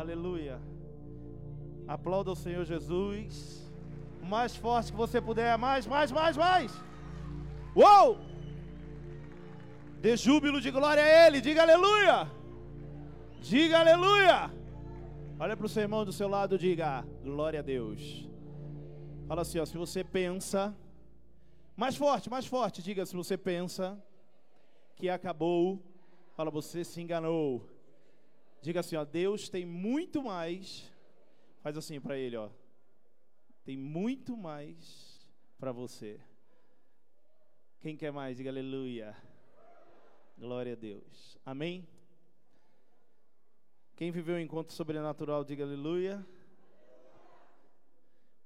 Aleluia. 0.00 0.58
Aplauda 1.86 2.30
o 2.32 2.36
Senhor 2.44 2.64
Jesus. 2.64 3.70
O 4.22 4.24
mais 4.24 4.56
forte 4.56 4.92
que 4.92 4.96
você 4.96 5.20
puder. 5.20 5.58
Mais, 5.58 5.86
mais, 5.86 6.10
mais, 6.10 6.36
mais. 6.38 6.72
Uou! 7.76 8.18
Dê 10.00 10.16
júbilo 10.16 10.58
de 10.58 10.70
glória 10.70 11.02
a 11.02 11.26
Ele. 11.26 11.42
Diga 11.42 11.60
aleluia. 11.62 12.30
Diga 13.42 13.80
aleluia. 13.80 14.50
Olha 15.38 15.54
para 15.54 15.66
o 15.66 15.68
seu 15.68 15.82
irmão 15.82 16.02
do 16.02 16.12
seu 16.12 16.28
lado, 16.28 16.58
diga 16.58 17.04
glória 17.22 17.60
a 17.60 17.62
Deus. 17.62 18.26
Fala 19.28 19.42
assim, 19.42 19.58
ó, 19.58 19.66
se 19.66 19.76
você 19.76 20.02
pensa, 20.02 20.74
mais 21.76 21.94
forte, 21.96 22.30
mais 22.30 22.46
forte, 22.46 22.82
diga 22.82 23.04
se 23.04 23.14
você 23.14 23.36
pensa 23.36 24.02
que 24.96 25.10
acabou, 25.10 25.82
fala 26.36 26.50
você 26.50 26.84
se 26.84 27.02
enganou. 27.02 27.69
Diga 28.62 28.80
assim, 28.80 28.96
ó, 28.96 29.04
Deus 29.04 29.48
tem 29.48 29.64
muito 29.64 30.22
mais. 30.22 30.90
Faz 31.62 31.76
assim 31.76 32.00
para 32.00 32.18
ele, 32.18 32.36
ó. 32.36 32.50
Tem 33.64 33.76
muito 33.76 34.36
mais 34.36 35.26
para 35.58 35.72
você. 35.72 36.20
Quem 37.80 37.96
quer 37.96 38.12
mais? 38.12 38.36
Diga 38.36 38.50
aleluia. 38.50 39.16
Glória 40.36 40.74
a 40.74 40.76
Deus. 40.76 41.38
Amém. 41.44 41.86
Quem 43.96 44.10
viveu 44.10 44.36
o 44.36 44.40
encontro 44.40 44.74
sobrenatural, 44.74 45.44
diga 45.44 45.64
aleluia. 45.64 46.26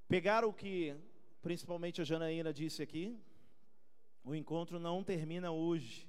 Pegaram 0.09 0.49
o 0.49 0.53
que 0.53 0.97
principalmente 1.41 2.01
a 2.01 2.05
Janaína 2.05 2.53
disse 2.53 2.83
aqui. 2.83 3.21
O 4.25 4.35
encontro 4.35 4.79
não 4.81 5.05
termina 5.05 5.51
hoje. 5.51 6.09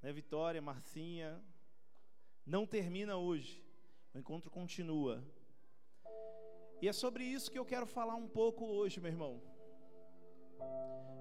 Né, 0.00 0.12
Vitória, 0.12 0.62
Marcinha? 0.62 1.40
Não 2.54 2.64
termina 2.66 3.14
hoje. 3.28 3.62
O 4.14 4.18
encontro 4.18 4.50
continua. 4.50 5.14
E 6.80 6.88
é 6.88 6.94
sobre 6.94 7.22
isso 7.22 7.50
que 7.50 7.58
eu 7.58 7.64
quero 7.72 7.86
falar 7.86 8.14
um 8.14 8.26
pouco 8.26 8.64
hoje, 8.64 9.02
meu 9.02 9.12
irmão. 9.14 9.34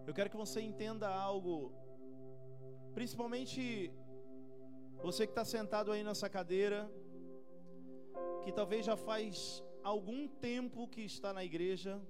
Eu 0.07 0.13
quero 0.13 0.29
que 0.29 0.37
você 0.43 0.61
entenda 0.61 1.09
algo, 1.09 1.73
principalmente 2.93 3.91
você 5.07 5.27
que 5.27 5.33
está 5.33 5.43
sentado 5.43 5.91
aí 5.91 6.01
nessa 6.01 6.29
cadeira, 6.29 6.89
que 8.43 8.53
talvez 8.53 8.85
já 8.85 8.95
faz 8.95 9.61
algum 9.83 10.29
tempo 10.29 10.87
que 10.87 11.01
está 11.01 11.33
na 11.33 11.43
igreja, 11.43 12.01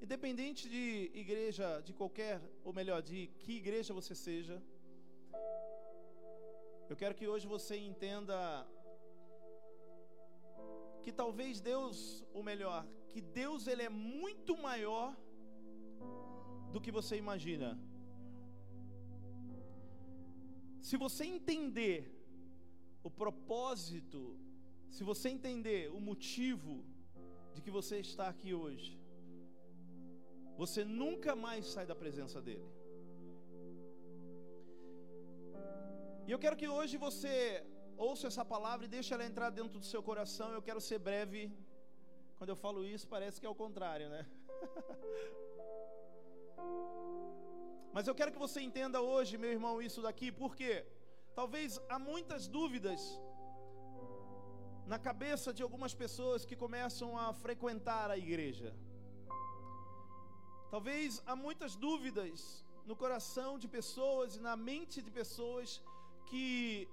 independente 0.00 0.66
de 0.66 1.10
igreja, 1.12 1.82
de 1.82 1.92
qualquer, 1.92 2.40
ou 2.64 2.72
melhor, 2.72 3.02
de 3.02 3.26
que 3.38 3.52
igreja 3.62 3.92
você 3.92 4.14
seja, 4.14 4.62
eu 6.88 6.96
quero 6.96 7.14
que 7.14 7.26
hoje 7.26 7.46
você 7.46 7.76
entenda 7.76 8.38
que 11.02 11.12
talvez 11.12 11.60
Deus, 11.60 12.24
ou 12.32 12.42
melhor, 12.42 12.86
que 13.12 13.20
Deus 13.20 13.66
ele 13.66 13.82
é 13.82 13.88
muito 13.88 14.56
maior 14.56 15.16
do 16.72 16.80
que 16.80 16.90
você 16.98 17.16
imagina. 17.16 17.68
Se 20.88 20.96
você 20.96 21.24
entender 21.24 21.98
o 23.02 23.10
propósito, 23.10 24.20
se 24.90 25.02
você 25.10 25.28
entender 25.28 25.90
o 25.90 26.00
motivo 26.00 26.84
de 27.54 27.60
que 27.62 27.70
você 27.70 27.98
está 27.98 28.28
aqui 28.28 28.52
hoje, 28.52 28.92
você 30.56 30.84
nunca 30.84 31.34
mais 31.34 31.66
sai 31.66 31.86
da 31.86 31.94
presença 31.94 32.40
dele. 32.40 32.73
E 36.26 36.30
eu 36.34 36.38
quero 36.42 36.56
que 36.60 36.68
hoje 36.76 36.94
você 36.96 37.32
ouça 38.06 38.24
essa 38.30 38.44
palavra 38.52 38.82
e 38.86 38.92
deixe 38.94 39.10
ela 39.14 39.26
entrar 39.30 39.48
dentro 39.58 39.78
do 39.82 39.88
seu 39.92 40.02
coração. 40.08 40.48
Eu 40.52 40.62
quero 40.68 40.80
ser 40.88 40.98
breve. 41.08 41.42
Quando 42.38 42.50
eu 42.52 42.56
falo 42.56 42.80
isso, 42.92 43.06
parece 43.14 43.38
que 43.40 43.46
é 43.48 43.52
o 43.54 43.60
contrário, 43.64 44.06
né? 44.14 44.22
Mas 47.94 48.04
eu 48.08 48.14
quero 48.18 48.32
que 48.34 48.44
você 48.46 48.58
entenda 48.68 48.98
hoje, 49.12 49.40
meu 49.44 49.52
irmão, 49.56 49.74
isso 49.88 50.00
daqui, 50.06 50.28
porque 50.42 50.70
talvez 51.40 51.68
há 51.90 51.98
muitas 52.10 52.42
dúvidas 52.56 53.00
na 54.92 54.98
cabeça 55.08 55.48
de 55.52 55.62
algumas 55.62 55.94
pessoas 56.02 56.40
que 56.48 56.56
começam 56.64 57.10
a 57.24 57.26
frequentar 57.44 58.06
a 58.10 58.18
igreja. 58.26 58.70
Talvez 60.74 61.10
há 61.26 61.34
muitas 61.46 61.72
dúvidas 61.86 62.38
no 62.88 62.94
coração 63.02 63.50
de 63.62 63.68
pessoas 63.78 64.28
e 64.36 64.40
na 64.48 64.56
mente 64.70 64.96
de 65.06 65.10
pessoas 65.20 65.68
que 66.30 66.88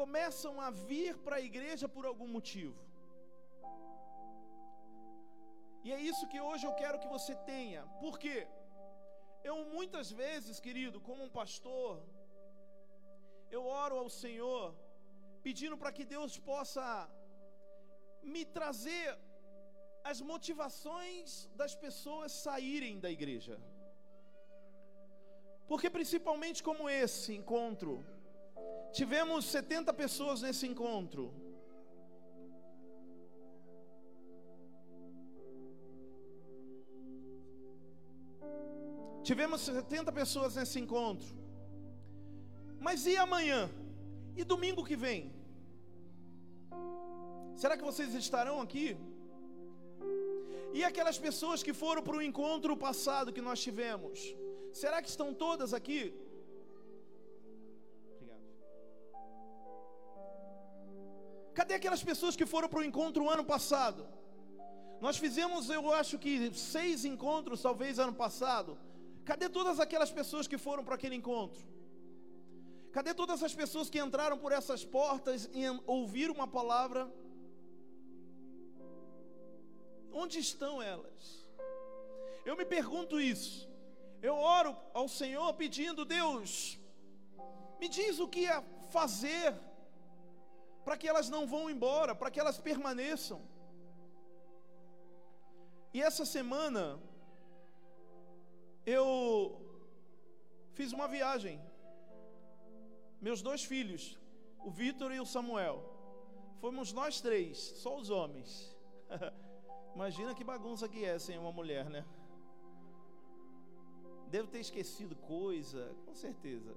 começam 0.00 0.54
a 0.66 0.70
vir 0.88 1.12
para 1.24 1.36
a 1.36 1.46
igreja 1.50 1.86
por 1.94 2.04
algum 2.10 2.28
motivo. 2.36 2.78
E 5.84 5.92
é 5.96 6.00
isso 6.10 6.28
que 6.32 6.40
hoje 6.48 6.64
eu 6.68 6.74
quero 6.82 7.00
que 7.02 7.10
você 7.16 7.34
tenha. 7.52 7.82
Por 8.02 8.14
quê? 8.22 8.38
Eu 9.50 9.56
muitas 9.76 10.08
vezes, 10.22 10.60
querido, 10.66 11.00
como 11.08 11.24
um 11.26 11.34
pastor, 11.40 11.92
eu 13.56 13.62
oro 13.84 13.96
ao 14.02 14.10
Senhor 14.22 14.64
pedindo 15.46 15.76
para 15.80 15.94
que 15.96 16.04
Deus 16.14 16.32
possa 16.50 16.84
me 18.34 18.42
trazer 18.58 19.06
as 20.10 20.20
motivações 20.30 21.48
das 21.60 21.74
pessoas 21.84 22.32
saírem 22.46 22.94
da 23.04 23.10
igreja. 23.16 23.56
Porque 25.70 25.88
principalmente 25.96 26.60
como 26.68 26.90
esse 27.02 27.30
encontro, 27.40 27.92
tivemos 28.92 29.44
70 29.46 29.92
pessoas 29.92 30.42
nesse 30.42 30.66
encontro. 30.66 31.32
Tivemos 39.22 39.60
70 39.60 40.10
pessoas 40.12 40.56
nesse 40.56 40.78
encontro. 40.80 41.28
Mas 42.80 43.04
e 43.06 43.16
amanhã? 43.16 43.68
E 44.36 44.44
domingo 44.44 44.84
que 44.84 44.96
vem? 44.96 45.32
Será 47.56 47.76
que 47.76 47.84
vocês 47.84 48.14
estarão 48.14 48.60
aqui? 48.60 48.96
E 50.72 50.84
aquelas 50.84 51.18
pessoas 51.18 51.62
que 51.62 51.74
foram 51.74 52.02
para 52.02 52.16
o 52.16 52.22
encontro 52.22 52.76
passado 52.76 53.32
que 53.32 53.40
nós 53.40 53.60
tivemos? 53.60 54.34
Será 54.72 55.02
que 55.02 55.08
estão 55.08 55.34
todas 55.34 55.74
aqui? 55.74 56.14
Cadê 61.58 61.74
aquelas 61.74 62.02
pessoas 62.08 62.36
que 62.38 62.46
foram 62.52 62.68
para 62.72 62.80
o 62.82 62.84
encontro 62.88 63.28
ano 63.28 63.44
passado? 63.44 64.02
Nós 65.04 65.16
fizemos, 65.24 65.68
eu 65.68 65.92
acho 66.00 66.16
que 66.24 66.32
seis 66.54 67.04
encontros, 67.04 67.60
talvez 67.66 67.98
ano 67.98 68.14
passado. 68.24 68.78
Cadê 69.24 69.48
todas 69.48 69.80
aquelas 69.84 70.12
pessoas 70.18 70.46
que 70.50 70.58
foram 70.66 70.84
para 70.84 70.94
aquele 70.94 71.16
encontro? 71.16 71.62
Cadê 72.92 73.12
todas 73.12 73.42
as 73.42 73.54
pessoas 73.60 73.90
que 73.90 74.00
entraram 74.06 74.38
por 74.38 74.52
essas 74.52 74.84
portas 74.84 75.50
e 75.52 75.64
ouviram 75.84 76.32
uma 76.32 76.46
palavra? 76.46 77.02
Onde 80.12 80.38
estão 80.38 80.80
elas? 80.80 81.44
Eu 82.48 82.56
me 82.56 82.64
pergunto 82.76 83.20
isso. 83.20 83.68
Eu 84.22 84.36
oro 84.36 84.76
ao 84.94 85.08
Senhor 85.08 85.52
pedindo, 85.54 86.04
Deus, 86.04 86.78
me 87.80 87.88
diz 87.88 88.20
o 88.20 88.28
que 88.28 88.46
é 88.46 88.62
fazer 88.98 89.52
para 90.88 90.96
que 90.96 91.06
elas 91.06 91.28
não 91.28 91.46
vão 91.46 91.68
embora, 91.68 92.14
para 92.14 92.30
que 92.30 92.40
elas 92.40 92.58
permaneçam. 92.58 93.42
E 95.92 96.00
essa 96.00 96.24
semana 96.24 96.98
eu 98.86 99.10
fiz 100.72 100.90
uma 100.94 101.06
viagem. 101.06 101.60
Meus 103.20 103.42
dois 103.42 103.62
filhos, 103.62 104.18
o 104.60 104.70
Vitor 104.70 105.12
e 105.12 105.20
o 105.20 105.26
Samuel. 105.26 105.78
Fomos 106.58 106.90
nós 106.90 107.20
três, 107.20 107.58
só 107.82 107.94
os 107.94 108.08
homens. 108.08 108.74
Imagina 109.94 110.34
que 110.34 110.42
bagunça 110.42 110.88
que 110.88 111.04
é 111.04 111.18
sem 111.18 111.36
uma 111.36 111.52
mulher, 111.52 111.90
né? 111.90 112.02
Devo 114.28 114.48
ter 114.48 114.60
esquecido 114.60 115.14
coisa, 115.16 115.94
com 116.06 116.14
certeza. 116.14 116.74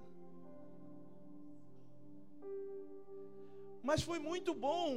Mas 3.89 4.01
foi 4.10 4.19
muito 4.19 4.54
bom, 4.54 4.88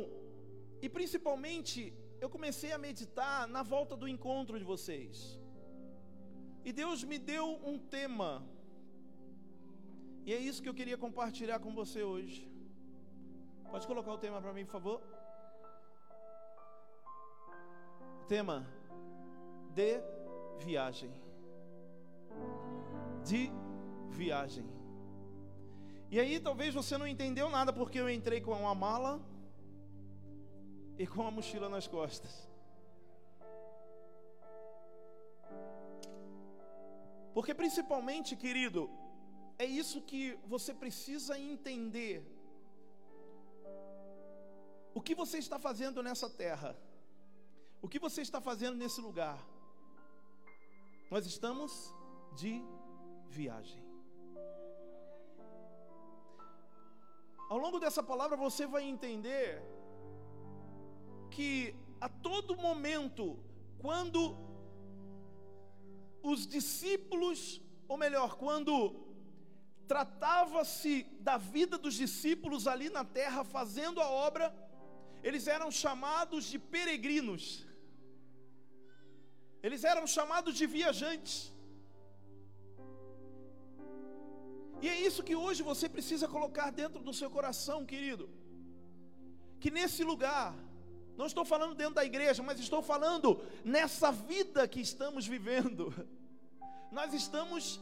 e 0.84 0.88
principalmente 0.88 1.80
eu 2.20 2.28
comecei 2.34 2.72
a 2.72 2.78
meditar 2.78 3.46
na 3.48 3.62
volta 3.62 3.96
do 3.96 4.08
encontro 4.14 4.58
de 4.58 4.64
vocês. 4.72 5.38
E 6.64 6.72
Deus 6.72 7.04
me 7.04 7.18
deu 7.18 7.46
um 7.70 7.78
tema. 7.78 8.30
E 10.26 10.32
é 10.32 10.38
isso 10.48 10.62
que 10.62 10.68
eu 10.68 10.78
queria 10.80 10.98
compartilhar 11.06 11.58
com 11.58 11.74
você 11.74 12.02
hoje. 12.02 12.42
Pode 13.70 13.86
colocar 13.86 14.12
o 14.12 14.18
tema 14.18 14.40
para 14.40 14.52
mim, 14.52 14.64
por 14.64 14.72
favor? 14.72 14.98
Tema 18.28 18.66
de 19.74 20.00
viagem. 20.64 21.12
De 23.30 23.50
viagem. 24.08 24.73
E 26.14 26.20
aí 26.20 26.34
talvez 26.38 26.72
você 26.72 26.96
não 26.96 27.08
entendeu 27.12 27.46
nada 27.50 27.72
porque 27.72 27.98
eu 27.98 28.08
entrei 28.08 28.40
com 28.40 28.52
uma 28.52 28.72
mala 28.72 29.12
e 30.96 31.04
com 31.12 31.26
a 31.26 31.30
mochila 31.36 31.68
nas 31.68 31.88
costas. 31.88 32.48
Porque 37.34 37.52
principalmente, 37.52 38.36
querido, 38.36 38.88
é 39.58 39.64
isso 39.64 40.00
que 40.02 40.38
você 40.46 40.72
precisa 40.72 41.36
entender. 41.36 42.24
O 44.94 45.00
que 45.00 45.16
você 45.16 45.38
está 45.38 45.58
fazendo 45.58 46.00
nessa 46.00 46.30
terra? 46.30 46.76
O 47.82 47.88
que 47.88 47.98
você 47.98 48.20
está 48.22 48.40
fazendo 48.40 48.76
nesse 48.76 49.00
lugar? 49.00 49.44
Nós 51.10 51.26
estamos 51.26 51.92
de 52.36 52.62
viagem. 53.26 53.83
Ao 57.48 57.58
longo 57.58 57.78
dessa 57.78 58.02
palavra 58.02 58.36
você 58.36 58.66
vai 58.66 58.82
entender 58.84 59.62
que 61.30 61.74
a 62.00 62.08
todo 62.08 62.56
momento, 62.56 63.38
quando 63.78 64.36
os 66.22 66.46
discípulos, 66.46 67.60
ou 67.86 67.96
melhor, 67.96 68.36
quando 68.36 69.04
tratava-se 69.86 71.02
da 71.20 71.36
vida 71.36 71.76
dos 71.76 71.94
discípulos 71.94 72.66
ali 72.66 72.88
na 72.88 73.04
terra 73.04 73.44
fazendo 73.44 74.00
a 74.00 74.08
obra, 74.08 74.54
eles 75.22 75.46
eram 75.46 75.70
chamados 75.70 76.44
de 76.44 76.58
peregrinos, 76.58 77.66
eles 79.62 79.84
eram 79.84 80.06
chamados 80.06 80.54
de 80.54 80.66
viajantes. 80.66 81.53
E 84.84 84.88
é 84.94 85.00
isso 85.00 85.22
que 85.28 85.34
hoje 85.34 85.62
você 85.62 85.88
precisa 85.88 86.26
colocar 86.28 86.68
dentro 86.70 87.00
do 87.02 87.12
seu 87.18 87.30
coração, 87.36 87.86
querido. 87.86 88.24
Que 89.58 89.70
nesse 89.70 90.04
lugar, 90.04 90.54
não 91.16 91.24
estou 91.24 91.42
falando 91.42 91.74
dentro 91.74 91.94
da 91.94 92.04
igreja, 92.04 92.42
mas 92.42 92.60
estou 92.60 92.82
falando 92.82 93.40
nessa 93.64 94.12
vida 94.12 94.68
que 94.68 94.82
estamos 94.82 95.26
vivendo. 95.26 95.82
Nós 96.92 97.14
estamos 97.14 97.80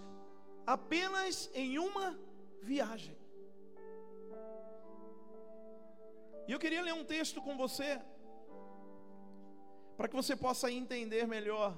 apenas 0.65 1.51
em 1.55 1.77
uma 1.77 2.17
viagem. 2.63 3.17
E 6.47 6.53
eu 6.53 6.61
queria 6.61 6.83
ler 6.83 6.95
um 6.95 7.05
texto 7.05 7.43
com 7.43 7.57
você, 7.57 8.01
para 9.97 10.07
que 10.07 10.15
você 10.15 10.37
possa 10.37 10.71
entender 10.71 11.27
melhor. 11.27 11.77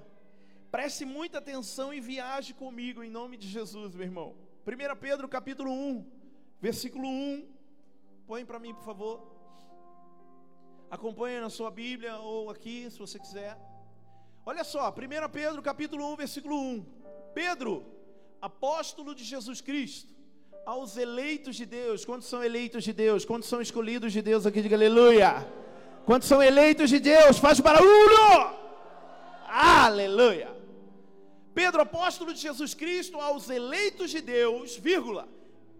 Preste 0.70 1.06
muita 1.06 1.38
atenção 1.38 1.94
e 1.94 1.99
viaje 1.99 2.53
comigo 2.53 3.03
em 3.03 3.09
nome 3.09 3.38
de 3.38 3.49
Jesus, 3.49 3.94
meu 3.94 4.05
irmão. 4.05 4.44
1 4.66 4.96
Pedro 4.99 5.28
capítulo 5.28 5.70
1, 5.70 6.06
versículo 6.58 7.06
1. 7.06 7.46
Põe 8.26 8.46
para 8.46 8.58
mim, 8.58 8.72
por 8.72 8.82
favor. 8.82 9.22
Acompanhe 10.90 11.38
na 11.38 11.50
sua 11.50 11.70
Bíblia 11.70 12.16
ou 12.16 12.49
aqui, 12.49 12.90
se 12.90 12.99
você 12.99 13.19
quiser. 13.19 13.58
Olha 14.46 14.64
só, 14.64 14.88
1 14.88 15.28
Pedro 15.31 15.61
capítulo 15.61 16.11
1, 16.14 16.16
versículo 16.16 16.58
1. 16.58 16.87
Pedro, 17.34 17.84
apóstolo 18.40 19.14
de 19.14 19.22
Jesus 19.22 19.61
Cristo, 19.61 20.14
aos 20.64 20.96
eleitos 20.96 21.56
de 21.56 21.67
Deus. 21.67 22.02
Quantos 22.06 22.26
são 22.26 22.43
eleitos 22.43 22.84
de 22.84 22.94
Deus? 22.94 23.26
Quantos 23.26 23.50
são 23.50 23.60
escolhidos 23.60 24.14
de 24.14 24.22
Deus 24.22 24.46
aqui? 24.46 24.62
Diga 24.62 24.76
aleluia. 24.76 25.46
Quantos 26.06 26.26
são 26.26 26.43
eleitos 26.43 26.88
de 26.88 27.00
Deus? 27.00 27.38
Faz 27.38 27.60
barulho! 27.60 28.64
Aleluia. 29.46 30.54
Pedro, 31.55 31.83
apóstolo 31.83 32.35
de 32.35 32.41
Jesus 32.41 32.75
Cristo, 32.75 33.21
aos 33.21 33.49
eleitos 33.49 34.11
de 34.11 34.21
Deus, 34.21 34.77
vírgula, 34.77 35.29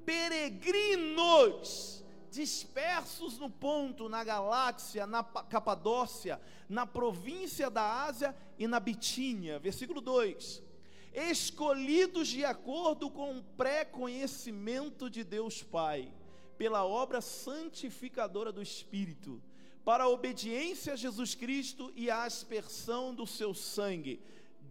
peregrinos 0.05 2.05
dispersos 2.31 3.39
no 3.39 3.49
ponto, 3.49 4.09
na 4.09 4.25
galáxia, 4.25 5.07
na 5.07 5.23
Capadócia, 5.23 6.41
na 6.69 6.87
província 6.87 7.71
da 7.71 8.05
Ásia 8.05 8.35
e 8.59 8.67
na 8.67 8.81
Bitínia. 8.81 9.59
Versículo 9.59 10.01
2 10.01 10.65
escolhidos 11.15 12.27
de 12.27 12.45
acordo 12.45 13.09
com 13.09 13.39
o 13.39 13.43
pré-conhecimento 13.43 15.09
de 15.09 15.23
Deus 15.23 15.63
Pai, 15.63 16.13
pela 16.59 16.85
obra 16.85 17.21
santificadora 17.21 18.51
do 18.51 18.61
Espírito, 18.61 19.41
para 19.85 20.05
a 20.05 20.09
obediência 20.09 20.95
a 20.95 20.97
Jesus 20.97 21.35
Cristo 21.35 21.93
e 21.95 22.11
a 22.11 22.25
aspersão 22.25 23.15
do 23.15 23.27
seu 23.27 23.55
sangue, 23.55 24.21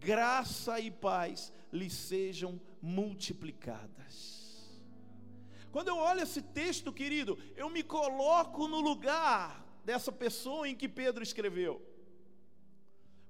graça 0.04 0.78
e 0.78 0.90
paz 0.90 1.52
lhe 1.72 1.88
sejam 1.88 2.60
multiplicadas. 2.80 4.16
Quando 5.72 5.88
eu 5.88 5.96
olho 5.96 6.22
esse 6.22 6.40
texto, 6.40 6.92
querido, 6.92 7.38
eu 7.56 7.68
me 7.68 7.82
coloco 7.82 8.68
no 8.68 8.80
lugar 8.80 9.64
dessa 9.84 10.12
pessoa 10.12 10.68
em 10.68 10.76
que 10.76 10.88
Pedro 10.88 11.22
escreveu. 11.22 11.82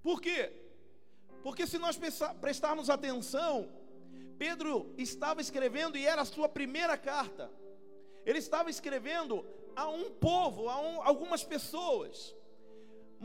Por 0.03 0.21
quê? 0.21 0.53
Porque 1.43 1.67
se 1.67 1.79
nós 1.79 1.99
prestarmos 2.41 2.91
atenção, 2.91 3.71
Pedro 4.38 4.93
estava 4.99 5.41
escrevendo 5.41 5.97
e 5.97 6.06
era 6.06 6.23
a 6.23 6.26
sua 6.26 6.49
primeira 6.49 6.97
carta. 6.99 7.50
Ele 8.26 8.38
estava 8.38 8.69
escrevendo 8.69 9.47
a 9.75 9.88
um 9.88 10.11
povo, 10.11 10.69
a 10.69 10.79
um, 10.81 11.03
algumas 11.03 11.43
pessoas. 11.44 12.35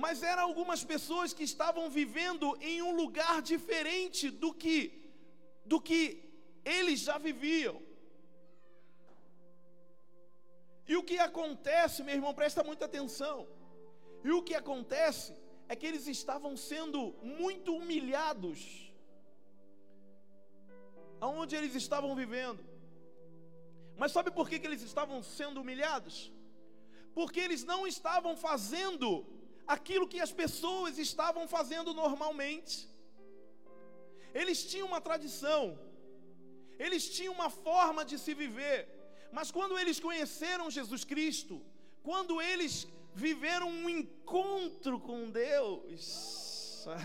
Mas 0.04 0.24
eram 0.32 0.44
algumas 0.50 0.82
pessoas 0.92 1.34
que 1.38 1.46
estavam 1.52 1.86
vivendo 2.00 2.48
em 2.72 2.78
um 2.90 2.94
lugar 3.02 3.36
diferente 3.52 4.26
do 4.44 4.52
que 4.62 4.78
do 5.72 5.78
que 5.88 6.02
eles 6.76 7.00
já 7.08 7.18
viviam. 7.30 7.78
E 10.92 10.96
o 11.00 11.04
que 11.10 11.18
acontece, 11.30 11.98
meu 12.06 12.16
irmão, 12.20 12.34
presta 12.40 12.64
muita 12.70 12.86
atenção. 12.86 13.38
E 14.28 14.32
o 14.38 14.42
que 14.48 14.56
acontece 14.62 15.32
é 15.72 15.76
que 15.80 15.88
eles 15.90 16.06
estavam 16.18 16.54
sendo 16.70 17.00
muito 17.42 17.76
humilhados, 17.80 18.60
aonde 21.28 21.56
eles 21.60 21.76
estavam 21.84 22.14
vivendo. 22.24 22.64
Mas 24.02 24.14
sabe 24.16 24.32
por 24.38 24.48
que, 24.50 24.60
que 24.60 24.70
eles 24.70 24.86
estavam 24.92 25.20
sendo 25.38 25.62
humilhados? 25.62 26.18
Porque 27.18 27.42
eles 27.48 27.64
não 27.72 27.82
estavam 27.96 28.34
fazendo 28.48 29.08
aquilo 29.76 30.10
que 30.14 30.22
as 30.26 30.32
pessoas 30.44 30.94
estavam 31.08 31.44
fazendo 31.56 31.92
normalmente. 32.04 32.76
Eles 34.42 34.60
tinham 34.72 34.88
uma 34.92 35.02
tradição, 35.08 35.64
eles 36.86 37.04
tinham 37.16 37.34
uma 37.40 37.50
forma 37.68 38.04
de 38.10 38.18
se 38.24 38.34
viver, 38.44 38.80
mas 39.38 39.52
quando 39.58 39.78
eles 39.82 40.00
conheceram 40.08 40.76
Jesus 40.78 41.04
Cristo, 41.12 41.56
quando 42.10 42.42
eles 42.52 42.74
viveram 43.28 43.70
um 43.70 43.88
encontro 43.98 44.96
com 45.08 45.30
Deus. 45.30 45.94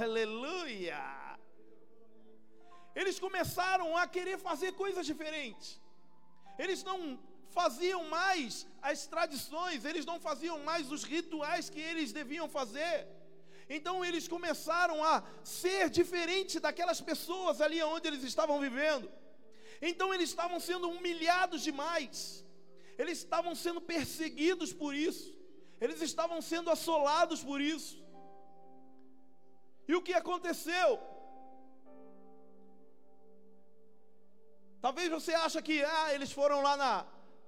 Aleluia! 0.00 1.02
Eles 3.00 3.16
começaram 3.26 3.88
a 4.02 4.06
querer 4.16 4.38
fazer 4.48 4.72
coisas 4.84 5.04
diferentes. 5.12 5.68
Eles 6.62 6.82
não 6.90 6.98
faziam 7.58 8.02
mais 8.18 8.66
as 8.90 9.06
tradições, 9.14 9.84
eles 9.90 10.06
não 10.10 10.18
faziam 10.28 10.58
mais 10.70 10.90
os 10.96 11.02
rituais 11.12 11.70
que 11.74 11.82
eles 11.90 12.12
deviam 12.20 12.48
fazer. 12.58 12.96
Então 13.76 13.94
eles 14.06 14.26
começaram 14.34 14.98
a 15.12 15.14
ser 15.42 15.84
diferente 15.98 16.60
daquelas 16.64 17.00
pessoas 17.10 17.60
ali 17.64 17.78
onde 17.94 18.08
eles 18.08 18.24
estavam 18.32 18.58
vivendo. 18.66 19.06
Então 19.90 20.08
eles 20.14 20.28
estavam 20.34 20.58
sendo 20.68 20.90
humilhados 20.90 21.62
demais. 21.68 22.44
Eles 23.00 23.18
estavam 23.24 23.54
sendo 23.64 23.80
perseguidos 23.94 24.72
por 24.82 24.92
isso. 25.08 25.28
Eles 25.84 26.00
estavam 26.10 26.40
sendo 26.50 26.70
assolados 26.76 27.42
por 27.50 27.60
isso. 27.60 27.96
E 29.88 29.94
o 29.94 30.02
que 30.06 30.14
aconteceu? 30.14 30.88
Talvez 34.84 35.08
você 35.16 35.32
ache 35.34 35.60
que 35.68 35.76
ah, 35.82 36.14
eles 36.14 36.30
foram 36.38 36.60
lá 36.66 36.76
na, 36.76 36.92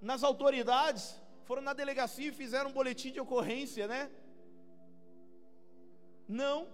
nas 0.01 0.23
autoridades, 0.23 1.21
foram 1.45 1.63
na 1.63 1.73
delegacia 1.73 2.29
e 2.29 2.33
fizeram 2.33 2.71
um 2.71 2.73
boletim 2.73 3.11
de 3.13 3.21
ocorrência, 3.21 3.87
né? 3.87 4.11
Não. 6.29 6.69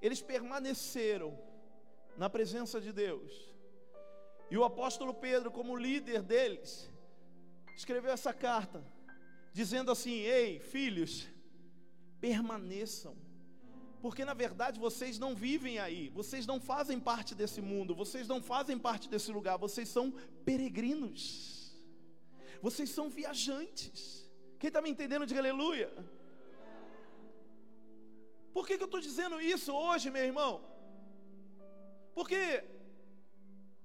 Eles 0.00 0.22
permaneceram 0.22 1.36
na 2.16 2.30
presença 2.30 2.80
de 2.80 2.92
Deus. 2.92 3.32
E 4.50 4.56
o 4.56 4.64
apóstolo 4.64 5.12
Pedro, 5.12 5.50
como 5.50 5.76
líder 5.76 6.22
deles, 6.22 6.90
escreveu 7.76 8.12
essa 8.12 8.32
carta, 8.32 8.84
dizendo 9.52 9.90
assim: 9.90 10.20
Ei, 10.20 10.60
filhos, 10.60 11.28
permaneçam, 12.20 13.16
porque 14.02 14.24
na 14.24 14.34
verdade 14.34 14.78
vocês 14.78 15.18
não 15.18 15.34
vivem 15.34 15.78
aí, 15.78 16.08
vocês 16.10 16.46
não 16.46 16.60
fazem 16.60 16.98
parte 17.00 17.34
desse 17.34 17.60
mundo, 17.60 17.94
vocês 17.94 18.26
não 18.28 18.40
fazem 18.42 18.78
parte 18.78 19.08
desse 19.08 19.30
lugar, 19.32 19.56
vocês 19.56 19.88
são 19.88 20.12
peregrinos, 20.44 21.22
vocês 22.62 22.90
são 22.90 23.08
viajantes. 23.08 24.28
Quem 24.58 24.68
está 24.68 24.80
me 24.80 24.90
entendendo, 24.90 25.26
diga 25.26 25.40
aleluia. 25.40 25.90
Por 28.52 28.66
que, 28.66 28.76
que 28.76 28.82
eu 28.82 28.90
estou 28.92 29.00
dizendo 29.00 29.40
isso 29.40 29.72
hoje, 29.72 30.10
meu 30.10 30.24
irmão? 30.24 30.52
Porque 32.14 32.64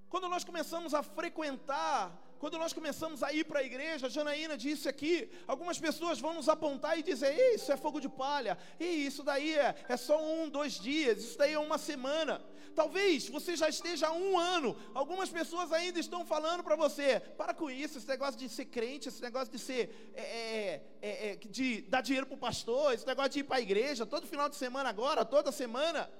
quando 0.09 0.29
nós 0.29 0.43
começamos 0.43 0.93
a 0.93 1.03
frequentar 1.03 2.22
Quando 2.43 2.57
nós 2.57 2.73
começamos 2.73 3.23
a 3.23 3.31
ir 3.31 3.45
para 3.45 3.61
a 3.61 3.63
igreja, 3.63 4.09
Janaína 4.09 4.57
disse 4.57 4.89
aqui, 4.89 5.29
algumas 5.47 5.79
pessoas 5.79 6.19
vão 6.19 6.33
nos 6.33 6.49
apontar 6.49 6.99
e 6.99 7.01
dizer: 7.01 7.33
isso 7.55 7.71
é 7.71 7.77
fogo 7.77 8.01
de 8.01 8.09
palha, 8.09 8.57
isso 8.77 9.23
daí 9.23 9.57
é, 9.57 9.73
é 9.87 9.95
só 9.95 10.21
um, 10.21 10.49
dois 10.49 10.73
dias, 10.73 11.23
isso 11.23 11.37
daí 11.37 11.53
é 11.53 11.57
uma 11.57 11.77
semana. 11.77 12.43
Talvez 12.75 13.29
você 13.29 13.55
já 13.55 13.69
esteja 13.69 14.07
há 14.07 14.11
um 14.11 14.37
ano, 14.37 14.75
algumas 14.93 15.29
pessoas 15.29 15.71
ainda 15.71 16.01
estão 16.01 16.25
falando 16.25 16.65
para 16.65 16.75
você: 16.75 17.21
para 17.37 17.53
com 17.53 17.71
isso, 17.71 17.97
esse 17.97 18.09
negócio 18.09 18.37
de 18.37 18.49
ser 18.49 18.65
crente, 18.65 19.07
esse 19.07 19.21
negócio 19.21 19.49
de 19.49 19.57
ser, 19.57 20.11
é, 20.13 20.21
é, 20.21 20.83
é, 21.01 21.31
é 21.31 21.35
de 21.37 21.83
dar 21.83 22.01
dinheiro 22.01 22.27
para 22.27 22.35
o 22.35 22.45
pastor, 22.49 22.93
esse 22.93 23.07
negócio 23.07 23.31
de 23.31 23.39
ir 23.39 23.45
para 23.45 23.55
a 23.55 23.61
igreja 23.61 24.05
todo 24.05 24.27
final 24.27 24.49
de 24.49 24.57
semana 24.57 24.89
agora, 24.89 25.23
toda 25.23 25.49
semana. 25.49 26.11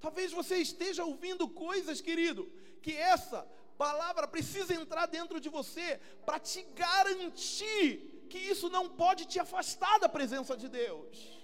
Talvez 0.00 0.32
você 0.32 0.56
esteja 0.56 1.04
ouvindo 1.04 1.46
coisas, 1.50 2.00
querido, 2.00 2.50
que 2.80 2.96
essa 2.96 3.46
palavra 3.78 4.26
precisa 4.26 4.74
entrar 4.74 5.06
dentro 5.06 5.40
de 5.40 5.48
você 5.48 6.00
para 6.26 6.38
te 6.38 6.62
garantir 6.74 8.26
que 8.28 8.38
isso 8.52 8.68
não 8.68 8.84
pode 9.02 9.24
te 9.24 9.38
afastar 9.38 9.98
da 10.00 10.08
presença 10.08 10.56
de 10.56 10.68
Deus. 10.68 11.38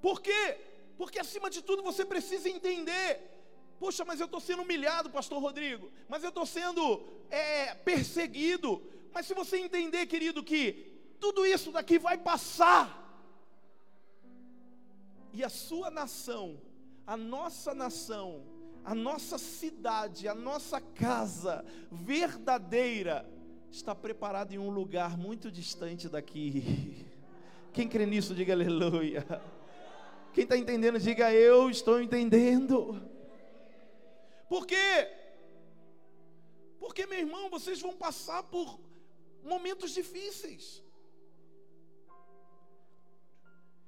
Por 0.00 0.20
quê? 0.20 0.42
Porque 0.96 1.18
acima 1.18 1.50
de 1.50 1.60
tudo 1.62 1.82
você 1.82 2.04
precisa 2.04 2.48
entender. 2.48 3.10
Poxa, 3.78 4.04
mas 4.04 4.20
eu 4.20 4.26
estou 4.26 4.40
sendo 4.40 4.62
humilhado, 4.62 5.10
Pastor 5.10 5.40
Rodrigo. 5.40 5.90
Mas 6.08 6.22
eu 6.22 6.28
estou 6.28 6.46
sendo 6.46 6.82
é, 7.30 7.74
perseguido. 7.74 8.70
Mas 9.12 9.26
se 9.26 9.34
você 9.34 9.58
entender, 9.58 10.06
querido, 10.06 10.42
que 10.42 10.62
tudo 11.18 11.44
isso 11.44 11.72
daqui 11.72 11.98
vai 11.98 12.16
passar. 12.16 13.00
E 15.32 15.42
a 15.42 15.48
sua 15.48 15.90
nação, 15.90 16.60
a 17.06 17.16
nossa 17.16 17.74
nação, 17.74 18.53
a 18.84 18.94
nossa 18.94 19.38
cidade, 19.38 20.28
a 20.28 20.34
nossa 20.34 20.80
casa 20.80 21.64
verdadeira 21.90 23.26
está 23.70 23.94
preparada 23.94 24.54
em 24.54 24.58
um 24.58 24.70
lugar 24.70 25.16
muito 25.16 25.50
distante 25.50 26.08
daqui. 26.08 27.06
Quem 27.72 27.88
crê 27.88 28.04
nisso, 28.04 28.34
diga 28.34 28.52
aleluia. 28.52 29.24
Quem 30.34 30.44
está 30.44 30.56
entendendo, 30.56 30.98
diga 30.98 31.32
eu 31.32 31.70
estou 31.70 32.00
entendendo. 32.00 33.02
Por 34.48 34.66
quê? 34.66 35.08
Porque, 36.78 37.06
meu 37.06 37.18
irmão, 37.18 37.48
vocês 37.48 37.80
vão 37.80 37.96
passar 37.96 38.42
por 38.42 38.78
momentos 39.42 39.92
difíceis. 39.92 40.84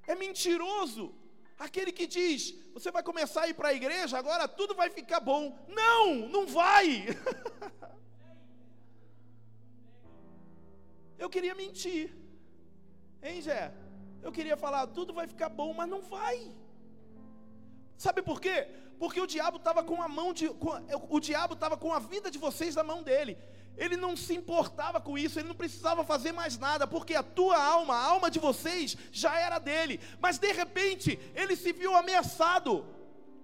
É 0.07 0.15
mentiroso 0.15 1.13
Aquele 1.57 1.91
que 1.91 2.05
diz, 2.05 2.53
você 2.73 2.91
vai 2.91 3.01
começar 3.01 3.43
a 3.43 3.47
ir 3.49 3.55
para 3.55 3.69
a 3.69 3.73
igreja, 3.73 4.17
agora 4.17 4.47
tudo 4.47 4.75
vai 4.75 4.89
ficar 4.89 5.19
bom. 5.19 5.57
Não, 5.67 6.15
não 6.29 6.45
vai. 6.45 7.07
Eu 11.17 11.29
queria 11.29 11.55
mentir. 11.55 12.15
Hein, 13.23 13.41
Jé? 13.41 13.73
Eu 14.21 14.31
queria 14.31 14.55
falar, 14.55 14.85
tudo 14.87 15.13
vai 15.13 15.27
ficar 15.27 15.49
bom, 15.49 15.73
mas 15.73 15.89
não 15.89 16.01
vai. 16.01 16.51
Sabe 17.97 18.21
por 18.21 18.39
quê? 18.39 18.67
Porque 18.99 19.19
o 19.19 19.27
diabo 19.27 19.57
estava 19.57 19.83
com 19.83 20.01
a 20.01 20.07
mão 20.07 20.33
de. 20.33 20.47
Com, 20.49 20.71
o 21.09 21.19
diabo 21.19 21.55
estava 21.55 21.75
com 21.75 21.91
a 21.91 21.99
vida 21.99 22.29
de 22.29 22.37
vocês 22.37 22.75
na 22.75 22.83
mão 22.83 23.01
dele. 23.01 23.37
Ele 23.77 23.95
não 23.95 24.17
se 24.17 24.33
importava 24.33 24.99
com 24.99 25.17
isso, 25.17 25.39
ele 25.39 25.47
não 25.47 25.55
precisava 25.55 26.03
fazer 26.03 26.31
mais 26.31 26.57
nada, 26.57 26.87
porque 26.87 27.13
a 27.13 27.21
tua 27.21 27.61
alma, 27.61 27.95
a 27.95 28.03
alma 28.03 28.29
de 28.29 28.39
vocês, 28.39 28.97
já 29.11 29.39
era 29.39 29.59
dele. 29.59 29.99
Mas 30.19 30.39
de 30.39 30.51
repente, 30.51 31.19
ele 31.35 31.55
se 31.55 31.71
viu 31.71 31.95
ameaçado. 31.95 32.85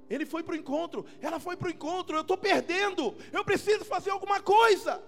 Ele 0.09 0.25
foi 0.25 0.43
para 0.43 0.53
o 0.53 0.57
encontro, 0.57 1.05
ela 1.21 1.39
foi 1.39 1.55
para 1.55 1.67
o 1.67 1.71
encontro, 1.71 2.17
eu 2.17 2.21
estou 2.21 2.37
perdendo, 2.37 3.15
eu 3.31 3.43
preciso 3.45 3.85
fazer 3.85 4.09
alguma 4.09 4.39
coisa. 4.41 5.01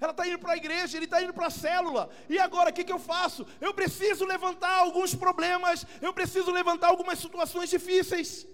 Ela 0.00 0.12
está 0.12 0.26
indo 0.28 0.38
para 0.38 0.52
a 0.52 0.56
igreja, 0.56 0.96
ele 0.96 1.06
está 1.06 1.20
indo 1.22 1.32
para 1.32 1.48
a 1.48 1.50
célula, 1.50 2.08
e 2.28 2.38
agora 2.38 2.70
o 2.70 2.72
que, 2.72 2.84
que 2.84 2.92
eu 2.92 3.00
faço? 3.00 3.46
Eu 3.60 3.74
preciso 3.74 4.24
levantar 4.24 4.78
alguns 4.78 5.14
problemas, 5.14 5.84
eu 6.00 6.12
preciso 6.12 6.50
levantar 6.52 6.88
algumas 6.88 7.18
situações 7.18 7.68
difíceis. 7.68 8.46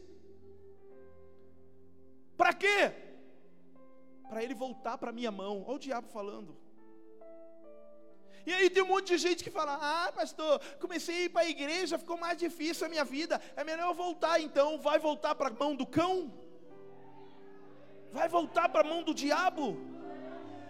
Para 2.37 2.53
quê? 2.53 3.04
Para 4.29 4.43
ele 4.43 4.55
voltar 4.55 4.99
para 4.99 5.13
minha 5.13 5.31
mão. 5.31 5.65
Olha 5.67 5.77
o 5.77 5.79
diabo 5.79 6.09
falando. 6.09 6.57
E 8.47 8.53
aí 8.53 8.69
tem 8.69 8.83
um 8.83 8.89
monte 8.89 9.09
de 9.09 9.19
gente 9.19 9.43
que 9.43 9.51
fala: 9.51 9.79
Ah, 9.81 10.13
pastor, 10.13 10.61
comecei 10.79 11.15
a 11.15 11.25
ir 11.25 11.29
para 11.31 11.43
a 11.43 11.49
igreja, 11.49 11.99
ficou 11.99 12.19
mais 12.19 12.39
difícil 12.39 12.87
a 12.87 12.91
minha 12.91 13.05
vida. 13.05 13.41
É 13.57 13.65
melhor 13.65 13.89
eu 13.89 13.95
voltar 13.95 14.41
então. 14.41 14.79
Vai 14.79 14.99
voltar 14.99 15.35
para 15.35 15.49
a 15.49 15.53
mão 15.53 15.75
do 15.75 15.87
cão? 15.87 16.33
Vai 18.13 18.29
voltar 18.29 18.69
para 18.69 18.83
a 18.83 18.89
mão 18.89 19.03
do 19.03 19.15
diabo? 19.15 19.77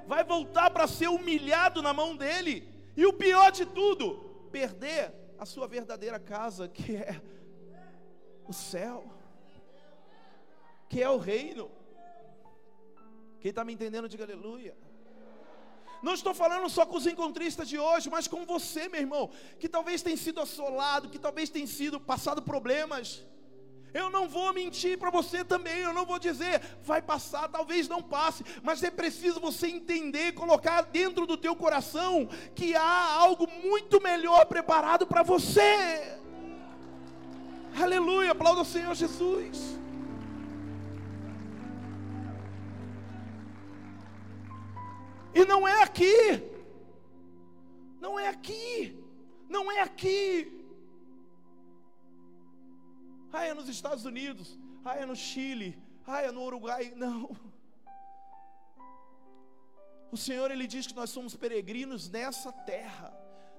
Vai 0.06 0.22
voltar 0.22 0.70
para 0.70 0.86
ser 0.86 1.08
humilhado 1.08 1.82
na 1.82 1.92
mão 1.92 2.16
dele? 2.16 2.68
E 2.96 3.04
o 3.06 3.12
pior 3.12 3.50
de 3.50 3.66
tudo, 3.66 4.48
perder 4.52 5.12
a 5.38 5.44
sua 5.44 5.66
verdadeira 5.66 6.20
casa, 6.20 6.68
que 6.68 6.94
é 6.96 7.20
o 8.46 8.52
céu, 8.52 9.04
que 10.88 11.02
é 11.02 11.10
o 11.10 11.16
reino. 11.16 11.70
Quem 13.44 13.50
está 13.50 13.62
me 13.62 13.74
entendendo, 13.74 14.08
diga 14.08 14.24
aleluia. 14.24 14.74
Não 16.02 16.14
estou 16.14 16.32
falando 16.32 16.66
só 16.70 16.86
com 16.86 16.96
os 16.96 17.06
encontristas 17.06 17.68
de 17.68 17.78
hoje, 17.78 18.08
mas 18.08 18.26
com 18.26 18.46
você, 18.46 18.88
meu 18.88 19.02
irmão, 19.02 19.28
que 19.60 19.68
talvez 19.68 20.00
tenha 20.00 20.16
sido 20.16 20.40
assolado, 20.40 21.10
que 21.10 21.18
talvez 21.18 21.50
tenha 21.50 21.66
sido 21.66 22.00
passado 22.00 22.40
problemas. 22.40 23.22
Eu 23.92 24.08
não 24.08 24.26
vou 24.30 24.50
mentir 24.54 24.96
para 24.98 25.10
você 25.10 25.44
também, 25.44 25.80
eu 25.80 25.92
não 25.92 26.06
vou 26.06 26.18
dizer 26.18 26.62
vai 26.82 27.02
passar, 27.02 27.46
talvez 27.50 27.86
não 27.86 28.02
passe, 28.02 28.42
mas 28.62 28.82
é 28.82 28.90
preciso 28.90 29.38
você 29.40 29.66
entender, 29.66 30.32
colocar 30.32 30.80
dentro 30.80 31.26
do 31.26 31.36
teu 31.36 31.54
coração 31.54 32.26
que 32.54 32.74
há 32.74 33.12
algo 33.12 33.46
muito 33.62 34.00
melhor 34.00 34.46
preparado 34.46 35.06
para 35.06 35.22
você. 35.22 36.18
Aleluia, 37.78 38.30
aplauda 38.30 38.62
o 38.62 38.64
Senhor 38.64 38.94
Jesus. 38.94 39.83
E 45.34 45.44
não 45.44 45.66
é 45.66 45.82
aqui. 45.82 46.16
Não 48.00 48.18
é 48.18 48.28
aqui. 48.28 48.96
Não 49.48 49.70
é 49.70 49.80
aqui. 49.80 50.64
Ah, 53.32 53.44
é 53.44 53.52
nos 53.52 53.68
Estados 53.68 54.04
Unidos. 54.04 54.58
Ah, 54.84 54.96
é 54.96 55.04
no 55.04 55.16
Chile. 55.16 55.76
Ah, 56.06 56.22
é 56.22 56.30
no 56.30 56.42
Uruguai. 56.42 56.92
Não. 56.94 57.36
O 60.12 60.16
Senhor, 60.16 60.50
Ele 60.50 60.66
diz 60.68 60.86
que 60.86 60.94
nós 60.94 61.10
somos 61.10 61.34
peregrinos 61.34 62.08
nessa 62.08 62.52
terra. 62.52 63.12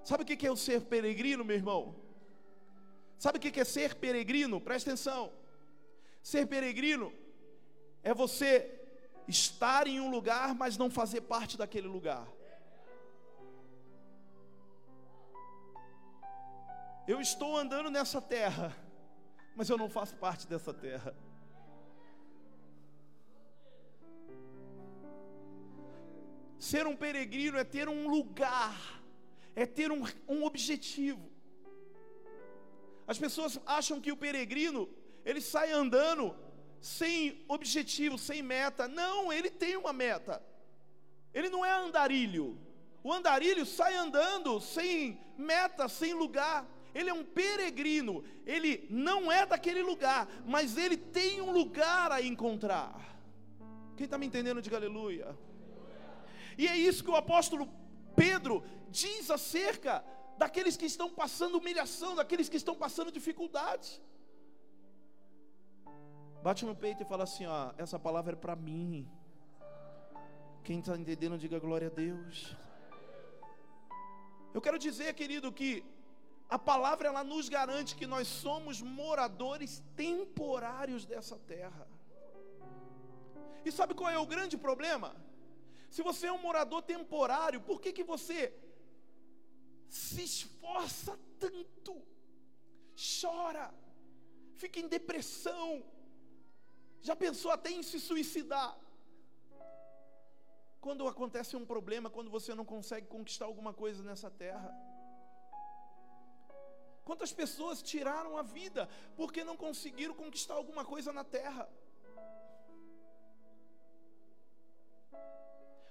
Sabe 0.05 0.23
o 0.23 0.25
que 0.25 0.47
é 0.47 0.51
o 0.51 0.55
ser 0.55 0.81
peregrino, 0.81 1.43
meu 1.43 1.55
irmão? 1.55 1.95
Sabe 3.17 3.37
o 3.37 3.41
que 3.41 3.59
é 3.59 3.65
ser 3.65 3.95
peregrino? 3.95 4.61
Presta 4.61 4.91
atenção. 4.91 5.33
Ser 6.21 6.47
peregrino 6.47 7.11
é 8.03 8.13
você 8.13 8.84
estar 9.27 9.87
em 9.87 9.99
um 9.99 10.09
lugar, 10.09 10.53
mas 10.53 10.77
não 10.77 10.89
fazer 10.89 11.21
parte 11.21 11.57
daquele 11.57 11.87
lugar. 11.87 12.27
Eu 17.07 17.21
estou 17.21 17.55
andando 17.55 17.89
nessa 17.91 18.19
terra, 18.19 18.75
mas 19.55 19.69
eu 19.69 19.77
não 19.77 19.89
faço 19.89 20.15
parte 20.15 20.47
dessa 20.47 20.73
terra. 20.73 21.15
Ser 26.57 26.87
um 26.87 26.95
peregrino 26.95 27.59
é 27.59 27.63
ter 27.63 27.87
um 27.87 28.07
lugar, 28.09 28.75
é 29.55 29.67
ter 29.67 29.91
um, 29.91 30.03
um 30.27 30.43
objetivo. 30.43 31.29
As 33.07 33.19
pessoas 33.19 33.59
acham 33.67 34.01
que 34.01 34.11
o 34.11 34.17
peregrino, 34.17 34.89
ele 35.23 35.41
sai 35.41 35.71
andando 35.71 36.35
sem 36.81 37.43
objetivo, 37.47 38.17
sem 38.17 38.41
meta. 38.41 38.87
Não, 38.87 39.31
ele 39.31 39.49
tem 39.49 39.77
uma 39.77 39.93
meta. 39.93 40.41
Ele 41.33 41.49
não 41.49 41.65
é 41.65 41.71
andarilho. 41.71 42.57
O 43.03 43.11
andarilho 43.11 43.65
sai 43.65 43.95
andando 43.95 44.59
sem 44.59 45.19
meta, 45.37 45.87
sem 45.87 46.13
lugar. 46.13 46.65
Ele 46.93 47.09
é 47.09 47.13
um 47.13 47.23
peregrino. 47.23 48.23
Ele 48.45 48.87
não 48.89 49.31
é 49.31 49.45
daquele 49.45 49.81
lugar, 49.81 50.27
mas 50.45 50.77
ele 50.77 50.97
tem 50.97 51.41
um 51.41 51.51
lugar 51.51 52.11
a 52.11 52.21
encontrar. 52.21 52.95
Quem 53.97 54.05
está 54.05 54.17
me 54.17 54.25
entendendo, 54.25 54.61
diga 54.61 54.77
aleluia. 54.77 55.37
E 56.57 56.67
é 56.67 56.77
isso 56.77 57.03
que 57.03 57.09
o 57.09 57.15
apóstolo 57.15 57.69
Pedro 58.15 58.63
diz 58.89 59.29
acerca 59.29 60.03
daqueles 60.37 60.77
que 60.77 60.85
estão 60.85 61.09
passando 61.09 61.57
humilhação, 61.57 62.15
daqueles 62.15 62.49
que 62.49 62.57
estão 62.57 62.75
passando 62.75 63.11
dificuldades. 63.11 64.01
Bate 66.45 66.63
no 66.63 66.75
peito 66.75 67.01
e 67.01 67.05
fala 67.11 67.23
assim: 67.23 67.45
ó, 67.47 67.59
essa 67.83 67.97
palavra 67.97 68.33
é 68.33 68.41
para 68.45 68.55
mim. 68.55 69.09
Quem 70.63 70.77
está 70.79 70.95
entendendo, 70.95 71.39
diga 71.43 71.57
glória 71.57 71.87
a 71.87 71.95
Deus. 72.03 72.55
Eu 74.53 74.61
quero 74.65 74.77
dizer, 74.77 75.11
querido, 75.21 75.51
que 75.59 75.83
a 76.47 76.59
palavra 76.71 77.07
ela 77.07 77.23
nos 77.23 77.49
garante 77.49 77.95
que 77.95 78.05
nós 78.05 78.27
somos 78.27 78.79
moradores 78.79 79.71
temporários 79.95 81.03
dessa 81.03 81.35
terra. 81.53 81.87
E 83.65 83.71
sabe 83.71 83.95
qual 83.95 84.11
é 84.11 84.19
o 84.19 84.31
grande 84.33 84.55
problema? 84.67 85.09
Se 85.89 86.03
você 86.03 86.27
é 86.27 86.31
um 86.37 86.43
morador 86.47 86.83
temporário, 86.83 87.59
por 87.69 87.81
que, 87.81 87.91
que 87.91 88.03
você 88.13 88.53
se 89.89 90.23
esforça 90.23 91.17
tanto, 91.39 91.99
chora, 93.19 93.67
fica 94.61 94.79
em 94.79 94.87
depressão, 94.87 95.83
já 97.09 97.15
pensou 97.25 97.51
até 97.51 97.69
em 97.77 97.83
se 97.89 97.99
suicidar? 98.09 98.71
Quando 100.85 101.07
acontece 101.13 101.55
um 101.59 101.65
problema, 101.73 102.09
quando 102.15 102.29
você 102.37 102.51
não 102.59 102.65
consegue 102.73 103.07
conquistar 103.15 103.45
alguma 103.51 103.73
coisa 103.81 104.01
nessa 104.09 104.29
terra. 104.43 104.71
Quantas 107.07 107.31
pessoas 107.41 107.83
tiraram 107.91 108.31
a 108.41 108.43
vida 108.59 108.83
porque 109.19 109.43
não 109.49 109.57
conseguiram 109.65 110.15
conquistar 110.23 110.55
alguma 110.61 110.83
coisa 110.93 111.11
na 111.17 111.23
terra? 111.37 111.65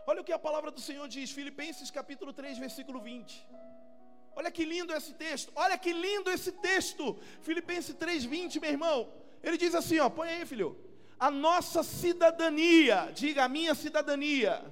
Olha 0.07 0.21
o 0.21 0.25
que 0.29 0.37
a 0.39 0.45
palavra 0.47 0.71
do 0.77 0.83
Senhor 0.89 1.07
diz, 1.17 1.31
Filipenses 1.41 1.91
capítulo 1.99 2.33
3, 2.33 2.59
versículo 2.67 3.01
20. 3.01 3.49
Olha 4.39 4.51
que 4.57 4.65
lindo 4.73 4.93
esse 4.93 5.13
texto, 5.27 5.53
olha 5.65 5.79
que 5.85 5.93
lindo 6.07 6.29
esse 6.37 6.53
texto. 6.71 7.05
Filipenses 7.49 7.95
3, 7.95 8.25
20, 8.25 8.61
meu 8.65 8.73
irmão. 8.77 8.99
Ele 9.43 9.57
diz 9.65 9.75
assim, 9.81 10.01
ó, 10.07 10.11
põe 10.19 10.29
aí, 10.29 10.45
filho. 10.53 10.71
A 11.19 11.31
nossa 11.31 11.83
cidadania, 11.83 13.11
diga 13.15 13.45
a 13.45 13.49
minha 13.49 13.75
cidadania 13.75 14.63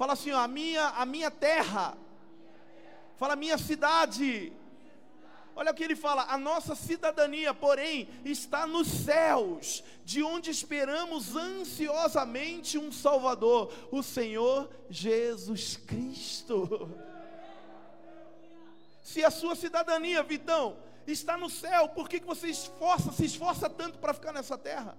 Fala 0.00 0.14
assim, 0.14 0.32
ó, 0.32 0.38
a 0.38 0.48
minha, 0.48 0.86
a 0.88 1.04
minha 1.04 1.30
terra. 1.30 1.94
Fala 3.18 3.34
a 3.34 3.36
minha 3.36 3.58
cidade. 3.58 4.50
Olha 5.54 5.72
o 5.72 5.74
que 5.74 5.84
ele 5.84 5.94
fala: 5.94 6.22
a 6.22 6.38
nossa 6.38 6.74
cidadania, 6.74 7.52
porém, 7.52 8.08
está 8.24 8.66
nos 8.66 8.88
céus, 8.88 9.84
de 10.02 10.22
onde 10.22 10.50
esperamos 10.50 11.36
ansiosamente 11.36 12.78
um 12.78 12.90
Salvador, 12.90 13.70
o 13.92 14.02
Senhor 14.02 14.70
Jesus 14.88 15.76
Cristo. 15.76 16.88
Se 19.02 19.22
a 19.22 19.30
sua 19.30 19.54
cidadania, 19.54 20.22
Vitão, 20.22 20.78
está 21.06 21.36
no 21.36 21.50
céu, 21.50 21.88
por 21.88 22.08
que, 22.08 22.20
que 22.20 22.26
você 22.26 22.48
esforça, 22.48 23.12
se 23.12 23.24
esforça 23.24 23.68
tanto 23.68 23.98
para 23.98 24.14
ficar 24.14 24.32
nessa 24.32 24.56
terra? 24.56 24.96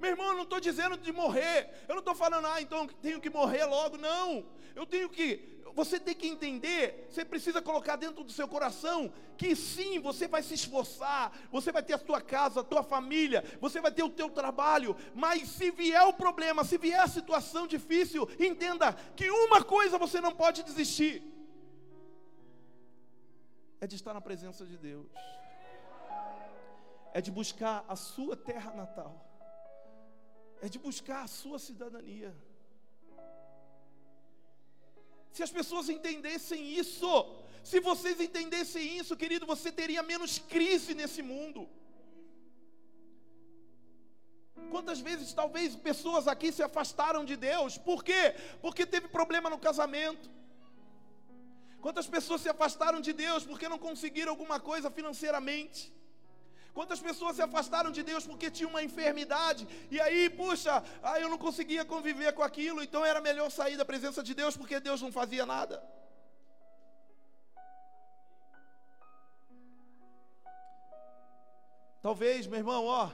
Meu 0.00 0.12
irmão, 0.12 0.28
eu 0.28 0.34
não 0.34 0.44
estou 0.44 0.58
dizendo 0.58 0.96
de 0.96 1.12
morrer. 1.12 1.68
Eu 1.86 1.94
não 1.94 1.98
estou 1.98 2.14
falando, 2.14 2.46
ah, 2.46 2.60
então 2.60 2.88
tenho 2.88 3.20
que 3.20 3.28
morrer 3.28 3.66
logo. 3.66 3.98
Não. 3.98 4.46
Eu 4.74 4.86
tenho 4.86 5.10
que. 5.10 5.60
Você 5.74 6.00
tem 6.00 6.14
que 6.14 6.26
entender, 6.26 7.06
você 7.08 7.24
precisa 7.24 7.62
colocar 7.62 7.94
dentro 7.94 8.24
do 8.24 8.32
seu 8.32 8.48
coração 8.48 9.12
que 9.36 9.54
sim, 9.54 10.00
você 10.00 10.26
vai 10.26 10.42
se 10.42 10.54
esforçar, 10.54 11.32
você 11.50 11.70
vai 11.70 11.80
ter 11.80 11.94
a 11.94 11.98
sua 11.98 12.20
casa, 12.20 12.60
a 12.60 12.64
tua 12.64 12.82
família, 12.82 13.44
você 13.60 13.80
vai 13.80 13.92
ter 13.92 14.02
o 14.02 14.10
teu 14.10 14.28
trabalho, 14.28 14.96
mas 15.14 15.48
se 15.48 15.70
vier 15.70 16.02
o 16.02 16.12
problema, 16.12 16.64
se 16.64 16.76
vier 16.76 16.98
a 16.98 17.06
situação 17.06 17.68
difícil, 17.68 18.28
entenda 18.38 18.92
que 19.14 19.30
uma 19.30 19.62
coisa 19.62 19.96
você 19.96 20.20
não 20.20 20.32
pode 20.32 20.64
desistir: 20.64 21.22
é 23.80 23.86
de 23.86 23.96
estar 23.96 24.14
na 24.14 24.20
presença 24.20 24.64
de 24.66 24.76
Deus, 24.76 25.10
é 27.12 27.20
de 27.20 27.30
buscar 27.30 27.84
a 27.88 27.96
sua 27.96 28.36
terra 28.36 28.72
natal 28.72 29.30
é 30.60 30.68
de 30.68 30.78
buscar 30.78 31.22
a 31.22 31.26
sua 31.26 31.58
cidadania. 31.58 32.32
Se 35.32 35.42
as 35.42 35.50
pessoas 35.58 35.88
entendessem 35.88 36.62
isso, 36.82 37.10
se 37.62 37.80
vocês 37.80 38.20
entendessem 38.20 38.98
isso, 38.98 39.16
querido, 39.16 39.46
você 39.46 39.70
teria 39.72 40.02
menos 40.02 40.38
crise 40.38 40.92
nesse 40.94 41.22
mundo. 41.22 41.68
Quantas 44.70 45.00
vezes 45.00 45.32
talvez 45.32 45.74
pessoas 45.74 46.28
aqui 46.28 46.52
se 46.52 46.62
afastaram 46.62 47.24
de 47.24 47.36
Deus? 47.36 47.78
Por 47.78 48.04
quê? 48.04 48.34
Porque 48.60 48.84
teve 48.84 49.08
problema 49.08 49.48
no 49.48 49.58
casamento. 49.58 50.28
Quantas 51.84 52.06
pessoas 52.14 52.40
se 52.42 52.48
afastaram 52.54 53.00
de 53.00 53.12
Deus 53.12 53.44
porque 53.50 53.68
não 53.68 53.78
conseguiram 53.78 54.32
alguma 54.32 54.58
coisa 54.60 54.90
financeiramente? 54.90 55.80
Quantas 56.72 57.00
pessoas 57.00 57.36
se 57.36 57.42
afastaram 57.42 57.90
de 57.90 58.02
Deus 58.02 58.26
porque 58.26 58.50
tinham 58.50 58.70
uma 58.70 58.82
enfermidade, 58.82 59.66
e 59.90 60.00
aí, 60.00 60.30
puxa, 60.30 60.82
ah, 61.02 61.18
eu 61.18 61.28
não 61.28 61.38
conseguia 61.46 61.84
conviver 61.84 62.32
com 62.32 62.42
aquilo, 62.42 62.82
então 62.82 63.04
era 63.04 63.20
melhor 63.20 63.50
sair 63.50 63.76
da 63.76 63.84
presença 63.84 64.22
de 64.22 64.34
Deus 64.34 64.56
porque 64.56 64.78
Deus 64.78 65.02
não 65.02 65.10
fazia 65.10 65.44
nada. 65.44 65.82
Talvez, 72.00 72.46
meu 72.46 72.58
irmão, 72.58 72.86
ó, 72.86 73.10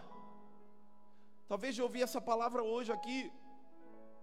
talvez 1.49 1.75
de 1.75 1.83
ouvir 1.83 2.03
essa 2.03 2.21
palavra 2.21 2.63
hoje 2.63 2.93
aqui, 2.93 3.33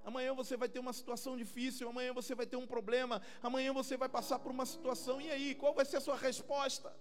amanhã 0.03 0.33
você 0.33 0.55
vai 0.55 0.69
ter 0.69 0.79
uma 0.79 0.93
situação 0.93 1.35
difícil, 1.37 1.89
amanhã 1.89 2.13
você 2.13 2.35
vai 2.35 2.45
ter 2.45 2.57
um 2.57 2.67
problema, 2.67 3.21
amanhã 3.41 3.71
você 3.73 3.95
vai 3.97 4.09
passar 4.09 4.39
por 4.39 4.51
uma 4.51 4.65
situação, 4.65 5.19
e 5.21 5.29
aí, 5.29 5.55
qual 5.55 5.73
vai 5.73 5.85
ser 5.85 5.97
a 5.97 6.01
sua 6.01 6.15
resposta? 6.15 6.93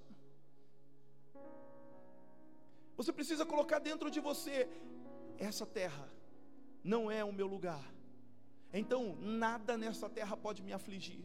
Você 2.96 3.12
precisa 3.12 3.44
colocar 3.44 3.78
dentro 3.78 4.10
de 4.10 4.20
você: 4.20 4.68
essa 5.38 5.66
terra 5.66 6.08
não 6.84 7.10
é 7.10 7.24
o 7.24 7.32
meu 7.32 7.46
lugar. 7.46 7.84
Então, 8.72 9.16
nada 9.16 9.76
nessa 9.76 10.08
terra 10.08 10.36
pode 10.36 10.62
me 10.62 10.72
afligir. 10.72 11.24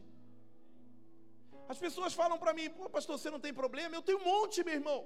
As 1.69 1.77
pessoas 1.77 2.13
falam 2.13 2.37
para 2.37 2.53
mim: 2.53 2.69
pô, 2.69 2.89
pastor, 2.89 3.17
você 3.17 3.29
não 3.29 3.39
tem 3.39 3.53
problema? 3.53 3.95
Eu 3.95 4.01
tenho 4.01 4.19
um 4.19 4.23
monte, 4.23 4.63
meu 4.63 4.73
irmão. 4.73 5.05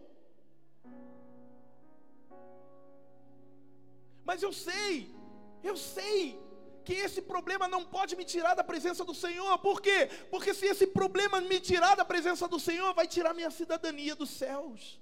Mas 4.24 4.42
eu 4.44 4.54
sei, 4.54 5.14
eu 5.64 5.76
sei 5.76 6.40
que 6.86 6.94
esse 6.94 7.22
problema 7.22 7.68
não 7.68 7.84
pode 7.86 8.16
me 8.16 8.26
tirar 8.26 8.54
da 8.54 8.64
presença 8.64 9.04
do 9.04 9.14
Senhor. 9.14 9.58
Por 9.60 9.82
quê? 9.82 10.10
Porque 10.30 10.54
se 10.54 10.66
esse 10.66 10.88
problema 10.88 11.40
me 11.42 11.60
tirar 11.60 11.96
da 11.96 12.06
presença 12.06 12.48
do 12.48 12.60
Senhor, 12.60 12.94
vai 12.94 13.08
tirar 13.08 13.34
minha 13.34 13.52
cidadania 13.52 14.16
dos 14.16 14.30
céus 14.30 15.02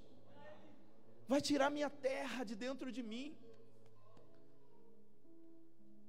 vai 1.30 1.40
tirar 1.40 1.70
minha 1.70 1.88
terra 1.88 2.42
de 2.42 2.56
dentro 2.56 2.90
de 2.90 3.02
mim. 3.10 3.26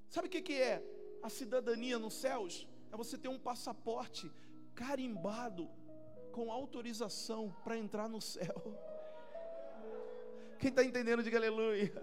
Sabe 0.09 0.27
o 0.27 0.31
que, 0.31 0.53
é 0.69 0.83
a 1.21 1.29
cidadania 1.29 1.99
nos 1.99 2.15
céus? 2.15 2.67
É 2.91 2.97
você 2.97 3.19
ter 3.19 3.27
um 3.27 3.37
passaporte 3.37 4.31
carimbado 4.73 5.69
com 6.31 6.51
autorização 6.51 7.55
para 7.63 7.77
entrar 7.77 8.09
no 8.09 8.19
céu. 8.19 8.57
Quem 10.57 10.71
está 10.71 10.83
entendendo, 10.83 11.21
diga 11.21 11.37
aleluia. 11.37 11.93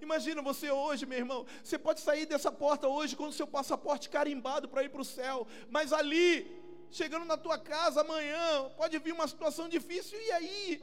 Imagina 0.00 0.40
você 0.42 0.70
hoje, 0.70 1.06
meu 1.06 1.18
irmão. 1.18 1.46
Você 1.62 1.78
pode 1.78 2.00
sair 2.00 2.26
dessa 2.26 2.50
porta 2.50 2.88
hoje 2.88 3.16
com 3.16 3.28
o 3.28 3.32
seu 3.32 3.46
passaporte 3.46 4.08
carimbado 4.08 4.68
para 4.68 4.82
ir 4.82 4.90
para 4.90 5.02
o 5.02 5.04
céu, 5.04 5.46
mas 5.70 5.92
ali, 5.92 6.28
chegando 6.90 7.24
na 7.24 7.36
tua 7.36 7.58
casa 7.58 8.00
amanhã, 8.00 8.70
pode 8.76 8.98
vir 8.98 9.12
uma 9.12 9.28
situação 9.28 9.68
difícil, 9.68 10.20
e 10.20 10.32
aí? 10.32 10.82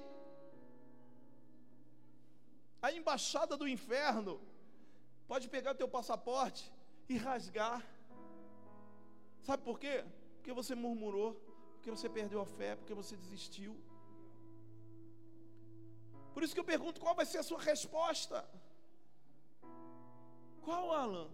a 2.86 2.91
embaixada 2.91 3.58
do 3.58 3.67
inferno 3.75 4.34
pode 5.28 5.45
pegar 5.54 5.71
o 5.71 5.80
teu 5.82 5.88
passaporte 5.88 6.63
e 7.10 7.17
rasgar. 7.17 7.80
Sabe 9.47 9.63
por 9.63 9.80
quê? 9.80 9.95
Porque 10.36 10.54
você 10.54 10.75
murmurou, 10.75 11.30
porque 11.73 11.89
você 11.89 12.08
perdeu 12.17 12.39
a 12.41 12.45
fé, 12.45 12.75
porque 12.75 12.93
você 12.93 13.15
desistiu. 13.23 13.75
Por 16.34 16.43
isso 16.43 16.54
que 16.54 16.60
eu 16.60 16.71
pergunto 16.73 17.01
qual 17.01 17.15
vai 17.15 17.25
ser 17.25 17.39
a 17.39 17.47
sua 17.49 17.60
resposta. 17.71 18.38
Qual, 20.65 20.86
Alan? 21.04 21.28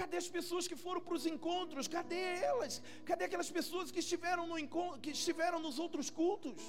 Cadê 0.00 0.16
as 0.22 0.28
pessoas 0.36 0.66
que 0.70 0.76
foram 0.84 1.00
para 1.06 1.16
os 1.18 1.26
encontros? 1.32 1.88
Cadê 1.96 2.22
elas? 2.50 2.74
Cadê 3.08 3.24
aquelas 3.26 3.50
pessoas 3.58 3.90
que 3.94 4.00
estiveram, 4.04 4.44
no 4.50 4.58
encontro, 4.64 5.00
que 5.04 5.12
estiveram 5.18 5.58
nos 5.66 5.78
outros 5.84 6.08
cultos? 6.20 6.60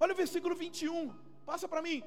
Olha 0.00 0.14
o 0.14 0.20
versículo 0.22 0.54
21, 0.54 1.12
passa 1.50 1.66
para 1.72 1.82
mim. 1.88 1.98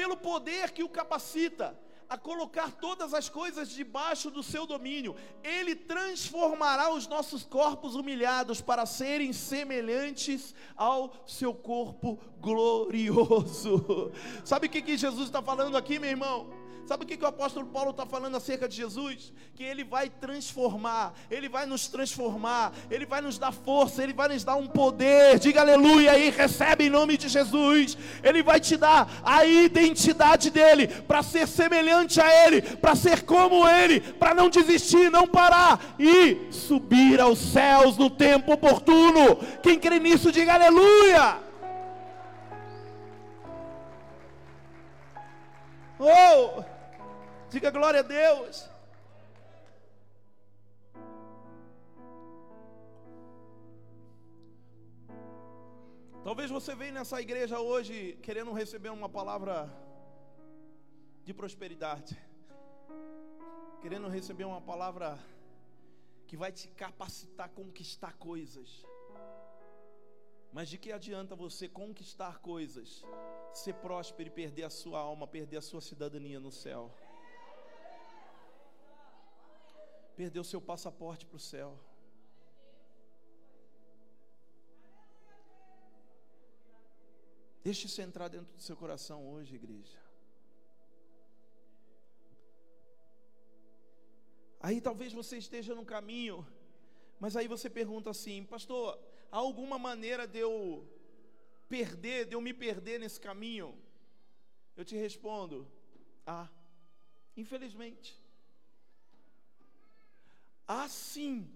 Pelo 0.00 0.16
poder 0.16 0.70
que 0.70 0.84
o 0.88 0.94
capacita 1.00 1.66
a 2.12 2.18
colocar 2.18 2.70
todas 2.72 3.14
as 3.14 3.30
coisas 3.30 3.70
debaixo 3.70 4.30
do 4.30 4.42
seu 4.42 4.66
domínio, 4.66 5.16
ele 5.42 5.74
transformará 5.74 6.92
os 6.92 7.06
nossos 7.06 7.42
corpos 7.42 7.94
humilhados 7.94 8.60
para 8.60 8.84
serem 8.84 9.32
semelhantes 9.32 10.54
ao 10.76 11.14
seu 11.26 11.54
corpo 11.54 12.18
glorioso. 12.38 14.12
Sabe 14.44 14.66
o 14.66 14.70
que, 14.70 14.82
que 14.82 14.98
Jesus 14.98 15.28
está 15.28 15.40
falando 15.40 15.74
aqui, 15.74 15.98
meu 15.98 16.10
irmão? 16.10 16.61
Sabe 16.84 17.04
o 17.04 17.06
que, 17.06 17.16
que 17.16 17.24
o 17.24 17.28
apóstolo 17.28 17.66
Paulo 17.66 17.90
está 17.90 18.04
falando 18.04 18.36
acerca 18.36 18.68
de 18.68 18.76
Jesus? 18.76 19.32
Que 19.54 19.62
ele 19.62 19.84
vai 19.84 20.10
transformar, 20.10 21.14
ele 21.30 21.48
vai 21.48 21.64
nos 21.64 21.86
transformar, 21.86 22.72
ele 22.90 23.06
vai 23.06 23.20
nos 23.20 23.38
dar 23.38 23.52
força, 23.52 24.02
ele 24.02 24.12
vai 24.12 24.28
nos 24.28 24.42
dar 24.42 24.56
um 24.56 24.66
poder. 24.66 25.38
Diga 25.38 25.60
aleluia 25.60 26.12
aí, 26.12 26.30
recebe 26.30 26.86
em 26.86 26.90
nome 26.90 27.16
de 27.16 27.28
Jesus. 27.28 27.96
Ele 28.22 28.42
vai 28.42 28.58
te 28.58 28.76
dar 28.76 29.08
a 29.24 29.44
identidade 29.44 30.50
dele, 30.50 30.88
para 30.88 31.22
ser 31.22 31.46
semelhante 31.46 32.20
a 32.20 32.46
ele, 32.46 32.62
para 32.62 32.96
ser 32.96 33.22
como 33.22 33.68
ele, 33.68 34.00
para 34.00 34.34
não 34.34 34.50
desistir, 34.50 35.10
não 35.10 35.26
parar 35.26 35.94
e 35.98 36.48
subir 36.50 37.20
aos 37.20 37.38
céus 37.38 37.96
no 37.96 38.10
tempo 38.10 38.52
oportuno. 38.52 39.36
Quem 39.62 39.78
crê 39.78 40.00
nisso, 40.00 40.32
diga 40.32 40.54
aleluia. 40.54 41.38
Oh! 46.00 46.71
Diga 47.52 47.70
glória 47.70 48.00
a 48.00 48.02
Deus. 48.02 48.66
Talvez 56.24 56.50
você 56.50 56.74
venha 56.74 56.92
nessa 56.92 57.20
igreja 57.20 57.60
hoje 57.60 58.18
querendo 58.22 58.54
receber 58.54 58.88
uma 58.88 59.06
palavra 59.06 59.70
de 61.26 61.34
prosperidade, 61.34 62.18
querendo 63.82 64.08
receber 64.08 64.44
uma 64.44 64.62
palavra 64.62 65.18
que 66.26 66.38
vai 66.38 66.50
te 66.50 66.68
capacitar 66.68 67.48
a 67.48 67.50
conquistar 67.50 68.14
coisas. 68.14 68.82
Mas 70.54 70.70
de 70.70 70.78
que 70.78 70.90
adianta 70.90 71.36
você 71.36 71.68
conquistar 71.68 72.38
coisas, 72.38 73.04
ser 73.52 73.74
próspero 73.74 74.30
e 74.30 74.32
perder 74.32 74.64
a 74.64 74.70
sua 74.70 75.00
alma, 75.00 75.26
perder 75.26 75.58
a 75.58 75.62
sua 75.62 75.82
cidadania 75.82 76.40
no 76.40 76.50
céu? 76.50 76.90
Perder 80.16 80.40
o 80.40 80.44
seu 80.44 80.60
passaporte 80.60 81.26
para 81.26 81.36
o 81.36 81.40
céu. 81.40 81.78
Deixe 87.62 87.86
isso 87.86 88.02
entrar 88.02 88.28
dentro 88.28 88.52
do 88.54 88.60
seu 88.60 88.76
coração 88.76 89.28
hoje, 89.32 89.54
igreja. 89.54 90.02
Aí 94.60 94.80
talvez 94.80 95.12
você 95.12 95.38
esteja 95.38 95.74
no 95.74 95.84
caminho, 95.84 96.46
mas 97.18 97.36
aí 97.36 97.48
você 97.48 97.68
pergunta 97.68 98.10
assim, 98.10 98.44
pastor, 98.44 98.96
há 99.30 99.38
alguma 99.38 99.76
maneira 99.76 100.26
de 100.26 100.38
eu 100.38 100.88
perder, 101.68 102.26
de 102.26 102.34
eu 102.34 102.40
me 102.40 102.54
perder 102.54 103.00
nesse 103.00 103.20
caminho? 103.20 103.76
Eu 104.76 104.84
te 104.84 104.96
respondo, 104.96 105.66
ah, 106.24 106.48
infelizmente. 107.36 108.21
Há 110.66 110.88
sim 110.88 111.48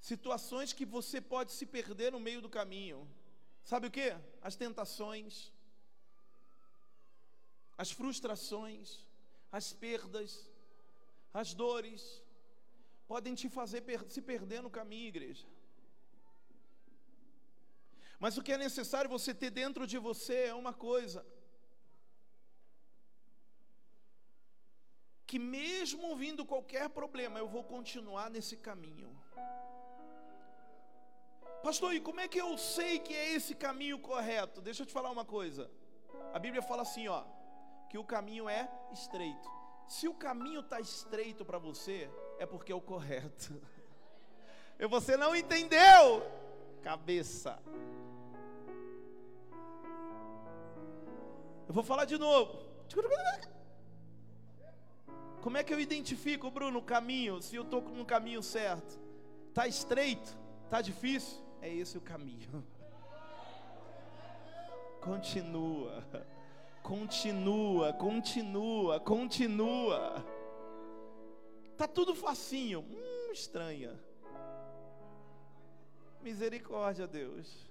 situações 0.00 0.72
que 0.72 0.84
você 0.84 1.20
pode 1.20 1.52
se 1.52 1.66
perder 1.66 2.12
no 2.12 2.20
meio 2.20 2.40
do 2.40 2.48
caminho. 2.48 3.08
Sabe 3.62 3.86
o 3.86 3.90
que? 3.90 4.14
As 4.42 4.56
tentações, 4.56 5.52
as 7.76 7.90
frustrações, 7.90 9.04
as 9.50 9.72
perdas, 9.72 10.50
as 11.32 11.54
dores, 11.54 12.22
podem 13.06 13.34
te 13.34 13.48
fazer 13.48 13.82
per 13.82 14.04
se 14.08 14.22
perder 14.22 14.62
no 14.62 14.70
caminho, 14.70 15.08
igreja. 15.08 15.46
Mas 18.18 18.36
o 18.36 18.42
que 18.42 18.52
é 18.52 18.58
necessário 18.58 19.08
você 19.08 19.32
ter 19.32 19.50
dentro 19.50 19.86
de 19.86 19.98
você 19.98 20.44
é 20.44 20.54
uma 20.54 20.72
coisa: 20.72 21.26
que 25.30 25.38
mesmo 25.38 26.16
vindo 26.16 26.44
qualquer 26.44 26.88
problema, 26.88 27.38
eu 27.38 27.46
vou 27.46 27.62
continuar 27.62 28.28
nesse 28.28 28.56
caminho. 28.56 29.08
Pastor, 31.62 31.94
e 31.94 32.00
como 32.00 32.18
é 32.18 32.26
que 32.26 32.40
eu 32.40 32.58
sei 32.58 32.98
que 32.98 33.14
é 33.14 33.34
esse 33.34 33.54
caminho 33.54 34.00
correto? 34.00 34.60
Deixa 34.60 34.82
eu 34.82 34.86
te 34.86 34.92
falar 34.92 35.08
uma 35.08 35.24
coisa. 35.24 35.70
A 36.34 36.38
Bíblia 36.40 36.60
fala 36.60 36.82
assim, 36.82 37.06
ó, 37.06 37.22
que 37.88 37.96
o 37.96 38.02
caminho 38.02 38.48
é 38.48 38.68
estreito. 38.92 39.48
Se 39.86 40.08
o 40.08 40.14
caminho 40.14 40.62
está 40.62 40.80
estreito 40.80 41.44
para 41.44 41.58
você, 41.58 42.10
é 42.40 42.44
porque 42.44 42.72
é 42.72 42.74
o 42.74 42.80
correto. 42.80 43.54
E 44.82 44.86
você 44.88 45.14
não 45.14 45.36
entendeu, 45.36 46.26
cabeça. 46.82 47.62
Eu 51.68 51.74
vou 51.74 51.84
falar 51.84 52.06
de 52.06 52.16
novo. 52.16 52.64
Como 55.42 55.56
é 55.56 55.64
que 55.64 55.72
eu 55.72 55.80
identifico, 55.80 56.50
Bruno, 56.50 56.80
o 56.80 56.82
caminho? 56.82 57.40
Se 57.40 57.56
eu 57.56 57.62
estou 57.62 57.80
no 57.82 58.04
caminho 58.04 58.42
certo? 58.42 59.00
Está 59.48 59.66
estreito? 59.66 60.36
Está 60.64 60.80
difícil? 60.82 61.38
É 61.62 61.72
esse 61.72 61.96
o 61.96 62.00
caminho. 62.00 62.64
Continua, 65.00 66.04
continua, 66.82 67.90
continua, 67.94 69.00
continua. 69.00 70.26
Tá 71.74 71.88
tudo 71.88 72.14
facinho. 72.14 72.80
Hum, 72.80 73.32
estranha. 73.32 73.98
Misericórdia, 76.20 77.06
Deus. 77.06 77.70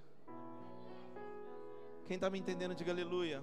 Quem 2.06 2.16
está 2.16 2.28
me 2.28 2.40
entendendo, 2.40 2.74
diga 2.74 2.90
aleluia. 2.90 3.40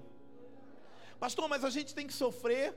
Pastor, 1.17 1.47
mas 1.47 1.63
a 1.63 1.69
gente 1.69 1.95
tem 1.95 2.05
que 2.05 2.13
sofrer. 2.13 2.75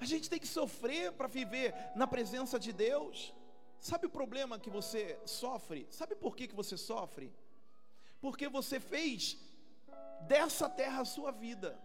A 0.00 0.04
gente 0.04 0.28
tem 0.28 0.38
que 0.38 0.46
sofrer 0.46 1.12
para 1.12 1.26
viver 1.26 1.74
na 1.94 2.06
presença 2.06 2.58
de 2.58 2.72
Deus. 2.72 3.34
Sabe 3.80 4.06
o 4.06 4.10
problema 4.10 4.58
que 4.58 4.70
você 4.70 5.18
sofre? 5.24 5.86
Sabe 5.90 6.14
por 6.14 6.36
que, 6.36 6.48
que 6.48 6.54
você 6.54 6.76
sofre? 6.76 7.32
Porque 8.20 8.48
você 8.48 8.78
fez 8.80 9.38
dessa 10.22 10.68
terra 10.68 11.02
a 11.02 11.04
sua 11.04 11.30
vida. 11.30 11.78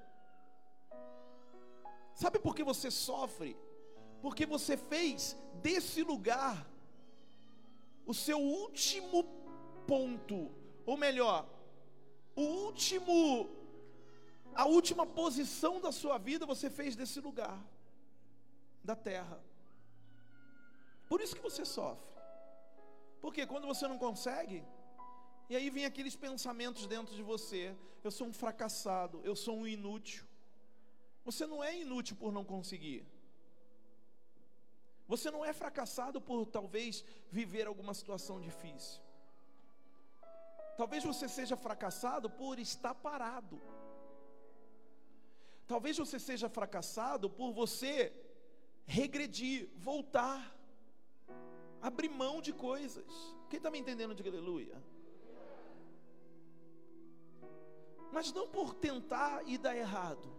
Sabe 2.14 2.40
por 2.40 2.56
que 2.56 2.64
você 2.64 2.92
sofre? 2.92 3.58
Porque 4.22 4.46
você 4.46 4.76
fez 4.78 5.38
desse 5.62 6.04
lugar 6.04 6.68
o 8.06 8.14
seu 8.14 8.40
último 8.40 9.24
ponto, 9.88 10.52
ou 10.86 10.98
melhor, 10.98 11.48
o 12.36 12.42
último 12.42 13.50
a 14.54 14.66
última 14.66 15.06
posição 15.06 15.80
da 15.80 15.94
sua 15.94 16.18
vida 16.18 16.46
você 16.46 16.70
fez 16.70 16.94
desse 16.94 17.22
lugar 17.22 17.58
da 18.84 18.96
terra. 18.96 19.40
Por 21.08 21.22
isso 21.22 21.36
que 21.36 21.42
você 21.42 21.66
sofre. 21.66 22.10
Porque 23.20 23.46
quando 23.46 23.68
você 23.68 23.88
não 23.88 23.98
consegue, 23.98 24.64
e 25.50 25.56
aí 25.56 25.70
vem 25.70 25.86
aqueles 25.86 26.16
pensamentos 26.16 26.88
dentro 26.88 27.16
de 27.16 27.22
você: 27.22 27.76
eu 28.04 28.12
sou 28.12 28.28
um 28.28 28.34
fracassado, 28.34 29.22
eu 29.24 29.36
sou 29.36 29.56
um 29.58 29.68
inútil. 29.68 30.26
Você 31.24 31.46
não 31.46 31.64
é 31.64 31.78
inútil 31.78 32.16
por 32.16 32.32
não 32.32 32.44
conseguir. 32.44 33.06
Você 35.08 35.30
não 35.30 35.44
é 35.44 35.52
fracassado 35.52 36.22
por 36.22 36.46
talvez 36.46 37.04
viver 37.30 37.68
alguma 37.68 37.94
situação 37.94 38.40
difícil. 38.40 39.02
Talvez 40.78 41.04
você 41.04 41.28
seja 41.28 41.58
fracassado 41.58 42.30
por 42.30 42.58
estar 42.58 42.96
parado. 42.96 43.62
Talvez 45.68 45.98
você 45.98 46.18
seja 46.18 46.50
fracassado 46.50 47.30
por 47.30 47.52
você 47.52 48.12
regredir, 48.86 49.70
voltar 49.76 50.62
abrir 51.82 52.10
mão 52.10 52.42
de 52.42 52.54
coisas. 52.54 53.36
Quem 53.50 53.58
está 53.58 53.72
me 53.72 53.80
entendendo, 53.80 54.14
diga 54.14 54.30
aleluia. 54.30 54.82
Mas 58.12 58.32
não 58.32 58.48
por 58.48 58.74
tentar 58.76 59.48
e 59.48 59.58
dar 59.58 59.76
errado, 59.76 60.30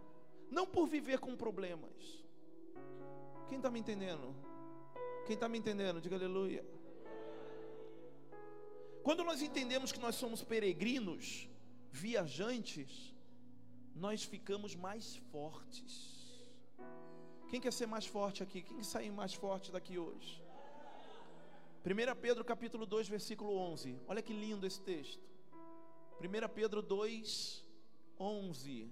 não 0.49 0.65
por 0.65 0.87
viver 0.87 1.19
com 1.19 1.35
problemas. 1.35 2.23
Quem 3.49 3.57
está 3.57 3.69
me 3.69 3.79
entendendo? 3.79 4.33
Quem 5.25 5.33
está 5.33 5.49
me 5.49 5.57
entendendo, 5.57 5.99
diga 5.99 6.15
aleluia. 6.15 6.65
Quando 9.03 9.23
nós 9.23 9.41
entendemos 9.41 9.91
que 9.91 9.99
nós 9.99 10.15
somos 10.15 10.41
peregrinos, 10.41 11.49
viajantes, 11.91 13.13
nós 13.93 14.23
ficamos 14.23 14.75
mais 14.75 15.17
fortes. 15.31 16.22
Quem 17.53 17.61
quer 17.61 17.71
ser 17.71 17.85
mais 17.85 18.07
forte 18.07 18.41
aqui? 18.41 18.63
Quem 18.63 18.77
quer 18.77 18.83
sair 18.83 19.11
mais 19.11 19.31
forte 19.31 19.71
daqui 19.71 19.99
hoje? 19.99 20.43
1 21.85 22.15
Pedro 22.19 22.43
capítulo 22.43 22.83
2, 22.83 23.07
versículo 23.07 23.55
11. 23.55 24.01
Olha 24.07 24.23
que 24.23 24.33
lindo 24.33 24.65
esse 24.65 24.81
texto. 24.81 25.23
1 26.19 26.49
Pedro 26.49 26.81
2, 26.81 27.63
11. 28.19 28.91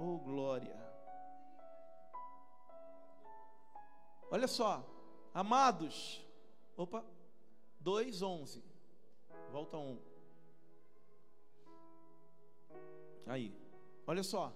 Oh, 0.00 0.18
glória. 0.18 0.76
Olha 4.28 4.48
só, 4.48 4.84
amados. 5.32 6.26
Opa, 6.76 7.04
2, 7.78 8.20
11. 8.20 8.64
Volta 9.52 9.76
um. 9.76 9.96
Aí, 13.28 13.56
olha 14.08 14.24
só. 14.24 14.52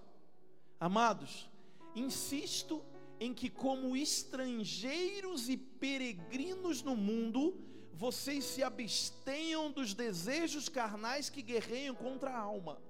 Amados, 0.81 1.49
insisto 1.95 2.83
em 3.19 3.33
que, 3.33 3.49
como 3.49 3.95
estrangeiros 3.95 5.49
e 5.49 5.57
peregrinos 5.57 6.81
no 6.81 6.95
mundo, 6.95 7.59
vocês 7.93 8.45
se 8.45 8.63
abstenham 8.63 9.69
dos 9.69 9.93
desejos 9.93 10.69
carnais 10.69 11.29
que 11.29 11.41
guerreiam 11.41 11.93
contra 11.93 12.31
a 12.31 12.37
alma. 12.37 12.81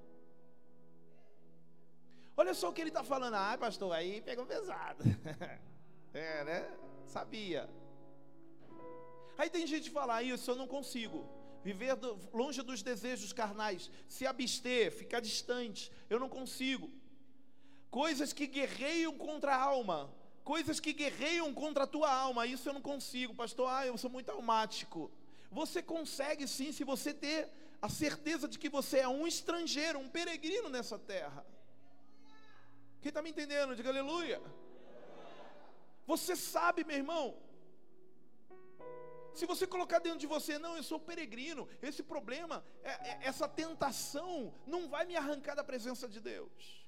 Olha 2.38 2.53
só 2.53 2.69
o 2.69 2.73
que 2.73 2.79
ele 2.79 2.89
está 2.89 3.03
falando. 3.03 3.33
Ah, 3.33 3.57
pastor, 3.59 3.91
aí 3.91 4.21
pegou 4.21 4.45
pesado. 4.45 5.03
é, 6.13 6.43
né? 6.43 6.77
Sabia. 7.05 7.69
Aí 9.38 9.49
tem 9.49 9.65
gente 9.65 9.89
que 9.89 9.89
fala, 9.89 10.17
ah, 10.17 10.23
isso 10.23 10.51
eu 10.51 10.55
não 10.55 10.67
consigo. 10.67 11.27
viver 11.63 11.97
longe 12.31 12.62
dos 12.62 12.81
desejos 12.81 13.33
carnais, 13.33 13.91
se 14.07 14.25
abster, 14.25 14.91
ficar 14.91 15.19
distante. 15.19 15.91
Eu 16.09 16.19
não 16.19 16.29
consigo. 16.29 16.89
Coisas 17.89 18.32
que 18.34 18.45
guerreiam 18.47 19.17
contra 19.17 19.56
a 19.56 19.62
alma, 19.62 20.13
coisas 20.43 20.80
que 20.80 20.93
guerreiam 20.93 21.54
contra 21.54 21.84
a 21.84 21.88
tua 21.88 22.12
alma, 22.12 22.45
isso 22.45 22.69
eu 22.69 22.73
não 22.73 22.82
consigo, 22.82 23.34
pastor. 23.34 23.69
Ah, 23.69 23.86
eu 23.86 23.97
sou 23.97 24.10
muito 24.10 24.32
almático. 24.32 25.12
Você 25.52 25.82
consegue 25.82 26.47
sim, 26.47 26.71
se 26.71 26.84
você 26.84 27.13
ter 27.13 27.49
a 27.82 27.89
certeza 27.89 28.47
de 28.47 28.60
que 28.60 28.69
você 28.69 28.99
é 28.99 29.08
um 29.08 29.25
estrangeiro, 29.25 29.99
um 29.99 30.10
peregrino 30.10 30.69
nessa 30.69 30.99
terra. 30.99 31.45
Quem 33.02 33.10
está 33.10 33.21
me 33.21 33.30
entendendo? 33.30 33.75
Diga 33.75 33.89
aleluia. 33.89 34.41
Você 36.06 36.36
sabe, 36.36 36.84
meu 36.84 36.97
irmão, 36.97 37.38
se 39.34 39.45
você 39.45 39.65
colocar 39.65 39.99
dentro 39.99 40.19
de 40.19 40.28
você, 40.28 40.58
não, 40.60 40.75
eu 40.75 40.84
sou 40.84 40.99
peregrino, 40.99 41.67
esse 41.82 42.04
problema, 42.04 42.63
é, 42.84 42.91
é, 42.91 43.19
essa 43.21 43.47
tentação, 43.47 44.54
não 44.67 44.89
vai 44.89 45.06
me 45.06 45.15
arrancar 45.15 45.56
da 45.56 45.63
presença 45.63 46.08
de 46.08 46.19
Deus. 46.19 46.86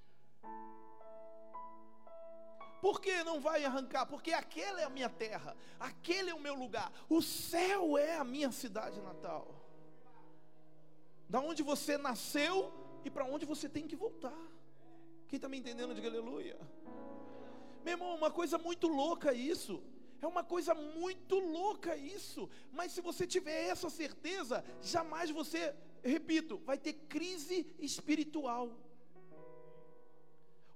Por 2.81 2.99
que 2.99 3.23
não 3.23 3.39
vai 3.39 3.63
arrancar? 3.63 4.07
Porque 4.07 4.33
aquela 4.33 4.81
é 4.81 4.83
a 4.83 4.89
minha 4.89 5.09
terra, 5.09 5.55
aquele 5.79 6.31
é 6.31 6.33
o 6.33 6.39
meu 6.39 6.55
lugar, 6.55 6.91
o 7.07 7.21
céu 7.21 7.97
é 7.97 8.17
a 8.17 8.23
minha 8.23 8.51
cidade 8.51 8.99
natal. 8.99 9.55
Da 11.29 11.39
onde 11.39 11.61
você 11.61 11.97
nasceu 11.97 12.73
e 13.05 13.09
para 13.09 13.23
onde 13.23 13.45
você 13.45 13.69
tem 13.69 13.87
que 13.87 13.95
voltar. 13.95 14.35
Quem 15.27 15.37
está 15.37 15.47
me 15.47 15.57
entendendo, 15.57 15.93
diga 15.93 16.07
aleluia. 16.07 16.59
Meu 17.85 17.93
irmão, 17.93 18.15
uma 18.15 18.31
coisa 18.31 18.57
muito 18.57 18.87
louca 18.87 19.31
isso. 19.31 19.81
É 20.21 20.27
uma 20.27 20.43
coisa 20.43 20.73
muito 20.73 21.39
louca 21.39 21.95
isso. 21.95 22.49
Mas 22.71 22.91
se 22.91 23.01
você 23.01 23.25
tiver 23.25 23.67
essa 23.67 23.89
certeza, 23.89 24.63
jamais 24.81 25.29
você, 25.29 25.73
repito, 26.03 26.57
vai 26.65 26.77
ter 26.77 26.93
crise 26.93 27.65
espiritual. 27.79 28.71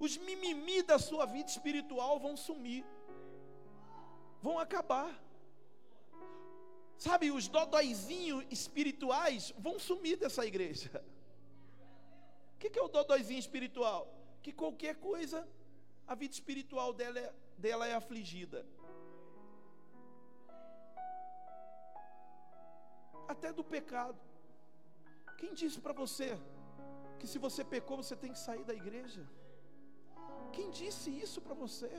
Os 0.06 0.16
mimimi 0.28 0.82
da 0.92 0.98
sua 1.08 1.26
vida 1.26 1.50
espiritual 1.56 2.20
vão 2.26 2.36
sumir. 2.46 2.84
Vão 4.46 4.58
acabar. 4.66 5.12
Sabe, 7.06 7.32
os 7.32 7.48
dodóizinhos 7.48 8.46
espirituais 8.58 9.54
vão 9.66 9.78
sumir 9.88 10.18
dessa 10.18 10.46
igreja. 10.52 11.04
O 12.54 12.58
que 12.60 12.80
é 12.80 12.82
o 12.82 12.88
dodóizinho 12.88 13.40
espiritual? 13.40 14.02
Que 14.44 14.52
qualquer 14.62 14.96
coisa, 15.10 15.40
a 16.08 16.16
vida 16.16 16.34
espiritual 16.34 16.94
dela 16.94 17.20
é, 17.20 17.34
dela 17.58 17.88
é 17.88 17.96
afligida. 17.96 18.66
até 23.28 23.52
do 23.52 23.64
pecado. 23.64 24.20
Quem 25.38 25.54
disse 25.54 25.80
para 25.80 25.94
você 25.94 26.38
que 27.20 27.28
se 27.28 27.38
você 27.38 27.64
pecou 27.64 27.98
você 27.98 28.16
tem 28.16 28.32
que 28.32 28.40
sair 28.40 28.64
da 28.64 28.74
igreja? 28.74 29.24
Quem 30.56 30.70
disse 30.80 31.10
isso 31.26 31.40
para 31.46 31.56
você? 31.64 31.92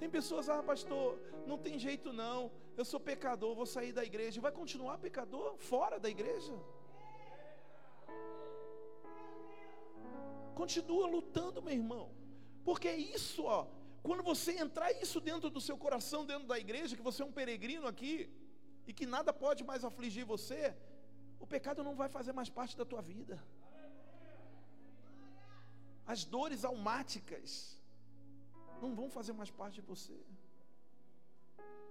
Tem 0.00 0.10
pessoas, 0.18 0.48
ah, 0.48 0.62
pastor, 0.70 1.08
não 1.46 1.58
tem 1.64 1.78
jeito 1.86 2.12
não, 2.12 2.38
eu 2.76 2.84
sou 2.84 3.00
pecador, 3.00 3.54
vou 3.54 3.66
sair 3.74 3.92
da 3.98 4.04
igreja. 4.10 4.40
Vai 4.46 4.52
continuar 4.60 4.98
pecador 4.98 5.56
fora 5.70 5.98
da 6.04 6.10
igreja? 6.16 6.54
Continua 10.54 11.06
lutando, 11.06 11.62
meu 11.62 11.74
irmão, 11.80 12.06
porque 12.64 12.88
é 12.88 12.96
isso, 12.96 13.44
ó, 13.44 13.60
quando 14.02 14.22
você 14.22 14.52
entrar 14.64 14.90
isso 15.04 15.20
dentro 15.20 15.48
do 15.48 15.60
seu 15.60 15.76
coração, 15.84 16.26
dentro 16.26 16.46
da 16.46 16.58
igreja, 16.58 16.96
que 16.96 17.08
você 17.10 17.22
é 17.22 17.24
um 17.24 17.38
peregrino 17.40 17.86
aqui, 17.86 18.14
e 18.86 18.92
que 18.92 19.06
nada 19.06 19.32
pode 19.32 19.62
mais 19.64 19.84
afligir 19.84 20.24
você, 20.24 20.74
o 21.38 21.46
pecado 21.46 21.84
não 21.88 21.94
vai 21.94 22.08
fazer 22.08 22.32
mais 22.32 22.50
parte 22.58 22.76
da 22.76 22.84
tua 22.84 23.00
vida. 23.00 23.42
As 26.12 26.22
dores 26.34 26.62
almáticas 26.70 27.50
não 28.82 28.90
vão 28.98 29.08
fazer 29.16 29.32
mais 29.40 29.50
parte 29.60 29.76
de 29.80 29.84
você. 29.92 30.18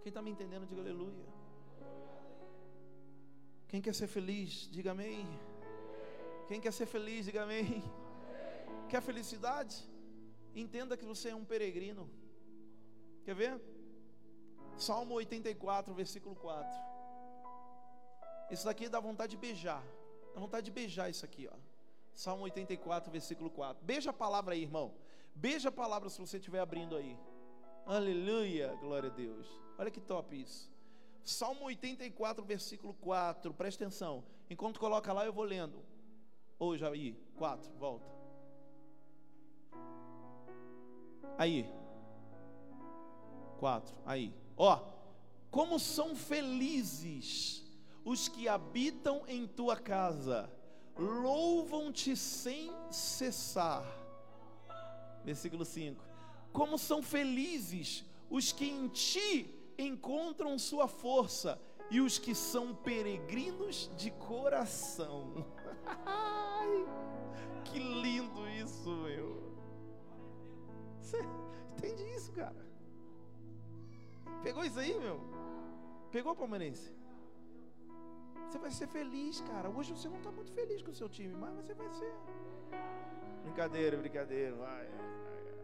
Quem 0.02 0.10
está 0.12 0.22
me 0.26 0.32
entendendo, 0.34 0.68
diga 0.72 0.82
aleluia. 0.82 1.28
Quem 3.70 3.82
quer 3.86 3.96
ser 4.00 4.10
feliz, 4.18 4.52
diga 4.76 4.92
amém. 4.92 5.26
Quem 6.50 6.60
quer 6.64 6.74
ser 6.80 6.86
feliz, 6.86 7.26
diga 7.26 7.42
amém. 7.48 7.70
Quer 8.92 9.02
felicidade? 9.10 9.76
Entenda 10.64 10.98
que 11.00 11.06
você 11.14 11.30
é 11.30 11.36
um 11.42 11.46
peregrino. 11.54 12.06
Quer 13.26 13.36
ver? 13.42 13.54
Salmo 14.78 15.16
84, 15.16 15.94
versículo 16.02 16.36
4. 16.36 16.70
Isso 18.52 18.66
daqui 18.66 18.88
dá 18.88 19.00
vontade 19.00 19.32
de 19.32 19.42
beijar. 19.48 19.84
Dá 20.34 20.40
vontade 20.46 20.66
de 20.66 20.72
beijar 20.80 21.10
isso 21.10 21.26
aqui, 21.26 21.50
ó. 21.52 21.71
Salmo 22.14 22.44
84, 22.44 23.12
versículo 23.12 23.50
4. 23.50 23.84
Beija 23.84 24.10
a 24.10 24.14
palavra 24.14 24.54
aí, 24.54 24.64
irmão. 24.64 24.94
Beija 25.34 25.70
a 25.70 25.72
palavra 25.72 26.10
se 26.10 26.20
você 26.20 26.38
estiver 26.38 26.60
abrindo 26.60 26.96
aí. 26.96 27.18
Aleluia, 27.86 28.76
glória 28.80 29.10
a 29.10 29.14
Deus. 29.14 29.48
Olha 29.78 29.90
que 29.90 30.00
top 30.00 30.40
isso. 30.40 30.72
Salmo 31.24 31.66
84, 31.66 32.44
versículo 32.44 32.94
4. 32.96 33.54
Presta 33.54 33.84
atenção. 33.84 34.24
Enquanto 34.50 34.80
coloca 34.80 35.14
lá, 35.14 35.26
eu 35.26 35.34
vou 35.34 35.44
lendo. 35.44 35.84
Ou 36.60 36.78
já 36.78 36.90
aí, 36.90 37.14
4, 37.38 37.72
volta. 37.78 38.12
Aí. 41.38 41.68
Quatro. 43.60 43.96
Aí. 44.06 44.34
Ó. 44.58 44.80
Como 45.50 45.80
são 45.80 46.16
felizes 46.16 47.66
os 48.06 48.28
que 48.28 48.48
habitam 48.48 49.24
em 49.28 49.48
tua 49.48 49.76
casa. 49.76 50.50
Louvam-te 51.02 52.16
sem 52.16 52.72
cessar. 52.92 53.84
Versículo 55.26 55.66
5. 55.66 56.04
Como 56.54 56.78
são 56.78 57.02
felizes 57.02 58.06
os 58.30 58.52
que 58.52 58.70
em 58.70 58.88
ti 58.88 59.74
encontram 59.80 60.60
sua 60.60 60.88
força 60.88 61.60
e 61.90 62.00
os 62.00 62.20
que 62.20 62.36
são 62.36 62.76
peregrinos 62.76 63.90
de 63.98 64.12
coração. 64.12 65.46
que 67.66 67.80
lindo 67.80 68.48
isso, 68.50 68.90
meu. 68.90 69.42
Você 71.02 71.18
entende 71.76 72.04
isso, 72.16 72.32
cara? 72.32 72.70
Pegou 74.44 74.64
isso 74.64 74.80
aí, 74.80 74.98
meu? 75.00 75.20
Pegou, 76.12 76.36
palmeirense? 76.36 77.01
Você 78.52 78.60
vai 78.60 78.70
ser 78.70 78.88
feliz, 78.88 79.40
cara. 79.40 79.70
Hoje 79.70 79.96
você 79.96 80.10
não 80.10 80.18
está 80.18 80.30
muito 80.30 80.52
feliz 80.52 80.82
com 80.82 80.92
o 80.92 80.94
seu 80.94 81.08
time, 81.08 81.34
mas 81.34 81.56
você 81.56 81.74
vai 81.74 81.90
ser. 81.94 82.14
Brincadeira, 83.44 83.96
brincadeira. 83.96 84.54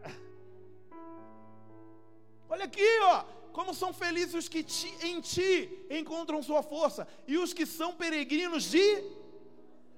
Olha 2.48 2.64
aqui, 2.64 2.88
ó. 3.02 3.24
Como 3.52 3.74
são 3.74 3.92
felizes 3.92 4.32
os 4.32 4.48
que 4.48 4.62
ti, 4.62 4.88
em 5.02 5.20
ti 5.20 5.86
encontram 5.90 6.42
sua 6.42 6.62
força 6.62 7.06
e 7.26 7.36
os 7.36 7.52
que 7.52 7.66
são 7.66 7.94
peregrinos 7.94 8.64
de 8.64 8.86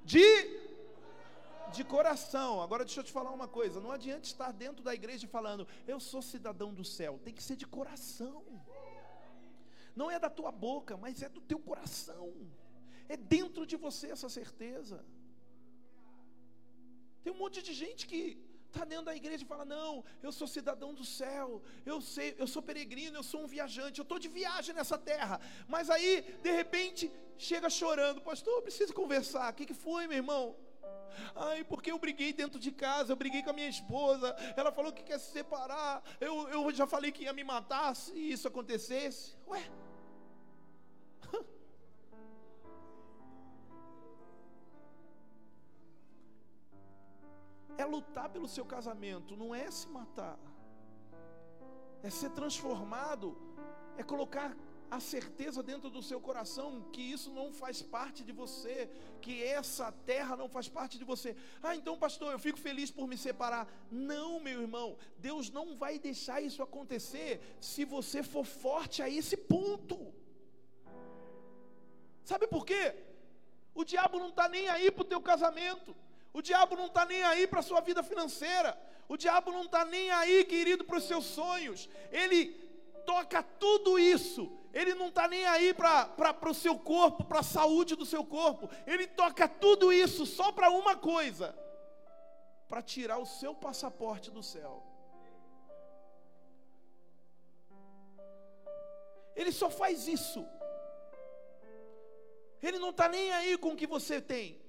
de 0.04 0.26
de 1.72 1.84
coração. 1.84 2.60
Agora 2.60 2.84
deixa 2.84 2.98
eu 2.98 3.04
te 3.04 3.12
falar 3.12 3.30
uma 3.30 3.46
coisa: 3.46 3.80
não 3.80 3.92
adianta 3.92 4.26
estar 4.26 4.52
dentro 4.52 4.82
da 4.82 4.92
igreja 4.92 5.28
falando, 5.28 5.64
eu 5.86 6.00
sou 6.00 6.20
cidadão 6.20 6.74
do 6.74 6.84
céu. 6.84 7.20
Tem 7.22 7.32
que 7.32 7.44
ser 7.48 7.54
de 7.54 7.68
coração. 7.68 8.42
Não 9.94 10.10
é 10.10 10.18
da 10.18 10.28
tua 10.28 10.50
boca, 10.50 10.96
mas 10.96 11.22
é 11.22 11.28
do 11.28 11.40
teu 11.40 11.60
coração. 11.60 12.34
É 13.14 13.16
dentro 13.16 13.64
de 13.70 13.76
você 13.84 14.06
essa 14.16 14.28
certeza. 14.38 14.98
Tem 17.22 17.32
um 17.32 17.40
monte 17.42 17.58
de 17.68 17.72
gente 17.82 18.02
que 18.10 18.20
está 18.68 18.84
dentro 18.92 19.06
da 19.10 19.16
igreja 19.20 19.42
e 19.44 19.50
fala: 19.52 19.64
Não, 19.64 19.92
eu 20.26 20.32
sou 20.38 20.46
cidadão 20.56 20.90
do 21.00 21.04
céu, 21.04 21.46
eu 21.84 21.98
sei, 22.00 22.28
eu 22.38 22.46
sou 22.46 22.62
peregrino, 22.70 23.16
eu 23.16 23.26
sou 23.30 23.40
um 23.44 23.50
viajante, 23.56 23.98
eu 23.98 24.04
estou 24.08 24.18
de 24.24 24.28
viagem 24.28 24.74
nessa 24.74 24.96
terra. 25.10 25.40
Mas 25.74 25.90
aí, 25.90 26.12
de 26.46 26.52
repente, 26.60 27.12
chega 27.36 27.68
chorando, 27.68 28.20
pastor, 28.30 28.54
eu 28.54 28.66
preciso 28.68 28.94
conversar. 29.02 29.52
O 29.52 29.56
que, 29.56 29.66
que 29.66 29.78
foi, 29.86 30.06
meu 30.06 30.18
irmão? 30.18 30.44
Ai, 31.34 31.64
porque 31.64 31.90
eu 31.90 31.98
briguei 31.98 32.32
dentro 32.32 32.60
de 32.60 32.70
casa, 32.70 33.12
eu 33.12 33.16
briguei 33.16 33.42
com 33.42 33.50
a 33.50 33.58
minha 33.60 33.68
esposa. 33.68 34.28
Ela 34.56 34.70
falou 34.70 34.92
que 34.92 35.02
quer 35.02 35.18
se 35.18 35.32
separar. 35.32 36.02
Eu, 36.20 36.48
eu 36.48 36.72
já 36.72 36.86
falei 36.86 37.10
que 37.10 37.24
ia 37.24 37.32
me 37.32 37.42
matar 37.42 37.94
se 37.96 38.12
isso 38.34 38.46
acontecesse. 38.46 39.36
Ué? 39.48 39.62
É 47.80 47.84
lutar 47.96 48.28
pelo 48.34 48.48
seu 48.56 48.64
casamento, 48.74 49.36
não 49.42 49.50
é 49.54 49.66
se 49.70 49.86
matar. 49.98 50.38
É 52.02 52.10
ser 52.18 52.30
transformado, 52.38 53.28
é 53.96 54.02
colocar 54.12 54.50
a 54.90 54.98
certeza 54.98 55.62
dentro 55.62 55.88
do 55.88 56.02
seu 56.02 56.20
coração 56.20 56.68
que 56.92 57.00
isso 57.00 57.30
não 57.38 57.46
faz 57.60 57.80
parte 57.80 58.20
de 58.28 58.32
você, 58.32 58.76
que 59.22 59.34
essa 59.42 59.86
terra 60.10 60.36
não 60.36 60.48
faz 60.56 60.68
parte 60.68 60.98
de 60.98 61.04
você. 61.04 61.30
Ah, 61.62 61.74
então, 61.80 61.96
pastor, 61.96 62.32
eu 62.32 62.40
fico 62.46 62.58
feliz 62.58 62.90
por 62.90 63.06
me 63.06 63.16
separar. 63.16 63.64
Não, 63.90 64.40
meu 64.40 64.60
irmão, 64.60 64.98
Deus 65.28 65.48
não 65.58 65.66
vai 65.82 65.98
deixar 65.98 66.38
isso 66.48 66.62
acontecer 66.62 67.40
se 67.60 67.84
você 67.84 68.22
for 68.22 68.44
forte 68.44 69.00
a 69.00 69.08
esse 69.08 69.36
ponto. 69.54 69.98
Sabe 72.24 72.46
por 72.46 72.66
quê? 72.66 72.84
O 73.74 73.84
diabo 73.84 74.18
não 74.18 74.30
está 74.34 74.48
nem 74.48 74.68
aí 74.68 74.90
para 74.90 75.02
o 75.02 75.10
teu 75.12 75.20
casamento. 75.32 75.96
O 76.32 76.40
diabo 76.40 76.76
não 76.76 76.86
está 76.86 77.04
nem 77.04 77.22
aí 77.22 77.46
para 77.46 77.60
a 77.60 77.62
sua 77.62 77.80
vida 77.80 78.02
financeira. 78.02 78.78
O 79.08 79.16
diabo 79.16 79.50
não 79.52 79.62
está 79.62 79.84
nem 79.84 80.10
aí, 80.10 80.44
querido, 80.44 80.84
para 80.84 80.98
os 80.98 81.04
seus 81.04 81.24
sonhos. 81.24 81.88
Ele 82.12 82.46
toca 83.04 83.42
tudo 83.42 83.98
isso 83.98 84.60
ele 84.72 84.94
não 84.94 85.08
está 85.08 85.26
nem 85.26 85.44
aí 85.46 85.74
para 85.74 86.48
o 86.48 86.54
seu 86.54 86.78
corpo, 86.78 87.24
para 87.24 87.40
a 87.40 87.44
saúde 87.44 87.96
do 87.96 88.06
seu 88.06 88.24
corpo. 88.24 88.70
Ele 88.86 89.06
toca 89.06 89.48
tudo 89.48 89.92
isso 89.92 90.24
só 90.24 90.52
para 90.52 90.70
uma 90.70 90.96
coisa: 90.96 91.56
para 92.68 92.80
tirar 92.80 93.18
o 93.18 93.26
seu 93.26 93.54
passaporte 93.54 94.30
do 94.30 94.42
céu. 94.42 94.86
Ele 99.34 99.50
só 99.50 99.68
faz 99.70 100.06
isso. 100.06 100.46
Ele 102.62 102.78
não 102.78 102.90
está 102.90 103.08
nem 103.08 103.32
aí 103.32 103.56
com 103.56 103.70
o 103.70 103.76
que 103.76 103.86
você 103.86 104.20
tem. 104.20 104.60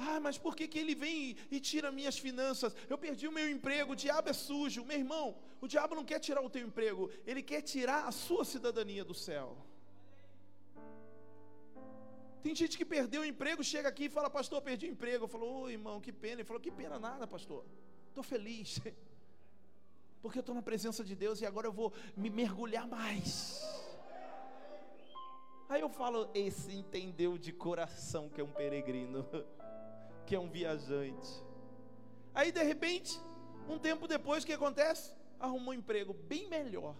Ah, 0.00 0.20
mas 0.20 0.38
por 0.38 0.54
que, 0.54 0.68
que 0.68 0.78
ele 0.78 0.94
vem 0.94 1.36
e, 1.50 1.58
tira 1.58 1.90
minhas 1.90 2.16
finanças? 2.16 2.72
Eu 2.88 2.96
perdi 2.96 3.26
o 3.26 3.32
meu 3.32 3.50
emprego, 3.50 3.92
o 3.92 3.96
diabo 3.96 4.28
é 4.30 4.32
sujo. 4.32 4.84
Meu 4.84 4.96
irmão, 4.96 5.36
o 5.60 5.66
diabo 5.66 5.96
não 5.96 6.04
quer 6.04 6.20
tirar 6.20 6.40
o 6.40 6.48
teu 6.48 6.64
emprego, 6.64 7.10
ele 7.26 7.42
quer 7.42 7.62
tirar 7.62 8.06
a 8.06 8.12
sua 8.12 8.44
cidadania 8.44 9.04
do 9.04 9.12
céu. 9.12 9.56
Tem 12.44 12.54
gente 12.54 12.78
que 12.78 12.84
perdeu 12.84 13.22
o 13.22 13.24
emprego, 13.24 13.64
chega 13.64 13.88
aqui 13.88 14.04
e 14.04 14.08
fala, 14.08 14.30
pastor, 14.30 14.62
perdi 14.62 14.86
o 14.86 14.90
emprego. 14.90 15.24
Eu 15.24 15.28
falo, 15.28 15.62
ô 15.62 15.68
irmão, 15.68 16.00
que 16.00 16.12
pena. 16.12 16.34
Ele 16.34 16.44
falou, 16.44 16.62
que 16.62 16.70
pena 16.70 16.96
nada, 16.96 17.26
pastor. 17.26 17.64
Estou 18.08 18.22
feliz. 18.22 18.80
Porque 20.22 20.38
eu 20.38 20.40
estou 20.40 20.54
na 20.54 20.62
presença 20.62 21.02
de 21.02 21.16
Deus 21.16 21.40
e 21.40 21.46
agora 21.46 21.66
eu 21.66 21.72
vou 21.72 21.92
me 22.16 22.30
mergulhar 22.30 22.86
mais. 22.86 23.62
Aí 25.68 25.80
eu 25.80 25.90
falo, 25.90 26.30
esse 26.32 26.72
entendeu 26.72 27.36
de 27.36 27.52
coração 27.52 28.28
que 28.28 28.40
é 28.40 28.44
um 28.44 28.52
peregrino. 28.52 29.26
que 30.28 30.34
é 30.36 30.38
um 30.38 30.50
viajante. 30.50 31.42
Aí 32.34 32.52
de 32.52 32.62
repente, 32.62 33.18
um 33.66 33.78
tempo 33.78 34.06
depois, 34.06 34.44
o 34.44 34.46
que 34.46 34.52
acontece? 34.52 35.16
Arrumou 35.40 35.70
um 35.70 35.78
emprego 35.78 36.12
bem 36.12 36.46
melhor. 36.50 36.94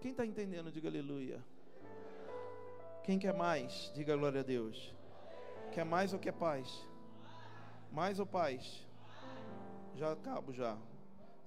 Quem 0.00 0.10
está 0.10 0.26
entendendo, 0.26 0.72
diga 0.72 0.88
aleluia. 0.88 1.40
Quem 3.04 3.16
quer 3.16 3.32
mais, 3.32 3.92
diga 3.94 4.16
glória 4.16 4.40
a 4.40 4.44
Deus. 4.44 4.92
Quer 5.72 5.84
mais 5.84 6.12
ou 6.12 6.18
quer 6.18 6.32
paz? 6.32 6.68
Mais 7.92 8.18
ou 8.18 8.26
paz? 8.26 8.84
Já 9.94 10.12
acabo 10.12 10.52
já. 10.52 10.76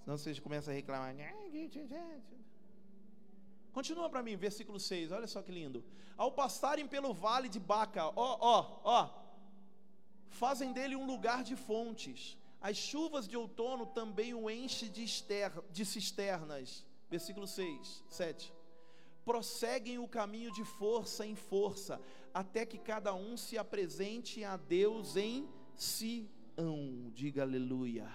Senão 0.01 0.17
vocês 0.17 0.39
começam 0.39 0.73
a 0.73 0.75
reclamar. 0.75 1.13
Continua 3.75 4.09
para 4.09 4.23
mim, 4.23 4.37
versículo 4.37 4.79
6, 4.79 5.11
olha 5.11 5.27
só 5.27 5.41
que 5.41 5.51
lindo. 5.51 5.83
Ao 6.15 6.31
passarem 6.31 6.87
pelo 6.87 7.13
vale 7.13 7.49
de 7.49 7.59
Baca, 7.59 8.05
ó, 8.05 8.37
ó, 8.39 8.79
ó, 8.85 9.09
fazem 10.29 10.71
dele 10.71 10.95
um 10.95 11.05
lugar 11.05 11.43
de 11.43 11.57
fontes. 11.57 12.37
As 12.61 12.77
chuvas 12.77 13.27
de 13.27 13.35
outono 13.35 13.85
também 13.85 14.33
o 14.33 14.49
enchem 14.49 14.89
de, 14.89 15.03
de 15.69 15.85
cisternas. 15.85 16.85
Versículo 17.09 17.45
6, 17.45 18.05
7. 18.07 18.53
Prosseguem 19.25 19.99
o 19.99 20.07
caminho 20.07 20.53
de 20.53 20.63
força 20.63 21.25
em 21.25 21.35
força, 21.35 21.99
até 22.33 22.65
que 22.65 22.77
cada 22.77 23.13
um 23.13 23.35
se 23.35 23.57
apresente 23.57 24.41
a 24.45 24.55
Deus 24.55 25.17
em 25.17 25.49
Sião. 25.75 27.11
Diga 27.13 27.41
aleluia. 27.41 28.07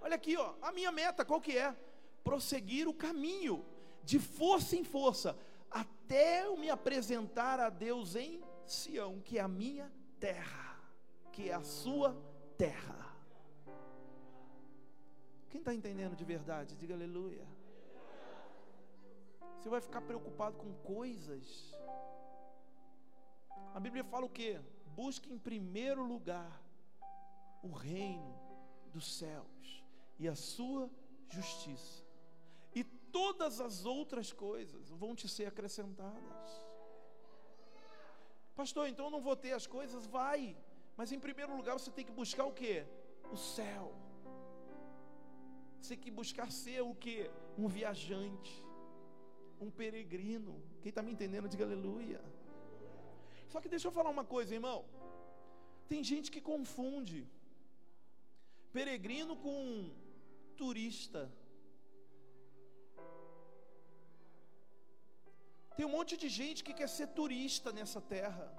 Olha 0.00 0.16
aqui, 0.16 0.38
ó, 0.38 0.54
a 0.62 0.72
minha 0.72 0.90
meta 0.90 1.22
qual 1.22 1.38
que 1.38 1.54
é? 1.54 1.76
Prosseguir 2.24 2.88
o 2.88 2.94
caminho 2.94 3.73
de 4.04 4.18
força 4.18 4.76
em 4.76 4.84
força, 4.84 5.36
até 5.70 6.44
eu 6.44 6.56
me 6.56 6.70
apresentar 6.70 7.58
a 7.58 7.70
Deus 7.70 8.14
em 8.14 8.42
Sião, 8.66 9.20
que 9.20 9.38
é 9.38 9.40
a 9.40 9.48
minha 9.48 9.90
terra, 10.20 10.78
que 11.32 11.48
é 11.50 11.54
a 11.54 11.62
sua 11.62 12.14
terra. 12.56 13.14
Quem 15.48 15.60
está 15.60 15.74
entendendo 15.74 16.14
de 16.14 16.24
verdade, 16.24 16.76
diga 16.76 16.94
aleluia. 16.94 17.46
Você 19.58 19.68
vai 19.68 19.80
ficar 19.80 20.02
preocupado 20.02 20.56
com 20.58 20.74
coisas. 20.74 21.74
A 23.74 23.80
Bíblia 23.80 24.04
fala 24.04 24.26
o 24.26 24.30
que? 24.30 24.60
Busque 24.94 25.32
em 25.32 25.38
primeiro 25.38 26.04
lugar 26.04 26.62
o 27.62 27.72
reino 27.72 28.38
dos 28.92 29.16
céus 29.16 29.84
e 30.18 30.28
a 30.28 30.34
sua 30.34 30.90
justiça 31.28 32.03
todas 33.16 33.54
as 33.66 33.76
outras 33.96 34.28
coisas 34.44 34.84
vão 35.02 35.12
te 35.20 35.26
ser 35.34 35.46
acrescentadas. 35.52 36.48
Pastor, 38.60 38.84
então 38.88 39.04
eu 39.06 39.14
não 39.16 39.20
vou 39.26 39.36
ter 39.44 39.52
as 39.58 39.66
coisas? 39.76 40.06
Vai. 40.18 40.40
Mas 40.98 41.12
em 41.16 41.20
primeiro 41.26 41.52
lugar 41.58 41.74
você 41.78 41.92
tem 41.98 42.06
que 42.08 42.16
buscar 42.22 42.44
o 42.50 42.56
que? 42.60 42.74
O 43.36 43.36
céu. 43.36 43.86
Você 45.80 45.94
tem 45.94 46.04
que 46.04 46.10
buscar 46.22 46.48
ser 46.62 46.80
o 46.90 46.94
que? 47.04 47.18
Um 47.62 47.68
viajante, 47.76 48.54
um 49.60 49.70
peregrino. 49.70 50.54
Quem 50.82 50.90
está 50.90 51.02
me 51.06 51.12
entendendo, 51.14 51.52
diga 51.54 51.64
aleluia. 51.68 52.20
Só 53.52 53.60
que 53.60 53.72
deixa 53.74 53.86
eu 53.88 53.96
falar 53.98 54.10
uma 54.16 54.26
coisa, 54.34 54.58
irmão. 54.60 54.80
Tem 55.92 56.02
gente 56.12 56.30
que 56.34 56.40
confunde 56.52 57.20
peregrino 58.72 59.36
com 59.46 59.58
turista. 60.56 61.22
Tem 65.76 65.84
um 65.84 65.90
monte 65.90 66.16
de 66.16 66.28
gente 66.28 66.62
que 66.62 66.72
quer 66.72 66.88
ser 66.88 67.08
turista 67.08 67.72
nessa 67.72 68.00
terra. 68.00 68.52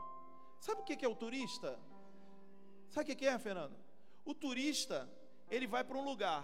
Sabe 0.59 0.81
o 0.81 0.83
que 0.83 1.05
é 1.05 1.07
o 1.07 1.15
turista? 1.15 1.79
Sabe 2.89 3.11
o 3.11 3.15
que 3.15 3.25
é, 3.25 3.37
Fernando? 3.39 3.75
O 4.23 4.33
turista, 4.33 5.09
ele 5.49 5.67
vai 5.67 5.83
para 5.83 5.97
um 5.97 6.03
lugar. 6.03 6.43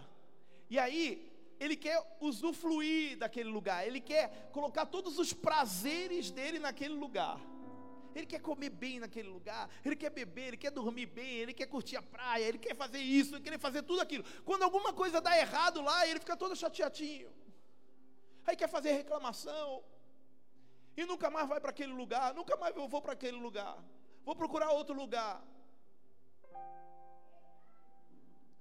E 0.69 0.79
aí, 0.79 1.31
ele 1.59 1.75
quer 1.75 2.01
usufruir 2.19 3.17
daquele 3.17 3.49
lugar. 3.49 3.85
Ele 3.85 4.01
quer 4.01 4.49
colocar 4.51 4.85
todos 4.85 5.19
os 5.19 5.33
prazeres 5.33 6.31
dele 6.31 6.59
naquele 6.59 6.93
lugar. 6.93 7.39
Ele 8.15 8.25
quer 8.25 8.41
comer 8.41 8.69
bem 8.69 8.99
naquele 8.99 9.29
lugar, 9.29 9.69
ele 9.85 9.95
quer 9.95 10.09
beber, 10.09 10.47
ele 10.49 10.57
quer 10.57 10.71
dormir 10.71 11.05
bem, 11.05 11.35
ele 11.37 11.53
quer 11.53 11.65
curtir 11.65 11.95
a 11.95 12.01
praia, 12.01 12.43
ele 12.43 12.57
quer 12.57 12.75
fazer 12.75 12.99
isso, 12.99 13.35
ele 13.35 13.43
quer 13.43 13.57
fazer 13.57 13.83
tudo 13.83 14.01
aquilo. 14.01 14.25
Quando 14.43 14.63
alguma 14.63 14.91
coisa 14.91 15.21
dá 15.21 15.37
errado 15.37 15.81
lá, 15.81 16.05
ele 16.05 16.19
fica 16.19 16.35
todo 16.35 16.53
chateadinho. 16.55 17.31
Aí 18.45 18.55
quer 18.55 18.67
fazer 18.67 18.91
reclamação, 18.91 19.81
e 20.95 21.05
nunca 21.05 21.29
mais 21.29 21.47
vai 21.47 21.59
para 21.59 21.71
aquele 21.71 21.93
lugar, 21.93 22.33
nunca 22.33 22.55
mais 22.57 22.75
eu 22.75 22.87
vou 22.87 23.01
para 23.01 23.13
aquele 23.13 23.37
lugar. 23.37 23.77
Vou 24.23 24.35
procurar 24.35 24.71
outro 24.71 24.95
lugar. 24.95 25.35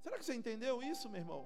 Será 0.02 0.18
que 0.18 0.24
você 0.24 0.34
entendeu 0.34 0.82
isso, 0.82 1.08
meu 1.08 1.20
irmão? 1.20 1.42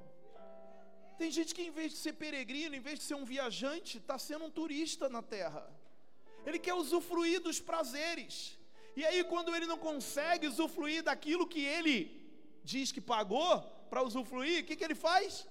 Tem 1.18 1.30
gente 1.30 1.54
que 1.54 1.62
em 1.62 1.70
vez 1.70 1.92
de 1.92 1.98
ser 1.98 2.14
peregrino, 2.14 2.74
em 2.74 2.80
vez 2.80 2.98
de 2.98 3.04
ser 3.04 3.14
um 3.14 3.24
viajante, 3.24 3.98
está 3.98 4.18
sendo 4.18 4.44
um 4.44 4.50
turista 4.50 5.08
na 5.08 5.22
terra. 5.22 5.64
Ele 6.46 6.58
quer 6.58 6.74
usufruir 6.74 7.40
dos 7.40 7.60
prazeres. 7.60 8.58
E 8.96 9.04
aí, 9.04 9.24
quando 9.24 9.54
ele 9.56 9.66
não 9.66 9.78
consegue 9.78 10.46
usufruir 10.46 11.02
daquilo 11.02 11.46
que 11.46 11.64
ele 11.76 11.98
diz 12.62 12.92
que 12.92 13.00
pagou 13.00 13.60
para 13.90 14.02
usufruir, 14.02 14.62
o 14.62 14.66
que, 14.66 14.76
que 14.76 14.84
ele 14.84 14.94
faz? 14.94 15.46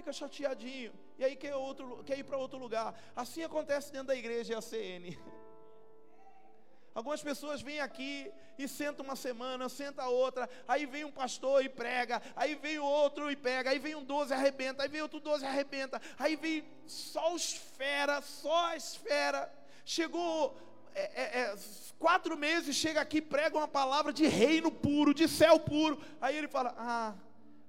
fica 0.00 0.12
chateadinho, 0.12 0.92
e 1.20 1.24
aí 1.24 1.36
quer, 1.36 1.54
outro, 1.54 2.02
quer 2.02 2.18
ir 2.18 2.24
para 2.24 2.38
outro 2.38 2.58
lugar. 2.58 2.98
Assim 3.14 3.42
acontece 3.42 3.92
dentro 3.92 4.06
da 4.06 4.16
igreja 4.16 4.56
ACN. 4.56 5.18
Algumas 6.94 7.22
pessoas 7.22 7.60
vêm 7.60 7.78
aqui 7.78 8.32
e 8.58 8.66
sentam 8.66 9.04
uma 9.04 9.14
semana, 9.14 9.68
senta 9.68 10.08
outra, 10.08 10.48
aí 10.66 10.86
vem 10.86 11.04
um 11.04 11.12
pastor 11.12 11.62
e 11.62 11.68
prega, 11.68 12.22
aí 12.34 12.54
vem 12.54 12.78
outro 12.78 13.30
e 13.30 13.36
pega, 13.36 13.68
aí 13.68 13.78
vem 13.78 13.94
um 13.94 14.02
12 14.02 14.32
e 14.32 14.34
arrebenta, 14.34 14.82
aí 14.82 14.88
vem 14.88 15.02
outro 15.02 15.20
12 15.20 15.44
e 15.44 15.46
arrebenta, 15.46 16.00
aí 16.18 16.36
vem 16.36 16.64
só 16.86 17.34
os 17.34 17.52
fera, 17.52 18.22
só 18.22 18.68
a 18.68 18.76
esfera. 18.76 19.52
Chegou 19.84 20.56
é, 20.94 21.02
é, 21.02 21.40
é, 21.42 21.56
quatro 21.98 22.34
meses, 22.34 22.74
chega 22.74 22.98
aqui, 23.02 23.20
prega 23.20 23.58
uma 23.58 23.68
palavra 23.68 24.10
de 24.10 24.26
reino 24.26 24.70
puro, 24.70 25.12
de 25.12 25.28
céu 25.28 25.60
puro. 25.60 26.00
Aí 26.18 26.34
ele 26.34 26.48
fala: 26.48 26.74
Ah, 26.78 27.14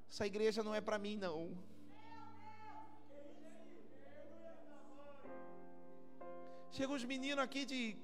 essa 0.09 0.25
igreja 0.25 0.63
não 0.63 0.73
é 0.73 0.79
para 0.79 0.97
mim, 0.97 1.17
não. 1.17 1.69
Chegam 6.71 6.95
os 6.95 7.03
meninos 7.03 7.43
aqui 7.43 7.65
de 7.65 7.97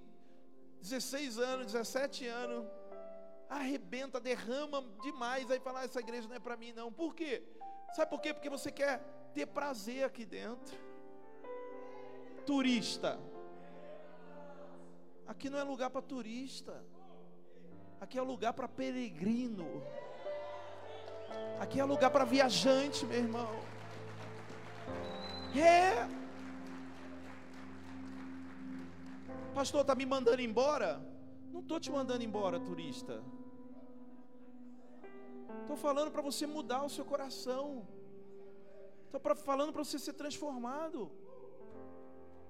16 0.81 1.39
anos, 1.39 1.67
17 1.67 2.27
anos, 2.27 2.65
arrebenta, 3.49 4.19
derrama 4.19 4.83
demais, 5.01 5.49
aí 5.49 5.59
fala, 5.59 5.81
ah, 5.81 5.85
essa 5.85 5.99
igreja 5.99 6.27
não 6.27 6.35
é 6.35 6.39
para 6.39 6.57
mim 6.57 6.73
não. 6.73 6.91
Por 6.91 7.15
quê? 7.15 7.43
Sabe 7.95 8.09
por 8.09 8.19
quê? 8.19 8.33
Porque 8.33 8.49
você 8.49 8.69
quer 8.69 8.99
ter 9.33 9.45
prazer 9.45 10.03
aqui 10.03 10.25
dentro. 10.25 10.77
Turista. 12.45 13.17
Aqui 15.25 15.49
não 15.49 15.59
é 15.59 15.63
lugar 15.63 15.89
para 15.89 16.01
turista. 16.01 16.83
Aqui 18.01 18.17
é 18.17 18.21
lugar 18.21 18.53
para 18.53 18.67
peregrino. 18.67 19.81
Aqui 21.59 21.79
é 21.79 21.83
lugar 21.83 22.09
para 22.11 22.25
viajante, 22.25 23.05
meu 23.05 23.17
irmão. 23.17 23.49
É. 25.55 26.16
Pastor, 29.57 29.81
está 29.81 29.95
me 29.95 30.05
mandando 30.05 30.39
embora? 30.39 30.89
Não 31.51 31.61
estou 31.61 31.79
te 31.79 31.89
mandando 31.89 32.23
embora, 32.23 32.59
turista. 32.59 33.23
Estou 35.61 35.75
falando 35.75 36.11
para 36.11 36.21
você 36.21 36.45
mudar 36.45 36.83
o 36.83 36.91
seu 36.95 37.03
coração. 37.03 37.87
Estou 39.05 39.35
falando 39.35 39.73
para 39.73 39.83
você 39.83 39.97
ser 39.97 40.13
transformado. 40.13 41.11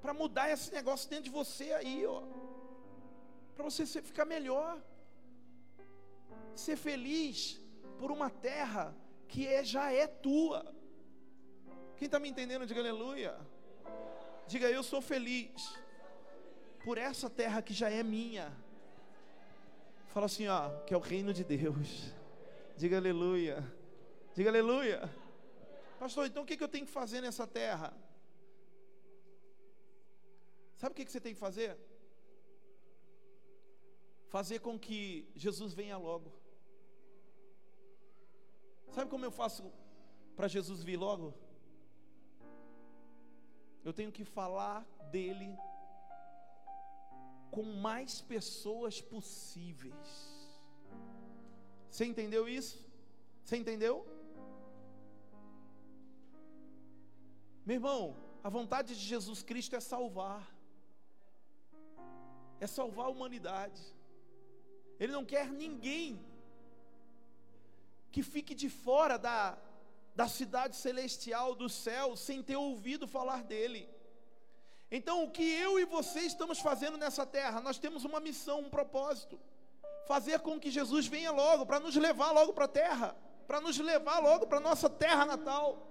Para 0.02 0.14
mudar 0.14 0.52
esse 0.52 0.70
negócio 0.74 1.10
dentro 1.10 1.24
de 1.24 1.30
você 1.30 1.72
aí, 1.80 2.06
ó. 2.06 2.24
Para 3.56 3.64
você 3.64 3.86
ficar 3.86 4.26
melhor. 4.26 4.78
Ser 6.56 6.76
feliz 6.76 7.58
por 7.98 8.12
uma 8.12 8.30
terra 8.30 8.94
que 9.30 9.48
é, 9.48 9.64
já 9.64 9.94
é 9.94 10.08
tua. 10.08 10.76
Quem 11.96 12.08
está 12.08 12.20
me 12.20 12.28
entendendo, 12.28 12.66
diga 12.66 12.82
aleluia. 12.82 13.34
Diga, 14.46 14.70
eu 14.70 14.84
sou 14.84 15.02
feliz 15.02 15.87
por 16.88 16.98
essa 16.98 17.30
terra 17.30 17.62
que 17.62 17.74
já 17.74 17.90
é 17.90 18.02
minha. 18.02 18.50
Fala 20.14 20.28
assim, 20.28 20.48
ó, 20.48 20.70
que 20.86 20.94
é 20.94 20.98
o 20.98 21.02
reino 21.02 21.34
de 21.34 21.44
Deus. 21.44 22.14
Diga 22.78 22.96
aleluia. 22.96 23.58
Diga 24.34 24.50
aleluia. 24.50 25.14
Pastor, 26.00 26.28
então 26.28 26.44
o 26.44 26.46
que, 26.46 26.64
eu 26.64 26.68
tenho 26.70 26.86
que 26.86 26.92
fazer 26.94 27.20
nessa 27.20 27.46
terra? 27.46 27.92
Sabe 30.78 30.94
o 30.94 30.96
que 30.96 31.12
você 31.12 31.20
tem 31.20 31.34
que 31.34 31.40
fazer? 31.42 31.78
Fazer 34.30 34.60
com 34.60 34.80
que 34.80 35.30
Jesus 35.36 35.74
venha 35.74 35.98
logo. 35.98 36.32
Sabe 38.94 39.12
como 39.12 39.26
eu 39.26 39.32
faço 39.32 39.70
para 40.38 40.48
Jesus 40.48 40.84
vir 40.84 40.96
logo? 40.96 41.34
Eu 43.84 43.92
tenho 43.92 44.10
que 44.10 44.24
falar 44.24 44.88
dele 45.12 45.54
com 47.52 47.64
mais 47.64 48.22
pessoas 48.22 49.02
possíveis. 49.02 50.38
Você 51.90 52.06
entendeu 52.06 52.48
isso? 52.48 52.86
Você 53.44 53.58
entendeu? 53.58 54.06
Meu 57.66 57.76
irmão, 57.76 58.16
a 58.44 58.50
vontade 58.50 58.96
de 58.96 59.02
Jesus 59.02 59.44
Cristo 59.44 59.76
é 59.76 59.80
salvar, 59.80 60.56
é 62.60 62.68
salvar 62.68 63.08
a 63.08 63.10
humanidade. 63.10 63.82
Ele 65.00 65.12
não 65.12 65.26
quer 65.26 65.52
ninguém 65.52 66.26
que 68.12 68.24
fique 68.24 68.56
de 68.56 68.70
fora 68.70 69.18
da, 69.18 69.58
da 70.16 70.28
cidade 70.28 70.76
celestial 70.76 71.56
do 71.56 71.70
céu 71.70 72.16
sem 72.16 72.42
ter 72.42 72.56
ouvido 72.56 73.08
falar 73.08 73.44
dele. 73.44 73.88
Então, 74.90 75.24
o 75.24 75.32
que 75.32 75.44
eu 75.44 75.78
e 75.80 75.86
você 75.86 76.22
estamos 76.22 76.60
fazendo 76.60 76.98
nessa 76.98 77.26
terra? 77.26 77.60
Nós 77.60 77.78
temos 77.78 78.06
uma 78.06 78.20
missão, 78.20 78.62
um 78.62 78.70
propósito: 78.70 79.40
fazer 80.08 80.40
com 80.40 80.60
que 80.60 80.72
Jesus 80.72 81.08
venha 81.08 81.32
logo, 81.32 81.66
para 81.66 81.80
nos 81.80 81.96
levar 81.96 82.32
logo 82.32 82.54
para 82.54 82.66
a 82.66 82.70
terra, 82.70 83.16
para 83.46 83.60
nos 83.60 83.78
levar 83.78 84.20
logo 84.20 84.48
para 84.48 84.60
a 84.60 84.62
nossa 84.62 84.90
terra 84.90 85.26
natal. 85.26 85.88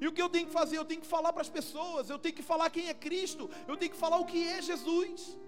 E 0.00 0.06
o 0.06 0.12
que 0.12 0.20
eu 0.20 0.28
tenho 0.28 0.46
que 0.46 0.52
fazer? 0.52 0.76
Eu 0.76 0.84
tenho 0.84 1.00
que 1.00 1.06
falar 1.06 1.32
para 1.32 1.42
as 1.42 1.48
pessoas, 1.48 2.10
eu 2.10 2.18
tenho 2.18 2.34
que 2.34 2.42
falar 2.42 2.68
quem 2.68 2.88
é 2.88 2.94
Cristo, 2.94 3.48
eu 3.66 3.76
tenho 3.76 3.92
que 3.92 3.96
falar 3.96 4.18
o 4.18 4.26
que 4.26 4.46
é 4.46 4.60
Jesus. 4.60 5.38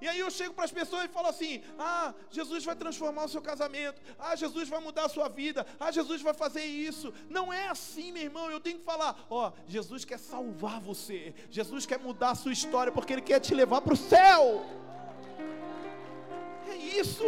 E 0.00 0.08
aí 0.08 0.18
eu 0.18 0.30
chego 0.30 0.54
para 0.54 0.64
as 0.64 0.72
pessoas 0.72 1.04
e 1.04 1.08
falo 1.08 1.28
assim: 1.28 1.62
ah, 1.78 2.14
Jesus 2.30 2.64
vai 2.64 2.74
transformar 2.74 3.24
o 3.24 3.28
seu 3.28 3.42
casamento, 3.42 4.00
ah, 4.18 4.34
Jesus 4.34 4.68
vai 4.68 4.80
mudar 4.80 5.04
a 5.04 5.08
sua 5.08 5.28
vida, 5.28 5.66
ah, 5.78 5.90
Jesus 5.90 6.22
vai 6.22 6.34
fazer 6.34 6.64
isso. 6.64 7.12
Não 7.28 7.52
é 7.52 7.68
assim, 7.68 8.10
meu 8.12 8.22
irmão. 8.22 8.50
Eu 8.50 8.60
tenho 8.60 8.78
que 8.78 8.84
falar: 8.84 9.26
ó, 9.28 9.48
oh, 9.48 9.52
Jesus 9.66 10.04
quer 10.04 10.18
salvar 10.18 10.80
você, 10.80 11.34
Jesus 11.50 11.86
quer 11.86 11.98
mudar 11.98 12.30
a 12.30 12.34
sua 12.34 12.52
história, 12.52 12.92
porque 12.92 13.12
Ele 13.12 13.22
quer 13.22 13.40
te 13.40 13.54
levar 13.54 13.80
para 13.80 13.94
o 13.94 13.96
céu. 13.96 14.64
É 16.68 16.76
isso. 16.76 17.24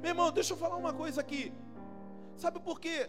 Meu 0.00 0.10
irmão, 0.10 0.30
deixa 0.30 0.52
eu 0.52 0.56
falar 0.56 0.76
uma 0.76 0.92
coisa 0.92 1.20
aqui. 1.20 1.52
Sabe 2.36 2.60
por 2.60 2.80
quê? 2.80 3.08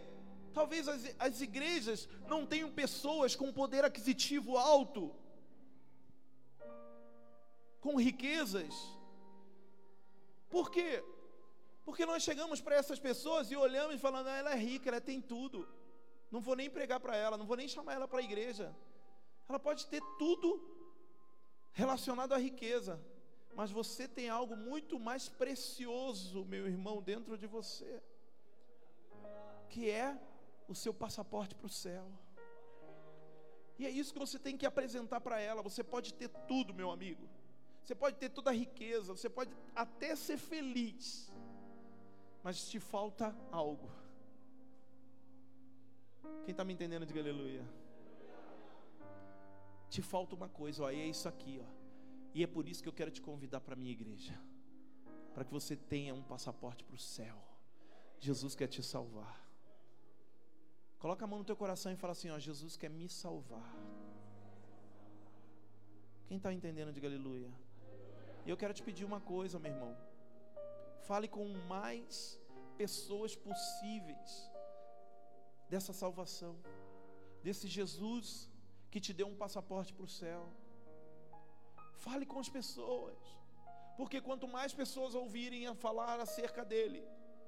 Talvez 0.53 0.87
as, 0.87 1.15
as 1.19 1.41
igrejas 1.41 2.07
não 2.27 2.45
tenham 2.45 2.71
pessoas 2.71 3.35
com 3.35 3.51
poder 3.51 3.83
aquisitivo 3.85 4.57
alto, 4.57 5.15
com 7.81 7.95
riquezas. 7.95 8.73
Por 10.49 10.69
quê? 10.71 11.03
Porque 11.85 12.05
nós 12.05 12.23
chegamos 12.23 12.61
para 12.61 12.75
essas 12.75 12.99
pessoas 12.99 13.51
e 13.51 13.55
olhamos 13.55 13.95
e 13.95 13.99
falamos, 13.99 14.27
ah, 14.27 14.37
ela 14.37 14.51
é 14.51 14.57
rica, 14.57 14.89
ela 14.89 15.01
tem 15.01 15.21
tudo. 15.21 15.67
Não 16.31 16.41
vou 16.41 16.55
nem 16.55 16.69
pregar 16.69 16.99
para 16.99 17.15
ela, 17.15 17.37
não 17.37 17.45
vou 17.45 17.57
nem 17.57 17.67
chamar 17.67 17.93
ela 17.93 18.07
para 18.07 18.19
a 18.19 18.23
igreja. 18.23 18.75
Ela 19.47 19.59
pode 19.59 19.87
ter 19.87 20.01
tudo 20.17 20.61
relacionado 21.71 22.33
à 22.33 22.37
riqueza, 22.37 22.99
mas 23.55 23.71
você 23.71 24.07
tem 24.07 24.29
algo 24.29 24.55
muito 24.55 24.99
mais 24.99 25.27
precioso, 25.27 26.45
meu 26.45 26.67
irmão, 26.67 27.01
dentro 27.01 27.37
de 27.37 27.47
você, 27.47 28.01
que 29.69 29.89
é 29.89 30.17
o 30.71 30.75
seu 30.75 30.93
passaporte 30.93 31.55
para 31.55 31.65
o 31.65 31.69
céu. 31.69 32.07
E 33.77 33.85
é 33.85 33.89
isso 33.89 34.13
que 34.13 34.19
você 34.19 34.37
tem 34.37 34.57
que 34.57 34.65
apresentar 34.65 35.21
para 35.21 35.39
ela. 35.39 35.61
Você 35.61 35.83
pode 35.83 36.13
ter 36.13 36.29
tudo, 36.47 36.73
meu 36.73 36.91
amigo. 36.91 37.27
Você 37.83 37.95
pode 37.95 38.17
ter 38.17 38.29
toda 38.29 38.51
a 38.51 38.53
riqueza, 38.53 39.15
você 39.15 39.29
pode 39.29 39.51
até 39.75 40.15
ser 40.15 40.37
feliz, 40.37 41.31
mas 42.43 42.69
te 42.69 42.79
falta 42.79 43.35
algo. 43.51 43.89
Quem 46.43 46.51
está 46.51 46.63
me 46.63 46.73
entendendo, 46.73 47.05
diga 47.05 47.19
aleluia. 47.19 47.65
Te 49.89 50.03
falta 50.03 50.35
uma 50.35 50.47
coisa, 50.47 50.83
ó, 50.83 50.91
e 50.91 50.99
é 50.99 51.07
isso 51.07 51.27
aqui, 51.27 51.59
ó. 51.59 51.79
E 52.33 52.43
é 52.43 52.47
por 52.47 52.67
isso 52.67 52.83
que 52.83 52.89
eu 52.89 52.93
quero 52.93 53.09
te 53.09 53.21
convidar 53.21 53.59
para 53.59 53.73
a 53.73 53.77
minha 53.77 53.91
igreja, 53.91 54.39
para 55.33 55.43
que 55.43 55.51
você 55.51 55.75
tenha 55.75 56.13
um 56.13 56.21
passaporte 56.21 56.83
para 56.83 56.95
o 56.95 56.99
céu. 56.99 57.41
Jesus 58.19 58.53
quer 58.53 58.67
te 58.67 58.83
salvar. 58.83 59.48
Coloca 60.99 61.23
a 61.23 61.27
mão 61.27 61.39
no 61.39 61.45
teu 61.45 61.55
coração 61.55 61.91
e 61.91 61.95
fala 61.95 62.13
assim: 62.13 62.29
ó, 62.29 62.37
Jesus 62.37 62.75
quer 62.75 62.89
me 62.89 63.07
salvar. 63.07 63.73
Quem 66.27 66.37
está 66.37 66.53
entendendo, 66.53 66.91
diga 66.91 67.07
aleluia. 67.07 67.49
E 68.45 68.49
eu 68.49 68.57
quero 68.57 68.73
te 68.73 68.83
pedir 68.83 69.05
uma 69.05 69.19
coisa, 69.19 69.57
meu 69.57 69.71
irmão. 69.71 69.97
Fale 71.07 71.27
com 71.27 71.47
mais 71.67 72.39
pessoas 72.77 73.35
possíveis 73.35 74.51
dessa 75.69 75.93
salvação, 75.93 76.55
desse 77.43 77.67
Jesus 77.67 78.49
que 78.91 78.99
te 78.99 79.13
deu 79.13 79.27
um 79.27 79.35
passaporte 79.35 79.93
para 79.93 80.05
o 80.05 80.13
céu. 80.21 80.43
Fale 82.05 82.25
com 82.25 82.39
as 82.39 82.49
pessoas, 82.49 83.17
porque 83.97 84.21
quanto 84.21 84.47
mais 84.47 84.73
pessoas 84.73 85.15
ouvirem 85.15 85.67
a 85.67 85.75
falar 85.75 86.19
acerca 86.19 86.63
dele, 86.63 87.01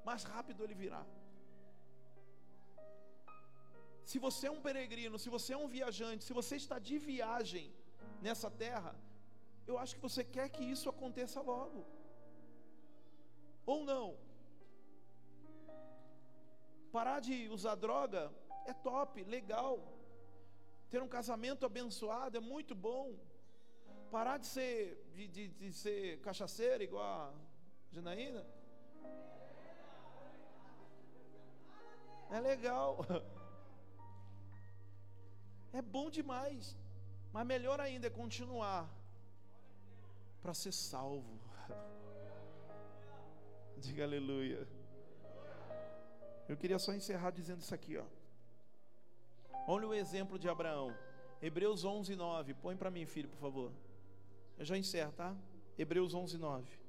mais 0.04 0.24
rápido 0.24 0.64
ele 0.64 0.74
virá. 0.74 1.06
Se 4.12 4.20
você 4.20 4.47
é 4.47 4.51
um 4.51 4.64
peregrino, 4.68 5.18
se 5.24 5.30
você 5.36 5.49
é 5.53 5.57
um 5.64 5.70
viajante, 5.76 6.26
se 6.28 6.34
você 6.39 6.55
está 6.62 6.78
de 6.88 6.97
viagem 6.97 7.66
nessa 8.26 8.49
terra, 8.64 8.93
eu 9.66 9.76
acho 9.82 9.95
que 9.95 10.01
você 10.07 10.22
quer 10.36 10.47
que 10.55 10.64
isso 10.74 10.89
aconteça 10.93 11.39
logo. 11.51 11.86
Ou 13.66 13.86
não? 13.91 14.07
Parar 16.91 17.20
de 17.22 17.47
usar 17.57 17.76
droga 17.76 18.24
é 18.66 18.74
top, 18.74 19.24
legal. 19.24 19.76
Ter 20.89 21.01
um 21.01 21.12
casamento 21.18 21.66
abençoado 21.66 22.36
é 22.36 22.41
muito 22.53 22.76
bom. 22.76 23.05
Parar 24.16 24.38
de 24.39 24.47
ser, 24.55 24.78
de, 25.14 25.26
de, 25.36 25.47
de 25.47 25.72
ser 25.72 26.20
cachaceiro 26.20 26.84
igual 26.84 27.05
a 27.05 27.34
Janaína 27.93 28.45
é 32.30 32.39
legal. 32.41 33.05
É 35.74 35.82
bom 35.82 36.09
demais. 36.09 36.76
Mas 37.32 37.45
melhor 37.45 37.80
ainda 37.80 38.07
é 38.07 38.09
continuar 38.09 38.89
para 40.41 40.53
ser 40.53 40.72
salvo. 40.72 41.39
Diga 43.78 44.03
aleluia. 44.03 44.67
Eu 46.47 46.57
queria 46.57 46.78
só 46.78 46.93
encerrar 46.93 47.32
dizendo 47.32 47.61
isso 47.61 47.74
aqui, 47.74 47.97
ó. 47.97 48.05
Olha 49.67 49.88
o 49.88 49.93
exemplo 49.93 50.38
de 50.38 50.49
Abraão. 50.49 50.95
Hebreus 51.41 51.86
11, 51.86 52.15
9. 52.15 52.53
Põe 52.55 52.76
para 52.76 52.91
mim, 52.91 53.05
filho, 53.05 53.30
por 53.30 53.39
favor. 53.39 53.72
Eu 54.57 54.65
já 54.65 54.78
encerro, 54.78 55.11
tá? 55.13 55.36
Hebreus 55.78 56.13
11, 56.13 56.38
9. 56.38 56.80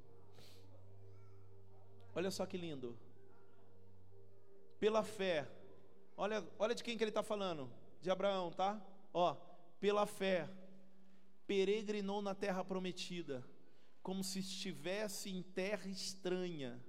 Olha 2.13 2.29
só 2.29 2.45
que 2.45 2.57
lindo. 2.57 2.97
Pela 4.79 5.03
fé. 5.03 5.47
Olha, 6.17 6.45
olha 6.59 6.75
de 6.75 6.83
quem 6.83 6.97
que 6.97 7.03
ele 7.03 7.09
está 7.09 7.23
falando. 7.23 7.69
De 8.03 8.11
Abraão, 8.11 8.51
tá? 8.51 8.85
Ó, 9.13 9.33
pela 9.79 10.05
fé, 10.05 10.49
peregrinou 11.47 12.21
na 12.21 12.35
terra 12.35 12.61
prometida, 12.61 13.47
como 14.01 14.21
se 14.25 14.39
estivesse 14.39 15.29
em 15.29 15.41
terra 15.41 15.89
estranha. 15.89 16.83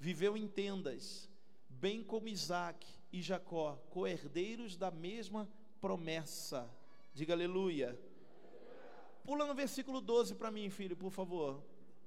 Viveu 0.00 0.38
em 0.38 0.48
tendas, 0.48 1.28
bem 1.68 2.02
como 2.02 2.28
Isaac 2.28 2.88
e 3.12 3.20
Jacó, 3.20 3.76
coerdeiros 3.90 4.74
da 4.74 4.90
mesma 4.90 5.46
promessa. 5.82 6.74
Diga 7.12 7.34
aleluia. 7.34 8.00
Pula 9.24 9.44
no 9.44 9.54
versículo 9.54 10.00
12 10.00 10.34
para 10.34 10.50
mim, 10.50 10.70
filho, 10.70 10.96
por 10.96 11.10
favor. 11.10 11.62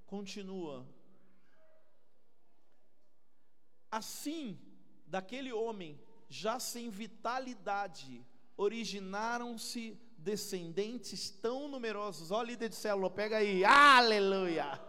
Continua. 0.08 0.84
Assim, 3.92 4.60
daquele 5.06 5.54
homem, 5.54 6.02
já 6.28 6.60
sem 6.60 6.90
vitalidade, 6.90 8.26
originaram-se 8.62 10.00
descendentes 10.16 11.32
tão 11.32 11.68
numerosos. 11.68 12.30
Ó, 12.30 12.44
líder 12.44 12.70
de 12.70 12.76
célula, 12.76 13.10
pega 13.10 13.38
aí. 13.38 13.66
Aleluia! 13.66 14.80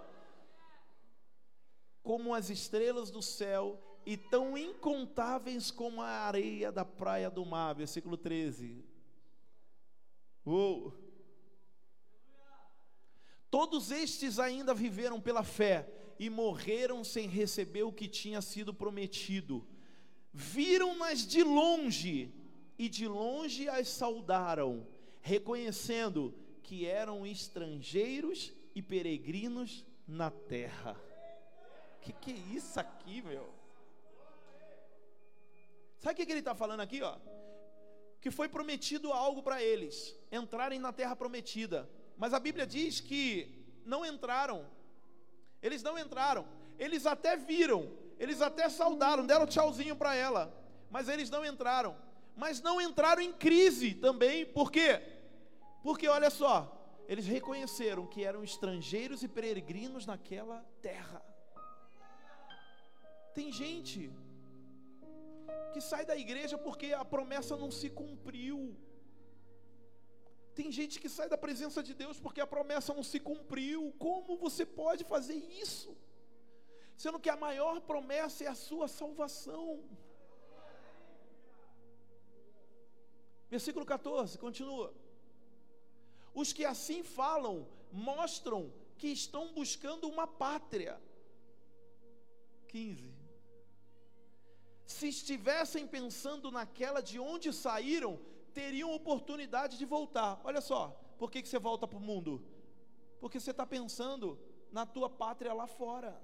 Como 2.03 2.35
as 2.35 2.51
estrelas 2.51 3.11
do 3.11 3.23
céu 3.23 3.81
e 4.05 4.15
tão 4.17 4.59
incontáveis 4.59 5.71
como 5.71 6.03
a 6.03 6.09
areia 6.09 6.71
da 6.71 6.85
praia 6.85 7.31
do 7.31 7.47
mar. 7.47 7.75
Versículo 7.75 8.19
13. 8.19 8.85
Uou! 10.45 10.93
Todos 13.51 13.91
estes 13.91 14.39
ainda 14.39 14.75
viveram 14.75 15.19
pela 15.19 15.43
fé 15.43 15.89
e 16.19 16.29
morreram 16.29 17.03
sem 17.03 17.27
receber 17.27 17.85
o 17.85 17.93
que 17.93 18.07
tinha 18.07 18.43
sido 18.43 18.75
prometido. 18.75 19.67
Viram-nas 20.31 21.27
de 21.27 21.43
longe 21.43 22.42
e 22.79 22.89
de 22.89 23.07
longe 23.07 23.69
as 23.69 23.89
saudaram, 23.89 24.87
reconhecendo 25.21 26.35
que 26.63 26.87
eram 26.87 27.27
estrangeiros 27.27 28.53
e 28.75 28.83
peregrinos 28.83 29.85
na 30.07 30.31
terra. 30.31 30.97
Que 32.01 32.13
que 32.13 32.33
é 32.33 32.57
isso 32.57 32.79
aqui, 32.81 33.23
meu? 33.23 33.49
Sabe 35.99 36.15
o 36.15 36.17
que, 36.17 36.27
que 36.27 36.33
ele 36.33 36.41
está 36.41 36.55
falando 36.55 36.81
aqui, 36.81 37.01
ó? 37.03 37.17
Que 38.21 38.31
foi 38.31 38.49
prometido 38.49 39.13
algo 39.13 39.43
para 39.43 39.63
eles, 39.63 40.17
entrarem 40.31 40.81
na 40.81 40.93
terra 40.93 41.15
prometida. 41.15 41.89
Mas 42.17 42.35
a 42.35 42.41
Bíblia 42.41 42.67
diz 42.67 43.01
que 43.01 43.81
não 43.85 44.05
entraram. 44.05 44.67
Eles 45.63 45.83
não 45.83 45.99
entraram. 45.99 46.47
Eles 46.79 47.07
até 47.07 47.37
viram, 47.37 47.89
eles 48.19 48.41
até 48.41 48.69
saudaram, 48.69 49.25
deram 49.25 49.47
tchauzinho 49.47 49.95
para 49.95 50.15
ela, 50.17 50.53
mas 50.91 51.09
eles 51.09 51.31
não 51.31 51.45
entraram. 51.45 51.97
Mas 52.37 52.61
não 52.61 52.81
entraram 52.81 53.23
em 53.23 53.33
crise 53.33 53.95
também, 53.95 54.47
por 54.47 54.71
quê? 54.71 55.01
Porque 55.83 56.09
olha 56.09 56.31
só, 56.31 56.55
eles 57.09 57.27
reconheceram 57.27 58.07
que 58.07 58.25
eram 58.25 58.43
estrangeiros 58.43 59.23
e 59.23 59.29
peregrinos 59.29 60.07
naquela 60.07 60.65
terra. 60.81 61.23
Tem 63.35 63.51
gente 63.51 64.11
que 65.73 65.81
sai 65.81 66.05
da 66.05 66.17
igreja 66.17 66.57
porque 66.59 66.93
a 66.93 67.05
promessa 67.05 67.57
não 67.57 67.71
se 67.71 67.89
cumpriu. 67.91 68.77
Tem 70.55 70.71
gente 70.71 71.01
que 71.01 71.09
sai 71.09 71.29
da 71.29 71.39
presença 71.39 71.83
de 71.83 71.95
Deus 71.95 72.21
porque 72.21 72.41
a 72.41 72.47
promessa 72.47 72.93
não 72.93 73.03
se 73.03 73.19
cumpriu. 73.19 73.93
Como 73.99 74.37
você 74.37 74.67
pode 74.67 75.03
fazer 75.05 75.35
isso? 75.35 75.97
Sendo 76.97 77.19
que 77.19 77.31
a 77.31 77.37
maior 77.37 77.81
promessa 77.81 78.45
é 78.45 78.49
a 78.49 78.55
sua 78.55 78.87
salvação. 78.87 79.83
Versículo 83.55 83.85
14, 83.85 84.39
continua. 84.39 84.95
Os 86.35 86.55
que 86.55 86.65
assim 86.65 87.03
falam 87.03 87.69
mostram 87.93 88.73
que 88.97 89.09
estão 89.09 89.53
buscando 89.53 90.09
uma 90.09 90.27
pátria. 90.27 90.95
15. 92.69 93.13
Se 94.87 95.07
estivessem 95.07 95.87
pensando 95.87 96.51
naquela 96.51 97.03
de 97.03 97.19
onde 97.19 97.53
saíram, 97.53 98.19
teriam 98.55 98.95
oportunidade 98.95 99.77
de 99.77 99.85
voltar. 99.85 100.41
Olha 100.45 100.63
só, 100.63 100.83
por 101.19 101.31
que, 101.31 101.43
que 101.43 101.49
você 101.51 101.59
volta 101.59 101.87
para 101.87 101.99
o 101.99 102.09
mundo? 102.11 102.43
Porque 103.21 103.39
você 103.39 103.51
está 103.51 103.67
pensando 103.67 104.39
na 104.71 104.87
tua 104.87 105.11
pátria 105.11 105.53
lá 105.53 105.67
fora. 105.67 106.19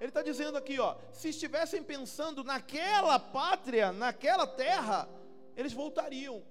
Ele 0.00 0.10
está 0.10 0.22
dizendo 0.22 0.56
aqui, 0.56 0.78
ó, 0.78 0.96
se 1.12 1.30
estivessem 1.30 1.82
pensando 1.82 2.44
naquela 2.44 3.18
pátria, 3.18 3.92
naquela 3.92 4.46
terra, 4.46 5.08
eles 5.56 5.72
voltariam. 5.72 6.42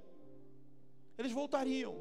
Eles 1.18 1.32
voltariam. 1.32 1.96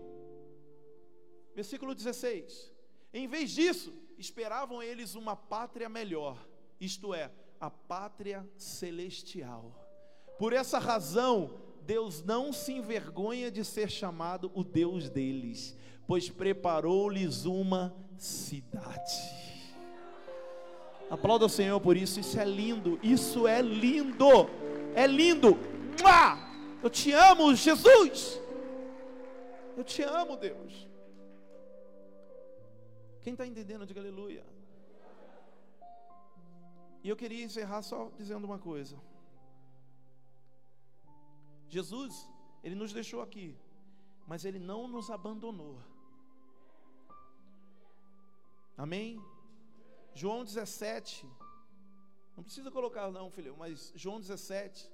Versículo 1.55 1.95
16. 1.95 2.73
Em 3.13 3.27
vez 3.27 3.51
disso, 3.51 3.95
esperavam 4.19 4.83
eles 4.83 5.15
uma 5.15 5.37
pátria 5.37 5.89
melhor, 5.89 6.37
isto 6.81 7.15
é, 7.15 7.31
a 7.61 7.71
pátria 7.71 8.47
celestial. 8.57 9.73
Por 10.39 10.53
essa 10.53 10.79
razão, 10.79 11.59
Deus 11.83 12.23
não 12.23 12.53
se 12.53 12.73
envergonha 12.73 13.51
de 13.51 13.65
ser 13.65 13.91
chamado 13.91 14.51
o 14.55 14.65
Deus 14.65 15.09
deles, 15.09 15.77
pois 16.07 16.29
preparou-lhes 16.29 17.45
uma 17.45 17.95
cidade. 18.19 19.46
Aplauda 21.09 21.47
o 21.47 21.49
Senhor 21.49 21.81
por 21.81 21.97
isso, 21.97 22.19
isso 22.19 22.39
é 22.39 22.45
lindo, 22.45 22.99
isso 23.03 23.47
é 23.47 23.63
lindo, 23.63 24.51
é 24.95 25.07
lindo. 25.07 25.57
Eu 26.83 26.91
te 26.91 27.13
amo, 27.13 27.55
Jesus. 27.55 28.41
Eu 29.77 29.85
te 29.85 30.03
amo, 30.03 30.37
Deus. 30.37 30.89
Quem 33.23 33.33
está 33.33 33.47
entendendo, 33.47 33.87
diga 33.87 34.01
aleluia. 34.01 34.45
E 37.03 37.09
eu 37.09 37.17
queria 37.17 37.45
encerrar 37.45 37.83
só 37.83 38.11
dizendo 38.17 38.45
uma 38.45 38.59
coisa. 38.59 38.97
Jesus, 41.69 42.29
Ele 42.65 42.75
nos 42.75 42.93
deixou 42.93 43.21
aqui, 43.23 43.57
mas 44.27 44.45
Ele 44.45 44.59
não 44.59 44.89
nos 44.89 45.11
abandonou. 45.11 45.79
Amém? 48.77 49.21
João 50.21 50.43
17, 50.45 51.27
não 52.37 52.43
precisa 52.43 52.71
colocar 52.71 53.11
não, 53.11 53.31
filho, 53.31 53.55
mas 53.63 53.93
João 53.95 54.19
17, 54.19 54.91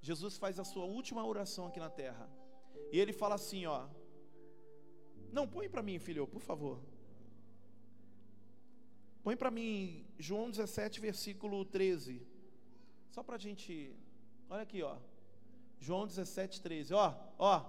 Jesus 0.00 0.36
faz 0.36 0.60
a 0.60 0.64
sua 0.64 0.84
última 0.84 1.26
oração 1.26 1.66
aqui 1.66 1.80
na 1.80 1.90
terra. 1.90 2.30
E 2.92 2.98
ele 3.00 3.12
fala 3.12 3.34
assim, 3.34 3.66
ó. 3.66 3.88
Não, 5.32 5.48
põe 5.48 5.68
para 5.68 5.82
mim, 5.82 5.98
filho, 5.98 6.28
por 6.28 6.40
favor. 6.40 6.80
Põe 9.24 9.36
para 9.36 9.50
mim 9.50 10.06
João 10.16 10.48
17, 10.48 11.00
versículo 11.00 11.64
13. 11.64 12.24
Só 13.10 13.22
para 13.22 13.36
a 13.36 13.38
gente. 13.38 13.96
Olha 14.48 14.62
aqui, 14.62 14.80
ó. 14.82 14.96
João 15.80 16.06
17, 16.06 16.60
13. 16.60 16.94
Ó, 16.94 17.14
ó. 17.38 17.64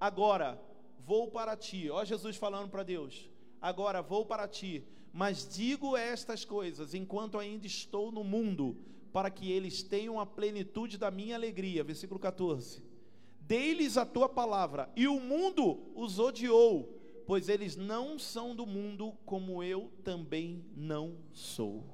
Agora 0.00 0.60
vou 1.00 1.30
para 1.30 1.56
ti. 1.56 1.90
Ó, 1.90 2.04
Jesus 2.04 2.36
falando 2.36 2.70
para 2.70 2.82
Deus. 2.82 3.28
Agora 3.60 4.00
vou 4.00 4.24
para 4.24 4.48
ti. 4.48 4.86
Mas 5.12 5.48
digo 5.48 5.96
estas 5.96 6.44
coisas 6.44 6.94
enquanto 6.94 7.38
ainda 7.38 7.66
estou 7.66 8.12
no 8.12 8.22
mundo, 8.22 8.76
para 9.12 9.30
que 9.30 9.50
eles 9.50 9.82
tenham 9.82 10.20
a 10.20 10.26
plenitude 10.26 10.98
da 10.98 11.10
minha 11.10 11.34
alegria. 11.34 11.82
Versículo 11.82 12.20
14. 12.20 12.82
Dei-lhes 13.40 13.96
a 13.96 14.04
tua 14.04 14.28
palavra, 14.28 14.90
e 14.94 15.08
o 15.08 15.18
mundo 15.18 15.78
os 15.94 16.18
odiou 16.18 16.98
pois 17.28 17.50
eles 17.50 17.76
não 17.76 18.18
são 18.18 18.56
do 18.56 18.64
mundo, 18.64 19.12
como 19.26 19.62
eu 19.62 19.92
também 20.02 20.64
não 20.74 21.18
sou. 21.30 21.84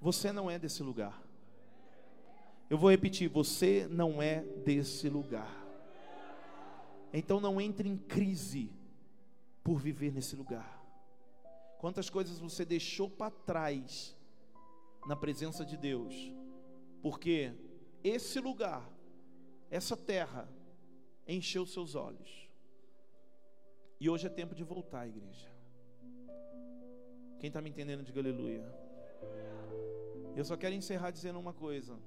Você 0.00 0.30
não 0.30 0.48
é 0.48 0.60
desse 0.60 0.80
lugar. 0.80 1.20
Eu 2.70 2.78
vou 2.78 2.88
repetir: 2.88 3.28
você 3.28 3.88
não 3.90 4.22
é 4.22 4.42
desse 4.64 5.08
lugar. 5.08 5.52
Então 7.12 7.40
não 7.40 7.60
entre 7.60 7.88
em 7.88 7.96
crise 7.96 8.70
por 9.64 9.80
viver 9.80 10.12
nesse 10.12 10.36
lugar. 10.36 10.79
Quantas 11.80 12.10
coisas 12.10 12.38
você 12.38 12.62
deixou 12.62 13.08
para 13.08 13.30
trás 13.30 14.14
na 15.06 15.16
presença 15.16 15.64
de 15.64 15.78
Deus, 15.78 16.14
porque 17.00 17.54
esse 18.04 18.38
lugar, 18.38 18.86
essa 19.70 19.96
terra, 19.96 20.46
encheu 21.26 21.64
seus 21.64 21.94
olhos. 21.94 22.50
E 23.98 24.10
hoje 24.10 24.26
é 24.26 24.30
tempo 24.30 24.54
de 24.54 24.62
voltar, 24.62 25.08
igreja. 25.08 25.48
Quem 27.38 27.48
está 27.48 27.62
me 27.62 27.70
entendendo, 27.70 28.02
diga 28.02 28.20
aleluia. 28.20 28.62
Eu 30.36 30.44
só 30.44 30.58
quero 30.58 30.74
encerrar 30.74 31.10
dizendo 31.10 31.38
uma 31.38 31.54
coisa. 31.54 31.98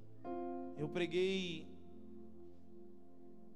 Eu 0.78 0.88
preguei 0.88 1.68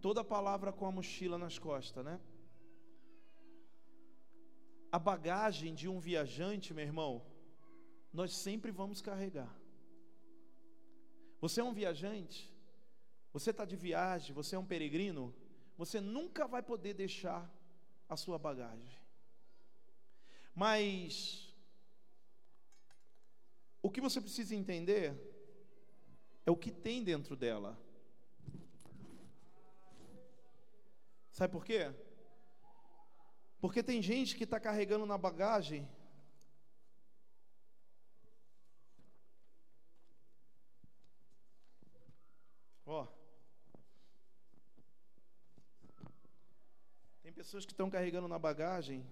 toda 0.01 0.21
a 0.21 0.23
palavra 0.23 0.73
com 0.73 0.87
a 0.87 0.91
mochila 0.91 1.37
nas 1.37 1.59
costas, 1.59 2.03
né? 2.03 2.19
A 4.91 4.99
bagagem 4.99 5.73
de 5.73 5.87
um 5.87 5.99
viajante, 5.99 6.73
meu 6.73 6.85
irmão, 6.85 7.25
nós 8.11 8.35
sempre 8.35 8.71
vamos 8.71 9.01
carregar. 9.01 9.53
Você 11.39 11.61
é 11.61 11.63
um 11.63 11.73
viajante, 11.73 12.51
você 13.31 13.51
está 13.51 13.65
de 13.65 13.75
viagem, 13.75 14.33
você 14.33 14.55
é 14.55 14.59
um 14.59 14.65
peregrino, 14.65 15.35
você 15.77 16.01
nunca 16.01 16.47
vai 16.47 16.63
poder 16.63 16.93
deixar 16.93 17.51
a 18.09 18.15
sua 18.15 18.39
bagagem. 18.39 18.97
Mas 20.55 21.53
o 23.81 23.91
que 23.91 24.01
você 24.01 24.19
precisa 24.19 24.55
entender 24.55 25.15
é 26.45 26.49
o 26.49 26.57
que 26.57 26.71
tem 26.71 27.03
dentro 27.03 27.35
dela. 27.35 27.77
Sabe 31.31 31.51
por 31.51 31.63
quê? 31.63 31.93
Porque 33.59 33.81
tem 33.81 34.01
gente 34.01 34.35
que 34.35 34.43
está 34.43 34.59
carregando 34.59 35.05
na 35.05 35.17
bagagem 35.17 35.87
Ó. 42.87 43.05
Tem 47.21 47.33
pessoas 47.33 47.65
que 47.65 47.73
estão 47.73 47.89
carregando 47.89 48.29
na 48.29 48.39
bagagem 48.39 49.05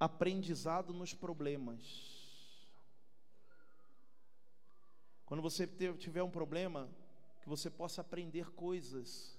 aprendizado 0.00 0.94
nos 0.94 1.12
problemas. 1.12 1.82
Quando 5.26 5.42
você 5.42 5.66
tiver 5.98 6.22
um 6.22 6.30
problema, 6.30 6.88
que 7.42 7.48
você 7.48 7.68
possa 7.68 8.00
aprender 8.00 8.50
coisas 8.52 9.35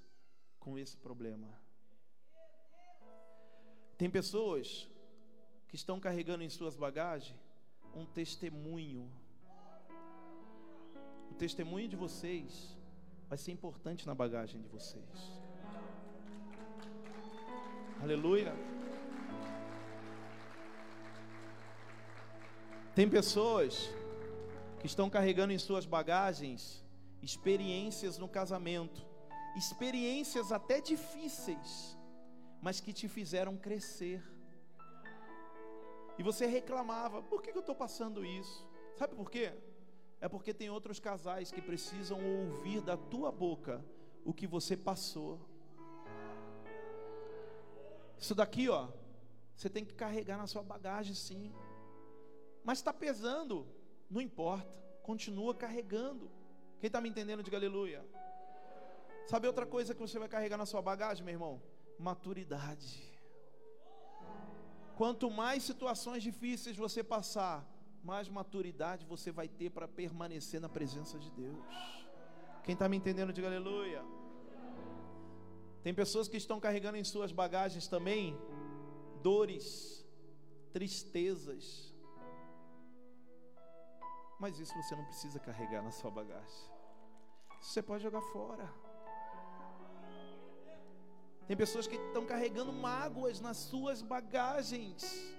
com 0.68 0.78
esse 0.78 0.97
problema. 0.97 1.47
Tem 3.97 4.09
pessoas 4.09 4.86
que 5.70 5.78
estão 5.78 5.97
carregando 5.97 6.43
em 6.43 6.49
suas 6.49 6.76
bagagens 6.76 7.39
um 7.95 8.05
testemunho. 8.05 9.09
O 11.32 11.36
testemunho 11.36 11.88
de 11.88 11.95
vocês 11.95 12.76
vai 13.30 13.38
ser 13.38 13.53
importante 13.53 14.05
na 14.05 14.13
bagagem 14.13 14.59
de 14.61 14.68
vocês. 14.68 15.18
Aleluia. 18.01 18.53
Tem 22.93 23.09
pessoas 23.09 23.89
que 24.82 24.86
estão 24.86 25.09
carregando 25.09 25.53
em 25.53 25.57
suas 25.57 25.86
bagagens 25.86 26.84
experiências 27.22 28.18
no 28.18 28.28
casamento, 28.28 29.07
experiências 29.58 30.51
até 30.51 30.80
difíceis, 30.80 31.97
mas 32.62 32.80
que 32.80 32.93
te 32.93 33.08
fizeram 33.08 33.58
crescer. 33.58 34.24
E 36.18 36.24
você 36.24 36.45
reclamava: 36.45 37.22
por 37.24 37.41
que 37.41 37.51
eu 37.51 37.60
estou 37.60 37.76
passando 37.76 38.26
isso? 38.26 38.68
Sabe 38.95 39.16
por 39.16 39.30
quê? 39.30 39.53
É 40.20 40.28
porque 40.28 40.53
tem 40.53 40.70
outros 40.70 40.99
casais 40.99 41.51
que 41.51 41.62
precisam 41.62 42.20
ouvir 42.24 42.82
da 42.82 42.97
tua 42.97 43.32
boca 43.32 43.84
o 44.26 44.34
que 44.34 44.47
você 44.47 44.76
passou. 44.76 45.39
Isso 48.18 48.34
daqui, 48.34 48.68
ó, 48.68 48.89
você 49.55 49.70
tem 49.70 49.86
que 49.86 49.93
carregar 49.93 50.38
na 50.38 50.47
sua 50.47 50.64
bagagem, 50.64 51.14
sim. 51.14 51.53
Mas 52.64 52.80
está 52.80 52.91
pesando, 52.91 53.68
não 54.10 54.20
importa, 54.20 54.80
continua 55.03 55.53
carregando. 55.53 56.32
Quem 56.80 56.88
está 56.88 56.99
me 56.99 57.10
entendendo, 57.10 57.43
diga 57.43 57.58
aleluia. 57.58 58.03
Sabe 59.28 59.45
outra 59.45 59.65
coisa 59.65 59.93
que 59.93 59.99
você 59.99 60.17
vai 60.17 60.30
carregar 60.30 60.57
na 60.57 60.65
sua 60.65 60.82
bagagem, 60.82 61.23
meu 61.25 61.34
irmão? 61.34 61.61
Maturidade. 61.99 63.03
Quanto 64.95 65.30
mais 65.30 65.63
situações 65.63 66.23
difíceis 66.23 66.78
você 66.78 67.03
passar, 67.03 67.67
mais 68.01 68.30
maturidade 68.30 69.05
você 69.05 69.30
vai 69.30 69.49
ter 69.49 69.69
para 69.69 69.86
permanecer 69.86 70.61
na 70.61 70.69
presença 70.69 71.19
de 71.19 71.30
Deus. 71.32 71.65
Quem 72.63 72.71
está 72.71 72.88
me 72.88 72.95
entendendo, 72.95 73.34
diga 73.34 73.47
aleluia. 73.47 74.01
Tem 75.84 75.93
pessoas 75.93 76.30
que 76.30 76.38
estão 76.38 76.57
carregando 76.57 76.97
em 76.97 77.03
suas 77.03 77.34
bagagens 77.34 77.86
também 77.86 78.39
dores, 79.21 80.05
tristezas, 80.71 81.93
mas 84.39 84.57
isso 84.57 84.73
você 84.82 84.95
não 84.95 85.03
precisa 85.03 85.38
carregar 85.38 85.82
na 85.84 85.91
sua 85.91 86.11
bagagem. 86.11 86.71
Isso 87.59 87.71
você 87.73 87.84
pode 87.84 88.03
jogar 88.03 88.21
fora. 88.21 88.86
Tem 91.48 91.56
pessoas 91.56 91.88
que 91.88 91.95
estão 91.95 92.26
carregando 92.26 92.74
mágoas 92.74 93.39
nas 93.39 93.56
suas 93.56 94.02
bagagens. 94.02 95.36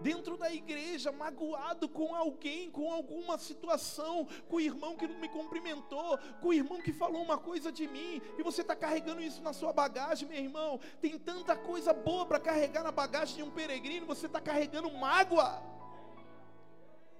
Dentro 0.00 0.36
da 0.36 0.52
igreja, 0.52 1.10
magoado 1.10 1.88
com 1.88 2.14
alguém, 2.14 2.70
com 2.70 2.92
alguma 2.92 3.38
situação, 3.38 4.26
com 4.48 4.56
o 4.56 4.60
irmão 4.60 4.96
que 4.96 5.06
não 5.06 5.18
me 5.18 5.28
cumprimentou, 5.28 6.18
com 6.40 6.48
o 6.48 6.52
irmão 6.52 6.82
que 6.82 6.92
falou 6.92 7.22
uma 7.22 7.38
coisa 7.38 7.72
de 7.72 7.88
mim, 7.88 8.20
e 8.36 8.42
você 8.42 8.60
está 8.60 8.76
carregando 8.76 9.22
isso 9.22 9.42
na 9.42 9.52
sua 9.52 9.72
bagagem, 9.72 10.28
meu 10.28 10.38
irmão. 10.38 10.78
Tem 11.00 11.18
tanta 11.18 11.56
coisa 11.56 11.94
boa 11.94 12.26
para 12.26 12.38
carregar 12.38 12.82
na 12.82 12.92
bagagem 12.92 13.36
de 13.36 13.42
um 13.42 13.50
peregrino, 13.50 14.06
você 14.06 14.26
está 14.26 14.40
carregando 14.40 14.90
mágoa. 14.90 15.62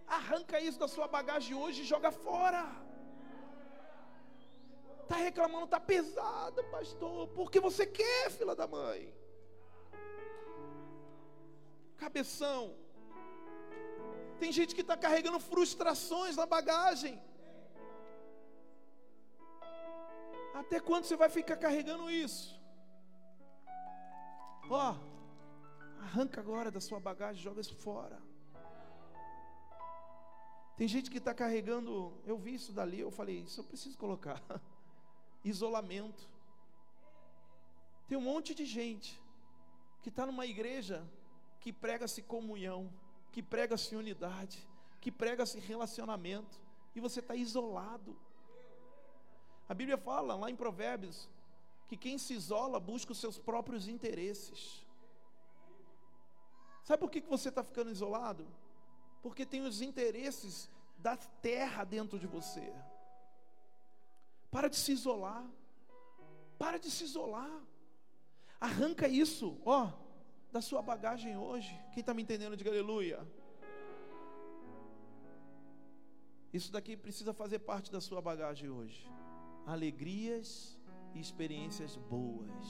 Arranca 0.07 0.61
isso 0.61 0.79
da 0.79 0.87
sua 0.89 1.09
bagagem 1.09 1.57
hoje 1.57 1.83
e 1.83 1.85
joga 1.85 2.11
fora. 2.11 2.86
Está 5.07 5.19
reclamando, 5.29 5.67
está 5.67 5.79
pesado, 5.79 6.65
pastor. 6.65 7.29
Porque 7.29 7.61
você 7.61 7.87
quer, 7.87 8.29
filha 8.29 8.57
da 8.57 8.67
mãe. 8.67 9.15
Cabeção. 11.97 12.75
Tem 14.41 14.51
gente 14.51 14.75
que 14.75 14.81
está 14.81 14.97
carregando 14.97 15.39
frustrações 15.39 16.35
na 16.35 16.45
bagagem. 16.45 17.23
Até 20.53 20.81
quando 20.81 21.05
você 21.05 21.17
vai 21.17 21.29
ficar 21.29 21.57
carregando 21.57 22.11
isso? 22.11 22.61
Ó, 24.69 24.97
arranca 26.03 26.41
agora 26.41 26.69
da 26.69 26.81
sua 26.81 26.99
bagagem, 26.99 27.41
joga 27.41 27.61
isso 27.61 27.77
fora. 27.77 28.21
Tem 30.77 30.89
gente 30.89 31.11
que 31.13 31.19
está 31.19 31.33
carregando, 31.33 32.21
eu 32.27 32.37
vi 32.37 32.55
isso 32.55 32.73
dali, 32.73 32.99
eu 33.01 33.11
falei, 33.13 33.37
isso 33.43 33.61
eu 33.61 33.65
preciso 33.65 33.97
colocar. 33.97 34.43
Isolamento. 35.49 36.29
Tem 38.09 38.17
um 38.17 38.21
monte 38.21 38.55
de 38.55 38.65
gente 38.65 39.21
que 40.03 40.09
está 40.09 40.25
numa 40.27 40.47
igreja 40.47 41.07
que 41.61 41.73
prega-se 41.73 42.23
comunhão, 42.23 42.93
que 43.33 43.43
prega-se 43.43 43.97
unidade, 43.97 44.67
que 45.01 45.11
prega-se 45.11 45.59
relacionamento, 45.59 46.61
e 46.95 47.01
você 47.01 47.21
está 47.21 47.35
isolado. 47.35 48.17
A 49.69 49.75
Bíblia 49.75 49.99
fala 49.99 50.35
lá 50.37 50.51
em 50.51 50.57
Provérbios 50.57 51.29
que 51.89 51.97
quem 51.97 52.19
se 52.19 52.35
isola 52.35 52.79
busca 52.79 53.13
os 53.13 53.19
seus 53.19 53.39
próprios 53.39 53.89
interesses. 53.89 54.87
Sabe 56.85 57.01
por 57.01 57.11
que 57.11 57.21
você 57.21 57.49
está 57.49 57.63
ficando 57.63 57.91
isolado? 57.91 58.47
porque 59.27 59.45
tem 59.45 59.63
os 59.63 59.83
interesses 59.83 60.71
da 60.99 61.17
terra 61.17 61.83
dentro 61.83 62.17
de 62.17 62.29
você. 62.29 62.73
Para 64.51 64.69
de 64.69 64.77
se 64.77 64.93
isolar. 64.93 65.45
Para 66.59 66.79
de 66.79 66.91
se 66.91 67.05
isolar. 67.05 67.61
Arranca 68.61 69.07
isso, 69.07 69.61
ó, 69.65 69.93
da 70.51 70.61
sua 70.63 70.81
bagagem 70.81 71.37
hoje. 71.37 71.79
Quem 71.93 72.01
está 72.01 72.15
me 72.15 72.23
entendendo, 72.23 72.57
diga 72.57 72.71
aleluia. 72.71 73.27
Isso 76.53 76.73
daqui 76.73 76.97
precisa 76.97 77.35
fazer 77.35 77.59
parte 77.59 77.93
da 77.93 78.01
sua 78.01 78.23
bagagem 78.23 78.71
hoje. 78.71 79.07
Alegrias 79.67 80.79
e 81.15 81.21
experiências 81.21 81.97
boas. 81.97 82.67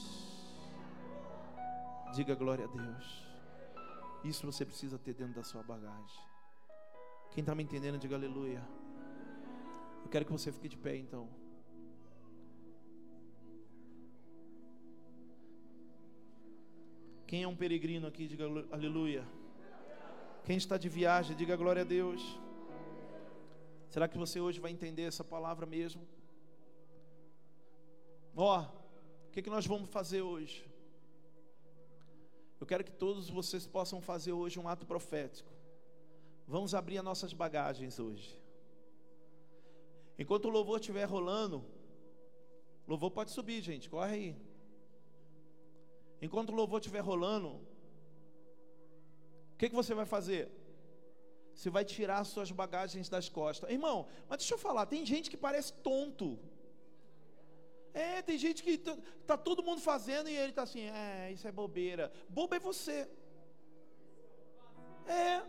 Diga 2.14 2.34
glória 2.34 2.64
a 2.64 2.68
Deus. 2.68 3.26
Isso 4.24 4.44
você 4.44 4.64
precisa 4.64 4.98
ter 4.98 5.14
dentro 5.14 5.34
da 5.34 5.44
sua 5.44 5.62
bagagem. 5.62 6.20
Quem 7.30 7.42
está 7.42 7.54
me 7.54 7.62
entendendo, 7.62 7.98
diga 7.98 8.16
aleluia. 8.16 8.66
Eu 10.02 10.08
quero 10.08 10.24
que 10.24 10.32
você 10.32 10.50
fique 10.50 10.68
de 10.68 10.76
pé 10.76 10.96
então. 10.96 11.28
Quem 17.26 17.42
é 17.42 17.48
um 17.48 17.56
peregrino 17.56 18.06
aqui, 18.06 18.28
diga 18.28 18.44
aleluia. 18.70 19.26
Quem 20.44 20.56
está 20.56 20.78
de 20.78 20.88
viagem, 20.88 21.36
diga 21.36 21.56
glória 21.56 21.82
a 21.82 21.84
Deus. 21.84 22.22
Será 23.88 24.06
que 24.06 24.16
você 24.16 24.40
hoje 24.40 24.60
vai 24.60 24.70
entender 24.70 25.02
essa 25.02 25.24
palavra 25.24 25.66
mesmo? 25.66 26.06
Ó, 28.36 28.60
oh, 28.60 29.28
o 29.28 29.30
que, 29.32 29.42
que 29.42 29.50
nós 29.50 29.66
vamos 29.66 29.90
fazer 29.90 30.22
hoje? 30.22 30.64
Eu 32.60 32.66
quero 32.66 32.84
que 32.84 32.92
todos 32.92 33.28
vocês 33.28 33.66
possam 33.66 34.00
fazer 34.00 34.32
hoje 34.32 34.60
um 34.60 34.68
ato 34.68 34.86
profético. 34.86 35.50
Vamos 36.46 36.74
abrir 36.74 36.98
as 36.98 37.04
nossas 37.04 37.32
bagagens 37.32 37.98
hoje. 37.98 38.40
Enquanto 40.16 40.44
o 40.46 40.50
louvor 40.50 40.78
estiver 40.78 41.04
rolando, 41.04 41.64
louvor 42.86 43.10
pode 43.10 43.32
subir, 43.32 43.60
gente, 43.62 43.90
corre 43.90 44.12
aí. 44.12 44.55
Enquanto 46.20 46.50
o 46.50 46.54
louvor 46.54 46.80
estiver 46.80 47.00
rolando, 47.00 47.48
o 49.52 49.58
que, 49.58 49.68
que 49.68 49.74
você 49.74 49.94
vai 49.94 50.04
fazer? 50.04 50.50
Você 51.54 51.70
vai 51.70 51.84
tirar 51.84 52.22
suas 52.24 52.50
bagagens 52.50 53.08
das 53.08 53.28
costas. 53.28 53.70
Irmão, 53.70 54.06
mas 54.28 54.38
deixa 54.38 54.54
eu 54.54 54.58
falar, 54.58 54.84
tem 54.86 55.06
gente 55.06 55.30
que 55.30 55.36
parece 55.36 55.72
tonto. 55.72 56.38
É, 57.94 58.20
tem 58.20 58.36
gente 58.36 58.62
que 58.62 58.76
tá, 58.76 59.38
todo 59.38 59.62
mundo 59.62 59.80
fazendo 59.80 60.28
e 60.28 60.36
ele 60.36 60.52
tá 60.52 60.64
assim, 60.64 60.82
é, 60.82 61.32
isso 61.32 61.48
é 61.48 61.52
bobeira. 61.52 62.12
Bobo 62.28 62.54
é 62.54 62.58
você. 62.58 63.08
É. 65.06 65.42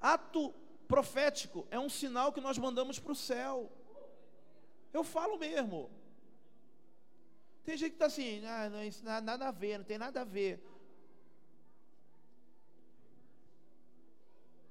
Ato 0.00 0.54
profético 0.86 1.66
é 1.70 1.78
um 1.80 1.88
sinal 1.88 2.32
que 2.32 2.40
nós 2.40 2.58
mandamos 2.58 3.00
para 3.00 3.10
o 3.10 3.16
céu. 3.16 3.72
Eu 4.92 5.02
falo 5.02 5.36
mesmo. 5.36 5.90
Tem 7.64 7.76
gente 7.76 7.90
que 7.90 7.96
está 7.96 8.06
assim, 8.06 8.44
ah, 8.44 8.68
não, 8.68 8.82
isso 8.82 9.04
não, 9.04 9.20
nada 9.20 9.48
a 9.48 9.50
ver, 9.50 9.78
não 9.78 9.84
tem 9.84 9.98
nada 9.98 10.22
a 10.22 10.24
ver. 10.24 10.62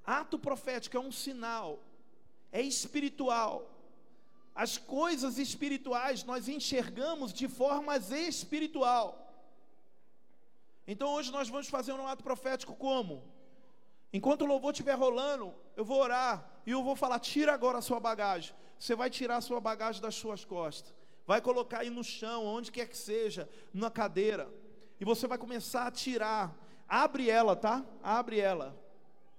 Ato 0.04 0.38
profético 0.38 0.96
é 0.96 1.00
um 1.00 1.12
sinal, 1.12 1.82
é 2.50 2.60
espiritual. 2.60 3.70
As 4.54 4.76
coisas 4.76 5.38
espirituais 5.38 6.24
nós 6.24 6.48
enxergamos 6.48 7.32
de 7.32 7.48
formas 7.48 8.10
espiritual. 8.10 9.18
Então 10.86 11.14
hoje 11.14 11.30
nós 11.32 11.48
vamos 11.48 11.68
fazer 11.68 11.92
um 11.92 12.06
ato 12.06 12.22
profético 12.22 12.74
como? 12.74 13.22
Enquanto 14.12 14.42
o 14.42 14.46
louvor 14.46 14.72
estiver 14.72 14.94
rolando, 14.94 15.54
eu 15.74 15.84
vou 15.84 16.00
orar 16.00 16.46
e 16.66 16.72
eu 16.72 16.82
vou 16.82 16.94
falar: 16.94 17.18
tira 17.18 17.54
agora 17.54 17.78
a 17.78 17.82
sua 17.82 17.98
bagagem. 17.98 18.54
Você 18.78 18.94
vai 18.94 19.08
tirar 19.08 19.36
a 19.36 19.40
sua 19.40 19.60
bagagem 19.60 20.02
das 20.02 20.16
suas 20.16 20.44
costas, 20.44 20.92
vai 21.26 21.40
colocar 21.40 21.80
aí 21.80 21.90
no 21.90 22.02
chão, 22.02 22.44
onde 22.44 22.72
quer 22.72 22.88
que 22.88 22.96
seja, 22.96 23.48
na 23.72 23.90
cadeira, 23.90 24.52
e 25.00 25.04
você 25.04 25.26
vai 25.26 25.38
começar 25.38 25.86
a 25.86 25.90
tirar. 25.90 26.56
Abre 26.88 27.28
ela, 27.28 27.56
tá? 27.56 27.84
Abre 28.02 28.38
ela. 28.38 28.78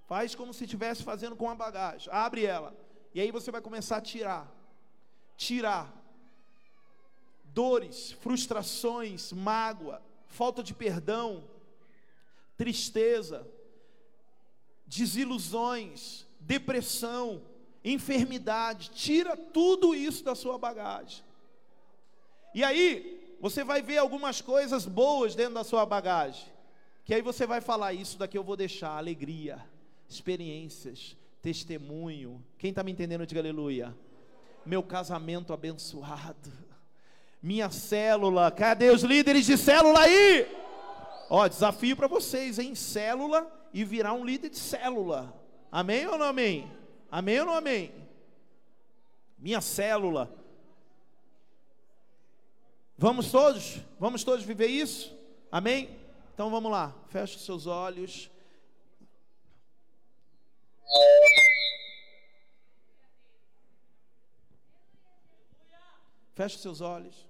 Faz 0.08 0.36
como 0.36 0.54
se 0.54 0.66
estivesse 0.66 1.04
fazendo 1.04 1.36
com 1.36 1.50
a 1.50 1.56
bagagem. 1.56 2.12
Abre 2.12 2.46
ela. 2.46 2.76
E 3.14 3.22
aí 3.22 3.32
você 3.32 3.52
vai 3.52 3.62
começar 3.62 3.98
a 3.98 4.02
tirar. 4.02 4.52
Tirar 5.38 6.04
dores, 7.54 8.12
frustrações, 8.12 9.32
mágoa, 9.32 10.02
falta 10.28 10.64
de 10.64 10.74
perdão, 10.74 11.48
tristeza, 12.58 13.48
desilusões, 14.86 16.26
depressão, 16.40 17.42
enfermidade. 17.84 18.90
Tira 18.90 19.38
tudo 19.38 19.94
isso 19.94 20.24
da 20.24 20.36
sua 20.36 20.58
bagagem. 20.58 21.24
E 22.54 22.64
aí, 22.64 23.36
você 23.40 23.64
vai 23.64 23.82
ver 23.82 23.98
algumas 23.98 24.42
coisas 24.42 24.86
boas 24.86 25.36
dentro 25.36 25.56
da 25.56 25.64
sua 25.64 25.86
bagagem. 25.86 26.46
Que 27.04 27.14
aí 27.14 27.22
você 27.22 27.46
vai 27.46 27.62
falar: 27.62 27.94
Isso 27.94 28.18
daqui 28.18 28.38
eu 28.38 28.44
vou 28.44 28.56
deixar, 28.56 28.98
alegria 28.98 29.64
experiências, 30.14 31.18
testemunho. 31.42 32.44
Quem 32.58 32.70
está 32.70 32.84
me 32.84 32.92
entendendo, 32.92 33.26
diga 33.26 33.42
aleluia. 33.42 33.96
Meu 34.66 34.84
casamento 34.84 35.52
abençoado. 35.54 36.52
Minha 37.42 37.70
célula. 37.70 38.50
Cadê 38.52 38.90
os 38.90 39.04
líderes 39.04 39.46
de 39.46 39.58
célula 39.58 40.02
aí? 40.02 40.48
Ó, 41.30 41.48
desafio 41.48 41.96
para 41.96 42.08
vocês, 42.08 42.60
em 42.60 42.76
célula 42.76 43.52
e 43.74 43.84
virar 43.84 44.14
um 44.14 44.24
líder 44.24 44.50
de 44.50 44.58
célula. 44.58 45.34
Amém 45.72 46.08
ou 46.08 46.18
não 46.18 46.28
amém? 46.28 46.72
Amém 47.12 47.40
ou 47.40 47.46
não 47.48 47.56
amém? 47.56 47.92
Minha 49.38 49.60
célula. 49.60 50.34
Vamos 52.98 53.32
todos? 53.32 53.80
Vamos 54.00 54.24
todos 54.24 54.46
viver 54.46 54.68
isso? 54.68 55.18
Amém? 55.52 56.00
Então 56.34 56.50
vamos 56.50 56.72
lá. 56.72 56.96
Feche 57.10 57.36
os 57.36 57.46
seus 57.46 57.68
olhos. 57.68 58.30
Feche 66.36 66.58
seus 66.58 66.82
olhos. 66.82 67.28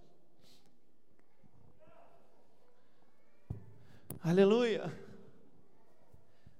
Aleluia. 4.22 4.91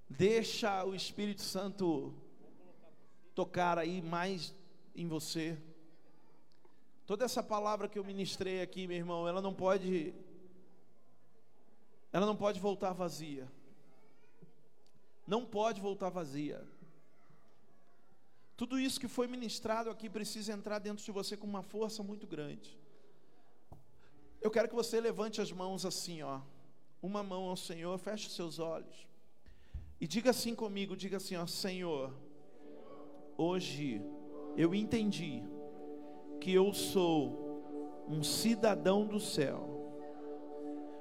Deixa 0.10 0.84
o 0.84 0.94
Espírito 0.94 1.42
Santo 1.42 2.14
tocar 3.34 3.78
aí 3.78 4.02
mais 4.02 4.54
em 4.96 5.08
você. 5.08 5.58
Toda 7.06 7.26
essa 7.26 7.44
palavra 7.44 7.90
que 7.90 8.00
eu 8.00 8.04
ministrei 8.04 8.62
aqui, 8.62 8.88
meu 8.88 8.98
irmão, 8.98 9.28
ela 9.28 9.42
não 9.42 9.54
pode 9.54 10.14
ela 12.14 12.26
não 12.26 12.36
pode 12.36 12.60
voltar 12.60 12.94
vazia. 12.94 13.52
Não 15.26 15.44
pode 15.46 15.82
voltar 15.82 16.10
vazia. 16.10 16.64
Tudo 18.56 18.80
isso 18.80 19.00
que 19.00 19.08
foi 19.08 19.28
ministrado 19.28 19.90
aqui 19.90 20.08
precisa 20.10 20.54
entrar 20.54 20.78
dentro 20.80 21.04
de 21.04 21.12
você 21.12 21.36
com 21.36 21.48
uma 21.48 21.64
força 21.64 22.04
muito 22.04 22.28
grande. 22.28 22.78
Eu 24.40 24.52
quero 24.52 24.70
que 24.70 24.76
você 24.76 25.02
levante 25.02 25.42
as 25.42 25.52
mãos 25.52 25.86
assim, 25.86 26.22
ó. 26.22 26.40
Uma 27.02 27.24
mão 27.24 27.50
ao 27.50 27.58
Senhor, 27.58 27.98
feche 27.98 28.30
seus 28.30 28.60
olhos. 28.60 29.08
E 30.00 30.08
diga 30.08 30.30
assim 30.30 30.54
comigo, 30.54 30.96
diga 30.96 31.18
assim, 31.18 31.36
ó, 31.36 31.48
Senhor, 31.48 32.14
hoje 33.38 34.02
eu 34.56 34.76
entendi 34.76 35.42
que 36.44 36.54
eu 36.54 36.74
sou 36.74 38.06
um 38.06 38.22
cidadão 38.22 39.06
do 39.06 39.18
céu. 39.18 39.96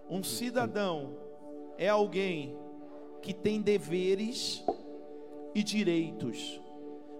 Um 0.08 0.22
cidadão 0.22 1.18
é 1.76 1.88
alguém 1.88 2.56
que 3.20 3.34
tem 3.34 3.60
deveres 3.60 4.64
e 5.52 5.64
direitos. 5.64 6.60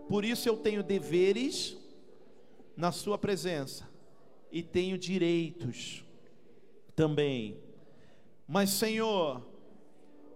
Por 0.08 0.24
isso 0.24 0.48
eu 0.48 0.56
tenho 0.56 0.84
deveres 0.84 1.76
na 2.76 2.92
Sua 2.92 3.18
presença 3.18 3.90
e 4.52 4.62
tenho 4.62 4.96
direitos 4.96 6.04
também. 6.94 7.58
Mas, 8.46 8.70
Senhor, 8.70 9.44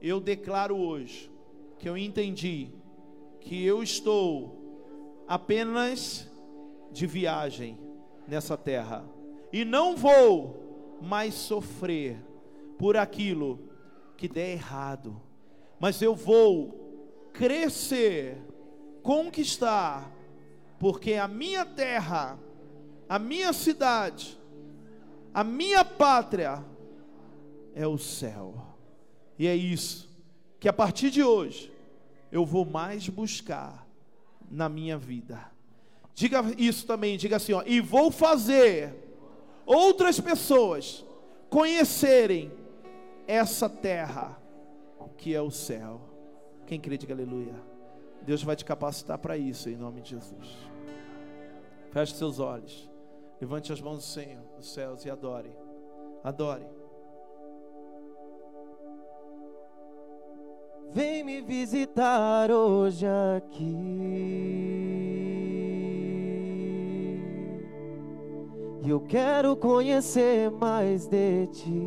eu 0.03 0.19
declaro 0.19 0.77
hoje 0.77 1.31
que 1.79 1.89
eu 1.89 1.97
entendi 1.97 2.73
que 3.39 3.65
eu 3.65 3.81
estou 3.81 5.25
apenas 5.29 6.29
de 6.97 7.07
viagem 7.07 7.79
nessa 8.27 8.57
terra 8.57 9.05
e 9.53 9.65
não 9.65 9.97
vou 9.97 10.99
mais 11.03 11.35
sofrer 11.35 12.17
por 12.79 12.97
aquilo 12.97 13.61
que 14.17 14.27
der 14.27 14.53
errado, 14.53 15.21
mas 15.79 16.01
eu 16.01 16.15
vou 16.15 17.29
crescer 17.35 18.43
conquistar, 19.03 20.11
porque 20.81 21.15
a 21.15 21.29
minha 21.29 21.65
terra, 21.65 22.39
a 23.07 23.19
minha 23.19 23.53
cidade, 23.53 24.37
a 25.33 25.45
minha 25.45 25.85
pátria 25.85 26.65
é 27.75 27.87
o 27.87 27.99
céu. 27.99 28.55
E 29.39 29.47
é 29.47 29.55
isso 29.55 30.09
que 30.59 30.69
a 30.69 30.73
partir 30.73 31.11
de 31.11 31.23
hoje 31.23 31.71
eu 32.33 32.45
vou 32.45 32.65
mais 32.65 33.07
buscar 33.09 33.87
na 34.51 34.69
minha 34.69 34.97
vida. 34.97 35.56
Diga 36.17 36.43
isso 36.57 36.87
também, 36.87 37.19
diga 37.19 37.37
assim, 37.37 37.53
ó, 37.53 37.63
e 37.67 37.79
vou 37.79 38.11
fazer 38.11 38.95
outras 39.67 40.19
pessoas 40.19 41.05
conhecerem 41.51 42.51
essa 43.27 43.69
terra 43.69 44.41
que 45.19 45.35
é 45.35 45.43
o 45.43 45.51
céu. 45.51 46.01
Quem 46.67 46.81
crê, 46.81 46.97
diga 46.97 47.13
aleluia. 47.13 47.55
Deus 48.23 48.43
vai 48.43 48.57
te 48.57 48.65
capacitar 48.65 49.19
para 49.19 49.37
isso 49.37 49.69
em 49.69 49.77
nome 49.77 50.01
de 50.01 50.09
Jesus. 50.11 50.57
Feche 51.91 52.15
seus 52.15 52.41
olhos. 52.41 52.91
Levante 53.39 53.71
as 53.71 53.83
mãos 53.83 53.99
do 53.99 54.05
Senhor, 54.05 54.43
dos 54.57 54.73
céus 54.73 55.05
e 55.05 55.11
adore. 55.11 55.55
Adore. 56.25 56.65
Vem 60.93 61.23
me 61.23 61.43
visitar 61.43 62.51
hoje 62.51 63.05
aqui. 63.37 65.26
E 68.87 68.91
eu 68.91 69.01
quero 69.01 69.57
conhecer 69.57 70.51
mais 70.51 71.07
de 71.07 71.49
ti. 71.49 71.83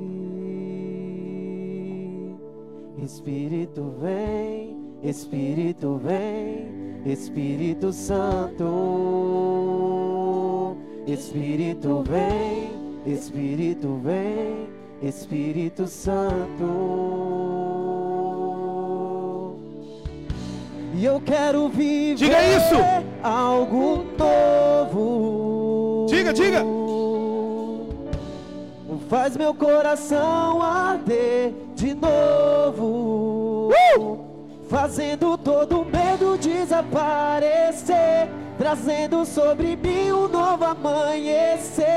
Espírito 3.02 3.96
vem 4.02 4.80
Espírito 5.02 6.00
vem, 6.04 6.68
Espírito 7.06 7.94
Santo. 7.94 8.66
Espírito 11.08 12.04
vem, 12.06 12.70
Espírito 13.06 13.98
vem, 14.04 14.68
Espírito 15.02 15.88
Santo. 15.88 16.36
E 20.96 21.06
eu 21.06 21.22
quero 21.22 21.70
viver 21.70 22.16
diga 22.16 22.44
isso. 22.44 22.76
algo 23.24 24.04
novo. 24.18 26.08
Diga, 26.10 26.34
diga. 26.34 26.79
Faz 29.10 29.36
meu 29.36 29.56
coração 29.56 30.62
arder 30.62 31.52
de 31.76 31.96
novo. 31.96 33.72
Fazendo 34.70 35.36
todo 35.36 35.84
medo 35.84 36.38
desaparecer, 36.38 38.30
trazendo 38.56 39.26
sobre 39.26 39.76
mim 39.76 40.12
um 40.12 40.28
novo 40.28 40.64
amanhecer. 40.64 41.88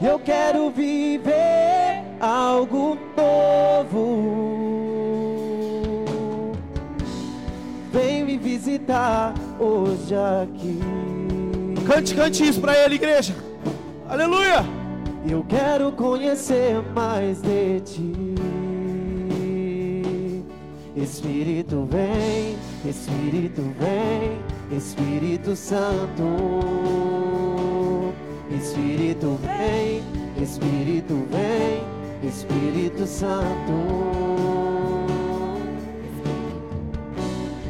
Eu 0.00 0.18
quero 0.18 0.70
viver 0.70 2.02
algo 2.18 2.96
novo. 3.14 4.56
Vem 7.92 8.24
me 8.24 8.38
visitar 8.38 9.34
hoje 9.60 10.14
aqui. 10.14 10.80
Cante, 11.86 12.14
cante 12.14 12.48
isso 12.48 12.58
para 12.58 12.74
ele, 12.78 12.94
igreja. 12.94 13.51
Aleluia. 14.12 14.62
Eu 15.26 15.42
quero 15.48 15.90
conhecer 15.92 16.82
mais 16.94 17.40
de 17.40 17.80
ti. 17.80 18.12
Espírito 20.94 21.88
vem, 21.90 22.54
Espírito 22.84 23.62
vem, 23.80 24.76
Espírito 24.76 25.56
Santo. 25.56 26.24
Espírito 28.54 29.38
vem, 29.40 30.02
Espírito 30.36 31.26
vem, 31.30 32.28
Espírito 32.28 33.06
Santo. 33.06 33.72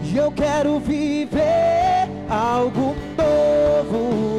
E 0.02 0.16
eu 0.16 0.32
quero 0.32 0.80
viver 0.80 2.08
algo 2.28 2.96
novo. 3.16 4.31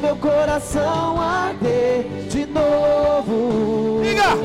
Meu 0.00 0.16
coração 0.16 1.20
arder 1.20 2.04
de 2.30 2.46
novo. 2.46 4.00
Diga! 4.02 4.36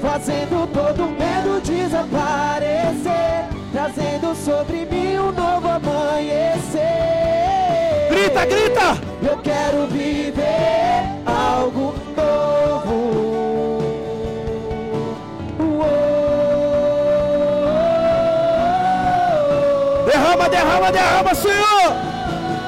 Fazendo 0.00 0.66
todo 0.72 1.08
medo 1.08 1.60
desaparecer. 1.60 3.44
Trazendo 3.72 4.34
sobre 4.36 4.86
mim 4.86 5.18
um 5.18 5.32
novo 5.32 5.66
amanhecer. 5.68 6.80
Grita, 8.08 8.46
grita! 8.46 8.96
Eu 9.22 9.38
quero 9.38 9.86
viver 9.88 11.02
algo 11.26 11.94
novo. 12.16 13.24
Derrama, 20.06 20.48
derrama, 20.48 20.92
derrama, 20.92 21.34
Senhor! 21.34 21.92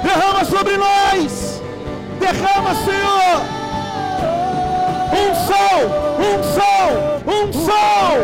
Derrama 0.02 0.44
sobre 0.44 0.76
nós! 0.76 1.35
Derrama, 2.26 2.74
Senhor! 2.74 3.36
Um 5.12 5.30
sol, 5.46 5.78
um 6.18 6.42
sol, 6.42 6.90
um 7.32 7.52
sol! 7.52 8.16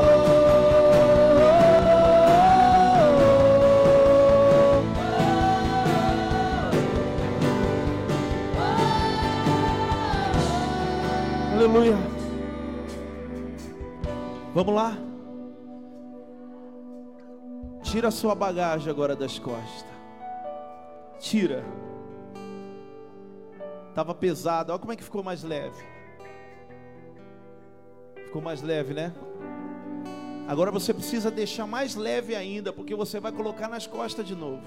Aleluia. 11.54 11.96
Vamos 14.52 14.74
lá. 14.74 14.98
Tira 17.84 18.08
a 18.08 18.10
sua 18.10 18.34
bagagem 18.34 18.90
agora 18.90 19.14
das 19.14 19.38
costas. 19.38 19.86
Tira. 21.20 21.62
Tava 23.94 24.14
pesado. 24.14 24.72
Olha 24.72 24.78
como 24.78 24.92
é 24.92 24.96
que 24.96 25.04
ficou 25.04 25.22
mais 25.22 25.42
leve. 25.42 25.82
Ficou 28.24 28.40
mais 28.40 28.62
leve, 28.62 28.94
né? 28.94 29.12
Agora 30.48 30.70
você 30.70 30.92
precisa 30.92 31.30
deixar 31.30 31.66
mais 31.66 31.94
leve 31.94 32.34
ainda, 32.34 32.72
porque 32.72 32.94
você 32.94 33.20
vai 33.20 33.30
colocar 33.32 33.68
nas 33.68 33.86
costas 33.86 34.26
de 34.26 34.34
novo. 34.34 34.62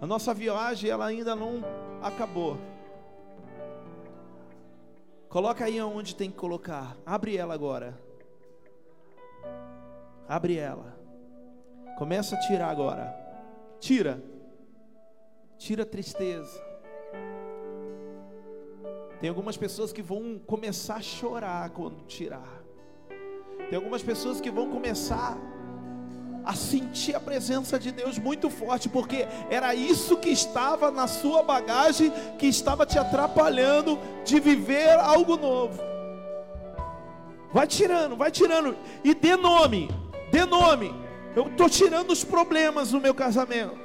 A 0.00 0.06
nossa 0.06 0.34
viagem 0.34 0.90
ela 0.90 1.06
ainda 1.06 1.34
não 1.34 1.62
acabou. 2.02 2.58
Coloca 5.28 5.64
aí 5.64 5.80
onde 5.80 6.14
tem 6.14 6.30
que 6.30 6.36
colocar. 6.36 6.96
Abre 7.04 7.36
ela 7.36 7.54
agora. 7.54 7.98
Abre 10.28 10.56
ela. 10.56 10.96
Começa 11.96 12.36
a 12.36 12.40
tirar 12.40 12.70
agora. 12.70 13.14
Tira. 13.80 14.22
Tira 15.58 15.82
a 15.82 15.86
tristeza. 15.86 16.67
Tem 19.20 19.28
algumas 19.28 19.56
pessoas 19.56 19.92
que 19.92 20.02
vão 20.02 20.40
começar 20.46 20.96
a 20.96 21.02
chorar 21.02 21.70
quando 21.70 22.04
tirar. 22.06 22.62
Tem 23.68 23.76
algumas 23.76 24.02
pessoas 24.02 24.40
que 24.40 24.50
vão 24.50 24.70
começar 24.70 25.36
a 26.44 26.54
sentir 26.54 27.14
a 27.14 27.20
presença 27.20 27.78
de 27.78 27.90
Deus 27.90 28.18
muito 28.18 28.48
forte, 28.48 28.88
porque 28.88 29.26
era 29.50 29.74
isso 29.74 30.16
que 30.16 30.30
estava 30.30 30.90
na 30.90 31.06
sua 31.06 31.42
bagagem, 31.42 32.10
que 32.38 32.46
estava 32.46 32.86
te 32.86 32.98
atrapalhando 32.98 33.98
de 34.24 34.38
viver 34.40 34.98
algo 34.98 35.36
novo. 35.36 35.82
Vai 37.52 37.66
tirando, 37.66 38.16
vai 38.16 38.30
tirando, 38.30 38.76
e 39.02 39.14
dê 39.14 39.36
nome, 39.36 39.90
dê 40.30 40.44
nome. 40.44 40.94
Eu 41.34 41.48
estou 41.48 41.68
tirando 41.68 42.12
os 42.12 42.24
problemas 42.24 42.92
do 42.92 43.00
meu 43.00 43.14
casamento, 43.14 43.76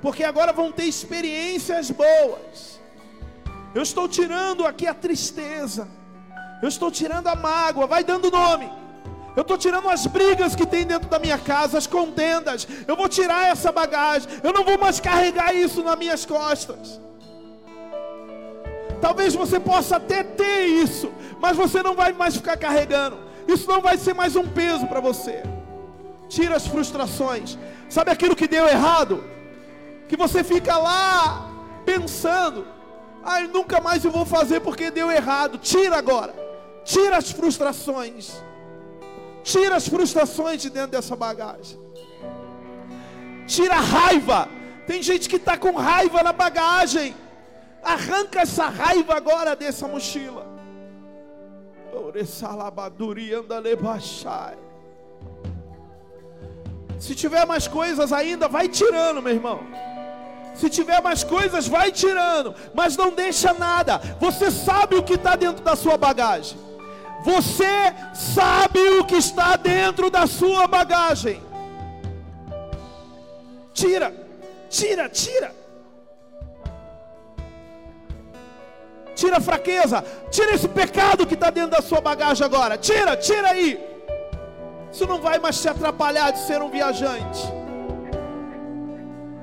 porque 0.00 0.24
agora 0.24 0.52
vão 0.52 0.72
ter 0.72 0.84
experiências 0.84 1.90
boas. 1.90 2.79
Eu 3.74 3.82
estou 3.82 4.08
tirando 4.08 4.66
aqui 4.66 4.86
a 4.86 4.94
tristeza, 4.94 5.88
eu 6.62 6.68
estou 6.68 6.90
tirando 6.90 7.28
a 7.28 7.34
mágoa, 7.34 7.86
vai 7.86 8.02
dando 8.02 8.30
nome. 8.30 8.70
Eu 9.36 9.42
estou 9.42 9.56
tirando 9.56 9.88
as 9.88 10.06
brigas 10.06 10.56
que 10.56 10.66
tem 10.66 10.84
dentro 10.84 11.08
da 11.08 11.18
minha 11.18 11.38
casa, 11.38 11.78
as 11.78 11.86
contendas. 11.86 12.66
Eu 12.86 12.96
vou 12.96 13.08
tirar 13.08 13.46
essa 13.46 13.70
bagagem. 13.70 14.28
Eu 14.42 14.52
não 14.52 14.64
vou 14.64 14.76
mais 14.76 14.98
carregar 14.98 15.54
isso 15.54 15.82
nas 15.82 15.96
minhas 15.96 16.26
costas. 16.26 17.00
Talvez 19.00 19.34
você 19.34 19.58
possa 19.58 19.96
até 19.96 20.22
ter 20.22 20.66
isso, 20.66 21.10
mas 21.40 21.56
você 21.56 21.82
não 21.82 21.94
vai 21.94 22.12
mais 22.12 22.36
ficar 22.36 22.56
carregando. 22.56 23.18
Isso 23.46 23.68
não 23.68 23.80
vai 23.80 23.96
ser 23.96 24.14
mais 24.14 24.36
um 24.36 24.46
peso 24.46 24.86
para 24.88 25.00
você. 25.00 25.42
Tira 26.28 26.56
as 26.56 26.66
frustrações. 26.66 27.56
Sabe 27.88 28.10
aquilo 28.10 28.36
que 28.36 28.46
deu 28.46 28.66
errado? 28.68 29.24
Que 30.08 30.16
você 30.16 30.44
fica 30.44 30.76
lá 30.76 31.48
pensando: 31.86 32.66
ai, 33.22 33.46
nunca 33.46 33.80
mais 33.80 34.04
eu 34.04 34.10
vou 34.10 34.24
fazer 34.24 34.60
porque 34.60 34.90
deu 34.90 35.10
errado. 35.10 35.58
Tira 35.58 35.96
agora. 35.96 36.34
Tira 36.84 37.16
as 37.16 37.30
frustrações. 37.30 38.42
Tira 39.42 39.76
as 39.76 39.88
frustrações 39.88 40.60
de 40.62 40.70
dentro 40.70 40.92
dessa 40.92 41.16
bagagem. 41.16 41.78
Tira 43.46 43.74
a 43.74 43.80
raiva. 43.80 44.48
Tem 44.86 45.02
gente 45.02 45.28
que 45.28 45.36
está 45.36 45.56
com 45.56 45.72
raiva 45.72 46.22
na 46.22 46.32
bagagem. 46.32 47.14
Arranca 47.82 48.40
essa 48.40 48.68
raiva 48.68 49.14
agora 49.14 49.56
dessa 49.56 49.88
mochila. 49.88 50.46
Se 56.98 57.14
tiver 57.14 57.46
mais 57.46 57.66
coisas 57.66 58.12
ainda, 58.12 58.46
vai 58.46 58.68
tirando, 58.68 59.22
meu 59.22 59.32
irmão. 59.32 59.60
Se 60.60 60.68
tiver 60.68 61.00
mais 61.00 61.24
coisas, 61.24 61.66
vai 61.66 61.90
tirando. 61.90 62.54
Mas 62.74 62.94
não 62.94 63.10
deixa 63.10 63.54
nada. 63.54 63.98
Você 64.20 64.50
sabe 64.50 64.94
o 64.94 65.02
que 65.02 65.14
está 65.14 65.34
dentro 65.34 65.64
da 65.64 65.74
sua 65.74 65.96
bagagem. 65.96 66.58
Você 67.24 67.94
sabe 68.12 68.78
o 68.98 69.04
que 69.06 69.16
está 69.16 69.56
dentro 69.56 70.10
da 70.10 70.26
sua 70.26 70.66
bagagem. 70.66 71.42
Tira, 73.72 74.12
tira, 74.68 75.08
tira. 75.08 75.54
Tira 79.14 79.38
a 79.38 79.40
fraqueza, 79.40 80.04
tira 80.30 80.52
esse 80.52 80.68
pecado 80.68 81.26
que 81.26 81.34
está 81.34 81.48
dentro 81.48 81.70
da 81.70 81.80
sua 81.80 82.02
bagagem 82.02 82.44
agora. 82.44 82.76
Tira, 82.76 83.16
tira 83.16 83.48
aí. 83.48 83.80
Isso 84.92 85.06
não 85.06 85.22
vai 85.22 85.38
mais 85.38 85.58
te 85.60 85.68
atrapalhar 85.70 86.30
de 86.32 86.40
ser 86.40 86.60
um 86.60 86.68
viajante. 86.68 87.40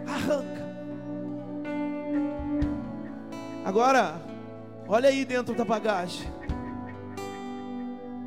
Arranca. 0.07 0.46
Agora, 3.67 4.21
olha 4.87 5.09
aí 5.09 5.25
dentro 5.25 5.53
da 5.53 5.65
bagagem. 5.65 6.25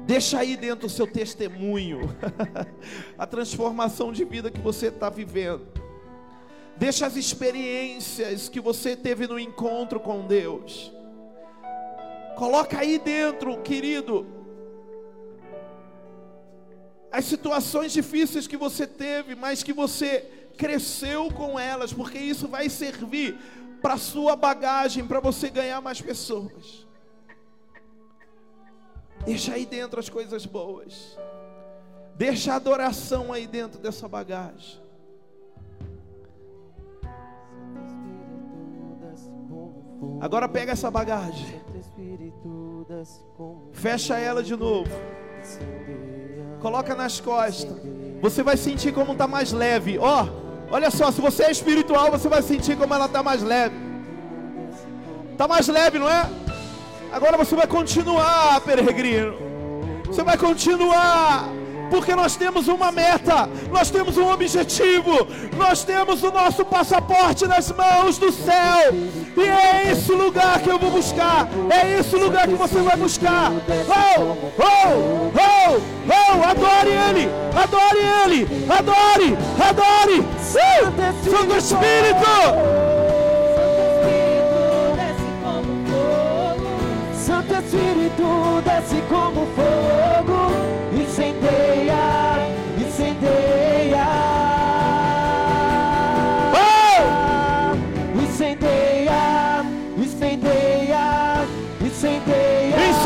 Deixa 0.05 0.39
aí 0.39 0.55
dentro 0.55 0.87
o 0.87 0.91
seu 0.91 1.07
testemunho, 1.07 2.01
a 3.17 3.27
transformação 3.27 4.13
de 4.13 4.23
vida 4.23 4.51
que 4.51 4.61
você 4.61 4.89
está 4.89 5.09
vivendo. 5.09 5.67
Deixa 6.77 7.07
as 7.07 7.17
experiências 7.17 8.51
que 8.51 8.61
você 8.61 8.95
teve 8.95 9.27
no 9.27 9.39
encontro 9.39 9.99
com 9.99 10.27
Deus. 10.27 10.93
Coloca 12.37 12.79
aí 12.79 12.99
dentro, 12.99 13.63
querido, 13.63 14.27
as 17.11 17.25
situações 17.25 17.93
difíceis 17.93 18.47
que 18.47 18.59
você 18.59 18.87
teve, 18.87 19.35
mas 19.35 19.63
que 19.63 19.73
você 19.73 20.21
cresceu 20.59 21.33
com 21.33 21.59
elas, 21.59 21.95
porque 21.95 22.19
isso 22.19 22.47
vai 22.47 22.69
servir 22.69 23.39
para 23.81 23.97
sua 23.97 24.37
bagagem, 24.37 25.07
para 25.07 25.21
você 25.21 25.51
ganhar 25.51 25.81
mais 25.81 26.01
pessoas. 26.01 26.87
Deixa 29.25 29.55
aí 29.55 29.67
dentro 29.67 30.01
as 30.01 30.09
coisas 30.09 30.47
boas. 30.47 31.19
Deixa 32.17 32.53
a 32.53 32.57
adoração 32.57 33.33
aí 33.33 33.47
dentro 33.47 33.81
dessa 33.81 34.09
bagagem. 34.09 34.81
Agora 40.21 40.49
pega 40.49 40.73
essa 40.73 40.91
bagagem. 40.91 41.61
Fecha 43.73 44.19
ela 44.19 44.43
de 44.43 44.57
novo. 44.57 44.91
Coloca 46.61 46.95
nas 46.95 47.21
costas. 47.21 47.75
Você 48.21 48.43
vai 48.43 48.57
sentir 48.57 48.93
como 48.93 49.13
está 49.13 49.27
mais 49.27 49.53
leve. 49.53 49.99
Ó, 49.99 50.25
oh, 50.25 50.40
olha 50.71 50.91
só, 50.91 51.11
se 51.11 51.21
você 51.21 51.45
é 51.45 51.51
espiritual, 51.51 52.11
você 52.11 52.29
vai 52.29 52.43
sentir 52.43 52.77
como 52.77 52.95
ela 52.95 53.07
está 53.07 53.23
mais 53.23 53.43
leve. 53.43 53.75
Está 55.33 55.49
mais 55.49 55.69
leve, 55.69 55.99
não 55.99 56.09
é? 56.09 56.29
Agora 57.13 57.37
você 57.37 57.57
vai 57.57 57.67
continuar, 57.67 58.61
peregrino. 58.61 59.35
Você 60.07 60.23
vai 60.23 60.37
continuar 60.37 61.49
porque 61.91 62.15
nós 62.15 62.37
temos 62.37 62.69
uma 62.69 62.93
meta, 62.93 63.49
nós 63.71 63.91
temos 63.91 64.17
um 64.17 64.33
objetivo, 64.33 65.27
nós 65.57 65.83
temos 65.83 66.23
o 66.23 66.31
nosso 66.31 66.65
passaporte 66.65 67.47
nas 67.47 67.71
mãos 67.73 68.17
do 68.17 68.31
céu, 68.31 68.95
e 69.37 69.43
é 69.43 69.91
esse 69.91 70.13
lugar 70.13 70.61
que 70.61 70.71
eu 70.71 70.79
vou 70.79 70.91
buscar, 70.91 71.49
é 71.69 71.99
esse 71.99 72.17
lugar 72.17 72.47
que 72.47 72.55
você 72.55 72.81
vai 72.81 72.97
buscar. 72.97 73.51
Oh, 73.51 74.37
oh, 74.59 75.31
oh, 75.35 75.81
oh, 76.09 76.49
adore 76.49 76.91
Ele, 76.91 77.29
adore 77.55 77.99
Ele, 78.25 78.49
adore, 78.71 79.37
adore, 79.69 80.21
uh, 80.21 80.41
Santo 81.31 81.57
Espírito. 81.57 82.31
Santo 87.15 87.55
Espírito 87.55 88.63
desce 88.65 89.03
como 89.09 89.47
fogo, 89.55 90.40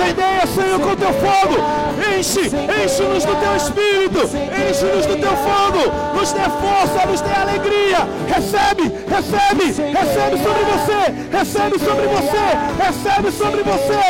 incendeia. 0.05 0.47
Senhor, 0.47 0.81
com 0.81 0.97
teu 0.97 1.13
fogo. 1.15 1.85
Enche, 2.19 2.41
enche-nos 2.41 3.25
do 3.25 3.35
teu 3.37 3.57
espírito, 3.57 4.21
enche-nos 4.21 5.07
do 5.07 5.17
teu 5.17 5.37
fogo. 5.37 6.15
Nos 6.15 6.33
dê 6.33 6.41
força, 6.41 7.07
nos 7.07 7.21
dê 7.21 7.31
alegria. 7.31 7.99
Recebe, 8.29 8.93
recebe, 9.09 9.65
recebe 9.93 10.37
sobre 10.43 10.65
você, 10.65 11.37
recebe 11.37 11.79
sobre 11.79 12.07
você, 12.07 12.85
recebe 12.85 13.33
sobre 13.33 13.63
você. 13.63 14.05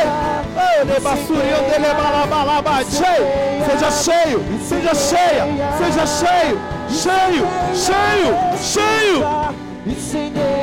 Seja 3.66 3.90
cheio, 3.90 4.44
seja 4.68 4.94
cheia, 4.94 5.46
seja 5.78 6.06
cheio, 6.06 6.60
cheio, 6.90 7.46
cheio, 7.74 8.36
cheio. 8.58 10.53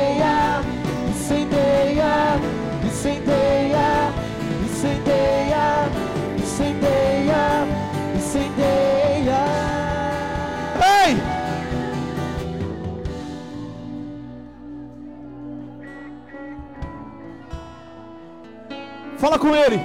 Fala 19.22 19.38
com 19.38 19.54
ele. 19.54 19.78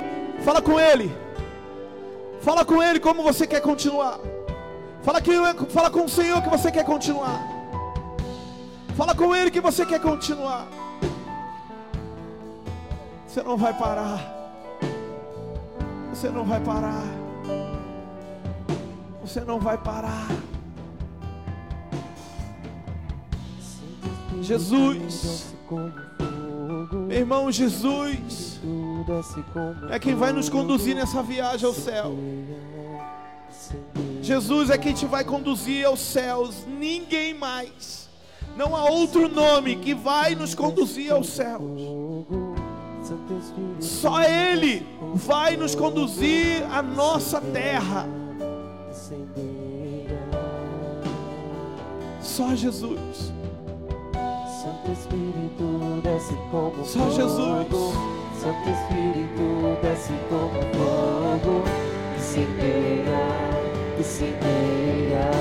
Fala 0.43 0.61
com 0.63 0.79
ele. 0.79 1.15
Fala 2.41 2.65
com 2.65 2.81
ele 2.81 2.99
como 2.99 3.21
você 3.21 3.45
quer 3.45 3.61
continuar. 3.61 4.19
Fala, 5.03 5.21
que, 5.21 5.31
fala 5.69 5.91
com 5.91 6.05
o 6.05 6.09
Senhor 6.09 6.41
que 6.41 6.49
você 6.49 6.71
quer 6.71 6.83
continuar. 6.83 7.39
Fala 8.95 9.13
com 9.13 9.35
ele 9.35 9.51
que 9.51 9.61
você 9.61 9.85
quer 9.85 10.01
continuar. 10.01 10.67
Você 13.27 13.43
não 13.43 13.55
vai 13.57 13.73
parar. 13.77 14.19
Você 16.09 16.29
não 16.29 16.43
vai 16.43 16.59
parar. 16.59 17.03
Você 19.21 19.41
não 19.41 19.59
vai 19.59 19.77
parar. 19.77 20.29
Jesus. 24.41 25.53
Meu 27.07 27.19
irmão, 27.19 27.51
Jesus 27.51 28.46
é 29.89 29.99
quem 29.99 30.15
vai 30.15 30.31
nos 30.31 30.49
conduzir 30.49 30.95
nessa 30.95 31.21
viagem 31.23 31.67
ao 31.67 31.73
céu. 31.73 32.15
Jesus 34.21 34.69
é 34.69 34.77
quem 34.77 34.93
te 34.93 35.05
vai 35.05 35.23
conduzir 35.23 35.85
aos 35.85 35.99
céus, 35.99 36.65
ninguém 36.67 37.33
mais. 37.33 38.09
Não 38.55 38.75
há 38.75 38.89
outro 38.89 39.29
nome 39.29 39.75
que 39.77 39.93
vai 39.93 40.35
nos 40.35 40.55
conduzir 40.55 41.11
aos 41.11 41.29
céus. 41.29 41.61
Só 43.79 44.21
Ele 44.21 44.85
vai 45.13 45.55
nos 45.55 45.75
conduzir 45.75 46.63
à 46.71 46.81
nossa 46.81 47.39
terra. 47.39 48.07
Só 52.19 52.55
Jesus. 52.55 53.31
Só. 56.85 57.09
Jesus. 57.11 58.16
Santo 58.39 58.69
Espírito 58.69 59.77
desce 59.81 60.13
como 60.29 60.61
fogo. 60.77 61.63
Incendeia, 62.17 63.19
incendeia. 63.97 65.31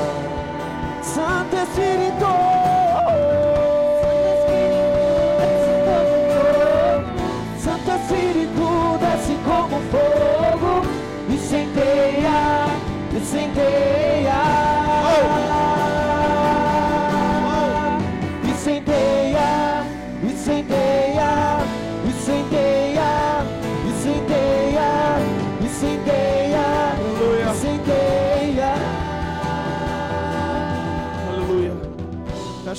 Santo 1.03 1.57
Espírito. 1.57 2.27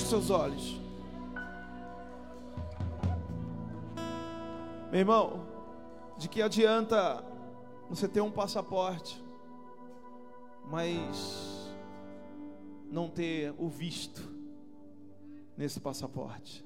Seus 0.08 0.30
olhos. 0.30 0.80
Meu 4.89 5.01
irmão, 5.01 5.45
de 6.18 6.30
que 6.30 6.41
adianta 6.41 7.22
você 7.89 8.08
ter 8.08 8.22
um 8.22 8.32
passaporte, 8.32 9.22
mas 10.66 11.70
não 12.89 13.10
ter 13.10 13.53
o 13.58 13.68
visto 13.68 14.22
nesse 15.58 15.82
passaporte? 15.82 16.66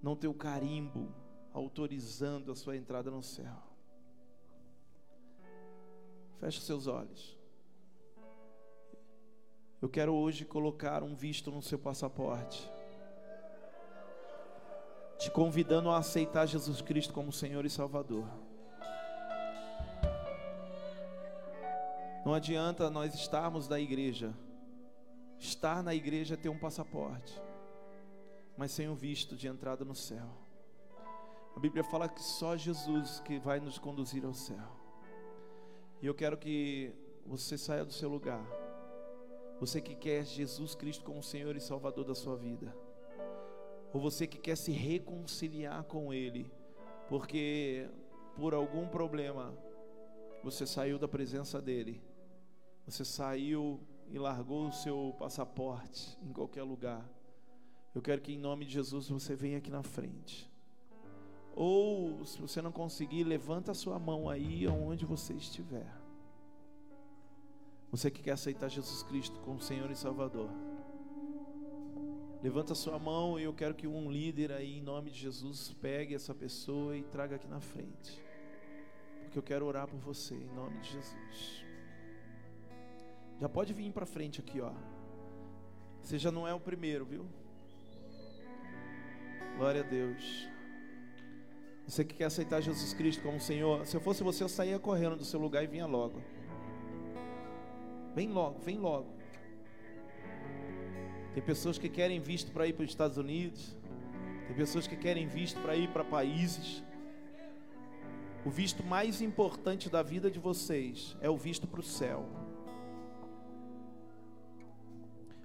Não 0.00 0.14
ter 0.14 0.28
o 0.28 0.34
carimbo 0.34 1.12
autorizando 1.52 2.52
a 2.52 2.54
sua 2.54 2.76
entrada 2.76 3.10
no 3.10 3.24
céu? 3.24 3.56
Feche 6.38 6.60
seus 6.60 6.86
olhos. 6.86 7.33
Eu 9.84 9.88
quero 9.90 10.14
hoje 10.14 10.46
colocar 10.46 11.02
um 11.02 11.14
visto 11.14 11.50
no 11.50 11.60
seu 11.60 11.78
passaporte. 11.78 12.72
Te 15.18 15.30
convidando 15.30 15.90
a 15.90 15.98
aceitar 15.98 16.46
Jesus 16.46 16.80
Cristo 16.80 17.12
como 17.12 17.30
Senhor 17.30 17.66
e 17.66 17.68
Salvador. 17.68 18.26
Não 22.24 22.32
adianta 22.32 22.88
nós 22.88 23.14
estarmos 23.14 23.68
na 23.68 23.78
igreja. 23.78 24.32
Estar 25.38 25.82
na 25.82 25.94
igreja 25.94 26.32
é 26.32 26.38
ter 26.38 26.48
um 26.48 26.58
passaporte, 26.58 27.38
mas 28.56 28.70
sem 28.70 28.88
o 28.88 28.94
visto 28.94 29.36
de 29.36 29.48
entrada 29.48 29.84
no 29.84 29.94
céu. 29.94 30.30
A 31.54 31.60
Bíblia 31.60 31.84
fala 31.84 32.08
que 32.08 32.22
só 32.22 32.56
Jesus 32.56 33.20
que 33.20 33.38
vai 33.38 33.60
nos 33.60 33.76
conduzir 33.76 34.24
ao 34.24 34.32
céu. 34.32 34.66
E 36.00 36.06
eu 36.06 36.14
quero 36.14 36.38
que 36.38 36.90
você 37.26 37.58
saia 37.58 37.84
do 37.84 37.92
seu 37.92 38.08
lugar. 38.08 38.63
Você 39.60 39.80
que 39.80 39.94
quer 39.94 40.24
Jesus 40.24 40.74
Cristo 40.74 41.04
como 41.04 41.22
Senhor 41.22 41.56
e 41.56 41.60
Salvador 41.60 42.04
da 42.04 42.14
sua 42.14 42.36
vida. 42.36 42.74
Ou 43.92 44.00
você 44.00 44.26
que 44.26 44.38
quer 44.38 44.56
se 44.56 44.72
reconciliar 44.72 45.84
com 45.84 46.12
Ele, 46.12 46.50
porque 47.08 47.88
por 48.36 48.52
algum 48.52 48.88
problema 48.88 49.56
você 50.42 50.66
saiu 50.66 50.98
da 50.98 51.06
presença 51.06 51.62
dEle, 51.62 52.02
você 52.84 53.04
saiu 53.04 53.80
e 54.10 54.18
largou 54.18 54.68
o 54.68 54.72
seu 54.72 55.14
passaporte 55.18 56.18
em 56.22 56.32
qualquer 56.32 56.62
lugar. 56.62 57.08
Eu 57.94 58.02
quero 58.02 58.20
que 58.20 58.32
em 58.32 58.38
nome 58.38 58.64
de 58.64 58.72
Jesus 58.72 59.08
você 59.08 59.36
venha 59.36 59.58
aqui 59.58 59.70
na 59.70 59.82
frente. 59.82 60.50
Ou, 61.54 62.24
se 62.24 62.40
você 62.40 62.60
não 62.60 62.72
conseguir, 62.72 63.22
levanta 63.22 63.70
a 63.70 63.74
sua 63.74 63.98
mão 63.98 64.28
aí 64.28 64.66
onde 64.66 65.06
você 65.06 65.32
estiver. 65.34 66.03
Você 67.94 68.10
que 68.10 68.24
quer 68.24 68.32
aceitar 68.32 68.68
Jesus 68.68 69.04
Cristo 69.04 69.38
como 69.42 69.60
Senhor 69.60 69.88
e 69.88 69.94
Salvador. 69.94 70.50
Levanta 72.42 72.74
sua 72.74 72.98
mão 72.98 73.38
e 73.38 73.44
eu 73.44 73.54
quero 73.54 73.72
que 73.72 73.86
um 73.86 74.10
líder 74.10 74.50
aí, 74.50 74.78
em 74.78 74.82
nome 74.82 75.12
de 75.12 75.20
Jesus, 75.20 75.72
pegue 75.80 76.12
essa 76.12 76.34
pessoa 76.34 76.96
e 76.96 77.04
traga 77.04 77.36
aqui 77.36 77.46
na 77.46 77.60
frente. 77.60 78.20
Porque 79.22 79.38
eu 79.38 79.42
quero 79.44 79.64
orar 79.64 79.86
por 79.86 80.00
você, 80.00 80.34
em 80.34 80.52
nome 80.56 80.80
de 80.80 80.90
Jesus. 80.90 81.64
Já 83.38 83.48
pode 83.48 83.72
vir 83.72 83.92
para 83.92 84.04
frente 84.04 84.40
aqui, 84.40 84.60
ó. 84.60 84.72
Você 86.02 86.18
já 86.18 86.32
não 86.32 86.48
é 86.48 86.52
o 86.52 86.58
primeiro, 86.58 87.04
viu? 87.04 87.24
Glória 89.56 89.82
a 89.82 89.84
Deus. 89.84 90.48
Você 91.86 92.04
que 92.04 92.16
quer 92.16 92.24
aceitar 92.24 92.60
Jesus 92.60 92.92
Cristo 92.92 93.22
como 93.22 93.40
Senhor, 93.40 93.86
se 93.86 93.96
eu 93.96 94.00
fosse 94.00 94.24
você, 94.24 94.42
eu 94.42 94.48
saía 94.48 94.80
correndo 94.80 95.14
do 95.14 95.24
seu 95.24 95.38
lugar 95.38 95.62
e 95.62 95.68
vinha 95.68 95.86
logo. 95.86 96.20
Vem 98.14 98.28
logo, 98.28 98.60
vem 98.60 98.78
logo. 98.78 99.12
Tem 101.34 101.42
pessoas 101.42 101.76
que 101.76 101.88
querem 101.88 102.20
visto 102.20 102.52
para 102.52 102.66
ir 102.66 102.72
para 102.74 102.84
os 102.84 102.90
Estados 102.90 103.16
Unidos. 103.16 103.76
Tem 104.46 104.54
pessoas 104.54 104.86
que 104.86 104.96
querem 104.96 105.26
visto 105.26 105.60
para 105.60 105.74
ir 105.74 105.88
para 105.88 106.04
países. 106.04 106.84
O 108.44 108.50
visto 108.50 108.84
mais 108.84 109.20
importante 109.20 109.88
da 109.88 110.02
vida 110.02 110.30
de 110.30 110.38
vocês 110.38 111.16
é 111.20 111.28
o 111.28 111.36
visto 111.36 111.66
para 111.66 111.80
o 111.80 111.82
céu. 111.82 112.28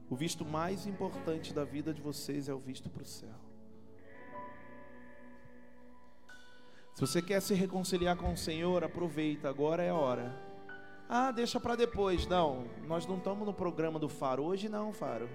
O 0.10 0.16
visto 0.16 0.46
mais 0.46 0.86
importante 0.86 1.54
da 1.54 1.64
vida 1.64 1.94
de 1.94 2.02
vocês 2.02 2.50
é 2.50 2.54
o 2.54 2.60
visto 2.60 2.90
para 2.90 3.04
o 3.04 3.06
céu. 3.06 3.36
Se 6.94 7.02
você 7.02 7.22
quer 7.22 7.42
se 7.42 7.54
reconciliar 7.54 8.18
com 8.18 8.34
o 8.34 8.38
Senhor, 8.38 8.84
aproveita, 8.84 9.48
agora 9.48 9.82
é 9.82 9.90
a 9.90 9.96
hora. 9.96 10.49
Ah, 11.12 11.32
deixa 11.32 11.60
para 11.60 11.76
depois. 11.76 12.28
Não, 12.28 12.66
nós 12.88 13.08
não 13.08 13.18
estamos 13.18 13.44
no 13.44 13.52
programa 13.52 13.98
do 13.98 14.08
Faro. 14.08 14.44
Hoje 14.44 14.70
não, 14.70 14.94
Faro. 14.94 15.28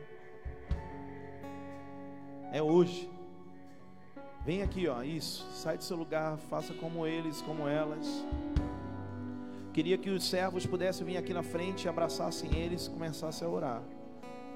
É 2.53 2.63
hoje. 2.63 3.11
Vem 4.45 4.63
aqui, 4.63 4.87
ó, 4.87 5.03
isso. 5.03 5.45
Sai 5.53 5.77
do 5.77 5.83
seu 5.83 5.97
lugar, 5.97 6.39
faça 6.39 6.73
como 6.75 7.05
eles, 7.05 7.43
como 7.43 7.67
elas. 7.67 8.07
Queria 9.73 9.99
que 9.99 10.11
os 10.11 10.25
servos 10.25 10.65
pudessem 10.65 11.05
vir 11.05 11.17
aqui 11.17 11.35
na 11.35 11.43
frente, 11.43 11.89
abraçassem 11.89 12.57
eles 12.57 12.87
e 12.87 12.91
começassem 12.91 13.45
a 13.45 13.51
orar. 13.51 13.83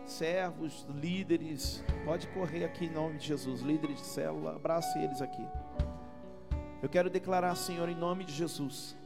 Servos, 0.06 0.86
líderes, 0.88 1.82
pode 2.04 2.28
correr 2.28 2.64
aqui 2.64 2.84
em 2.84 2.92
nome 2.92 3.18
de 3.18 3.26
Jesus, 3.26 3.60
líderes 3.60 3.96
de 3.96 4.06
célula, 4.06 4.54
abrace 4.54 4.96
eles 5.00 5.20
aqui. 5.20 5.44
Eu 6.80 6.88
quero 6.88 7.10
declarar, 7.10 7.56
Senhor, 7.56 7.88
em 7.88 7.96
nome 7.96 8.24
de 8.24 8.32
Jesus, 8.32 8.96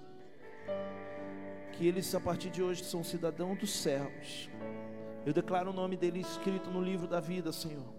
que 1.83 1.89
eles 1.89 2.15
a 2.15 2.21
partir 2.21 2.49
de 2.49 2.63
hoje 2.63 2.85
são 2.85 3.03
cidadãos 3.03 3.59
dos 3.59 3.73
céus. 3.73 4.49
Eu 5.27 5.33
declaro 5.33 5.71
o 5.71 5.73
nome 5.73 5.97
deles 5.97 6.29
escrito 6.29 6.71
no 6.71 6.81
livro 6.81 7.09
da 7.09 7.19
vida, 7.19 7.51
Senhor. 7.51 7.93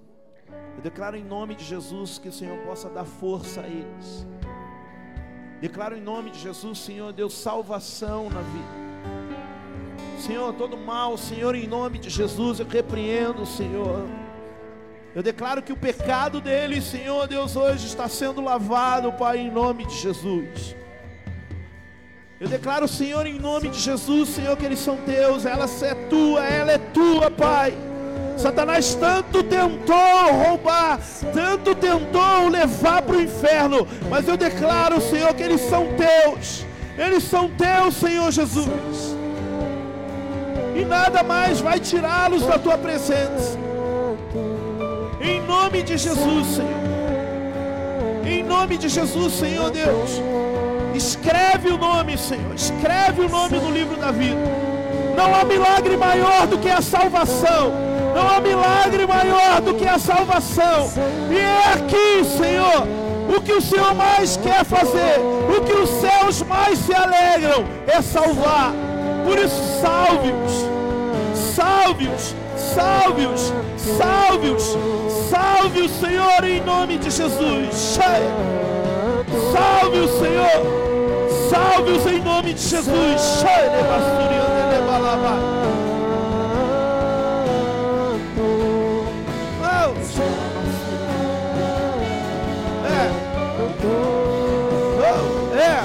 Eu 0.78 0.82
declaro 0.82 1.18
em 1.18 1.24
nome 1.24 1.54
de 1.54 1.66
Jesus 1.66 2.18
que 2.18 2.30
o 2.30 2.32
Senhor 2.32 2.58
possa 2.60 2.90
dar 2.90 3.04
força 3.04 3.60
a 3.60 3.68
eles. 3.68 4.26
Declaro 5.60 5.98
em 5.98 6.02
nome 6.02 6.30
de 6.32 6.40
Jesus, 6.40 6.80
Senhor, 6.80 7.12
Deus, 7.12 7.34
salvação 7.34 8.30
na 8.30 8.40
vida. 8.40 10.18
Senhor, 10.18 10.54
todo 10.54 10.78
mal, 10.78 11.18
Senhor, 11.18 11.54
em 11.54 11.68
nome 11.68 12.00
de 12.00 12.10
Jesus, 12.10 12.62
eu 12.62 12.66
repreendo, 12.66 13.46
Senhor 13.46 14.08
eu 15.14 15.22
declaro 15.22 15.62
que 15.62 15.72
o 15.72 15.78
pecado 15.78 16.42
deles, 16.42 16.86
Senhor 16.86 17.28
Deus, 17.28 17.56
hoje 17.56 17.86
está 17.86 18.10
sendo 18.10 18.42
lavado, 18.42 19.14
Pai, 19.14 19.38
em 19.38 19.52
nome 19.52 19.86
de 19.86 19.94
Jesus. 19.96 20.76
Eu 22.44 22.50
declaro, 22.50 22.90
Senhor, 22.90 23.26
em 23.26 23.40
nome 23.40 23.70
de 23.70 23.80
Jesus, 23.80 24.28
Senhor, 24.28 24.58
que 24.58 24.66
eles 24.66 24.80
são 24.80 24.98
teus, 24.98 25.46
ela 25.46 25.64
é 25.64 25.96
tua, 26.10 26.46
ela 26.46 26.74
é 26.74 26.78
tua, 26.78 27.32
Pai. 27.32 27.74
Satanás 28.36 28.96
tanto 28.96 29.42
tentou 29.44 30.34
roubar, 30.46 31.00
tanto 31.34 31.74
tentou 31.74 32.50
levar 32.50 33.02
para 33.02 33.16
o 33.16 33.22
inferno, 33.22 33.88
mas 34.10 34.28
eu 34.28 34.36
declaro, 34.36 35.00
Senhor, 35.00 35.34
que 35.34 35.42
eles 35.42 35.62
são 35.62 35.88
teus, 35.96 36.66
eles 36.98 37.24
são 37.24 37.50
teus, 37.50 37.96
Senhor 37.96 38.30
Jesus, 38.30 39.16
e 40.76 40.84
nada 40.84 41.24
mais 41.24 41.62
vai 41.62 41.80
tirá-los 41.80 42.46
da 42.46 42.60
tua 42.60 42.78
presença. 42.78 43.58
Em 45.22 45.40
nome 45.44 45.82
de 45.82 45.98
Jesus, 45.98 46.48
Senhor. 46.56 46.84
Em 48.26 48.44
nome 48.44 48.78
de 48.78 48.90
Jesus, 48.90 49.32
Senhor 49.32 49.72
Deus. 49.72 50.22
Escreve 50.94 51.70
o 51.70 51.78
nome, 51.78 52.18
Senhor. 52.18 52.54
Escreve 52.54 53.22
o 53.22 53.30
nome 53.30 53.58
no 53.58 53.72
livro 53.72 53.96
da 53.98 54.12
vida. 54.12 54.40
Não 55.16 55.34
há 55.34 55.44
milagre 55.44 55.96
maior 55.98 56.48
do 56.48 56.58
que 56.58 56.70
a 56.70 56.82
salvação. 56.82 57.74
Não 58.16 58.30
há 58.30 58.40
milagre 58.40 59.08
maior 59.08 59.62
do 59.62 59.74
que 59.74 59.88
a 59.88 59.98
salvação. 59.98 60.92
E 61.32 61.38
é 61.38 61.74
aqui, 61.74 62.24
Senhor, 62.26 62.88
o 63.36 63.42
que 63.42 63.54
o 63.54 63.62
Senhor 63.62 63.94
mais 63.96 64.38
quer 64.38 64.64
fazer, 64.64 65.20
o 65.56 65.62
que 65.62 65.74
os 65.74 65.90
céus 65.90 66.42
mais 66.44 66.78
se 66.80 66.94
alegram 66.94 67.66
é 67.88 68.02
salvar. 68.02 68.72
Por 69.26 69.38
isso, 69.38 69.62
salve-os, 69.82 70.54
salve-os, 71.56 72.36
salve-os, 72.56 73.54
salve-os, 73.98 74.78
salve 75.30 75.82
o 75.82 75.90
Senhor 75.90 76.44
em 76.44 76.62
nome 76.62 76.98
de 76.98 77.10
Jesus. 77.10 77.96
Salve 79.52 80.00
o 80.00 80.08
Senhor, 80.20 81.50
salve-os 81.50 82.06
em 82.06 82.22
nome 82.22 82.54
de 82.54 82.62
Jesus. 82.62 83.44
É. 83.46 83.64
É. 95.58 95.84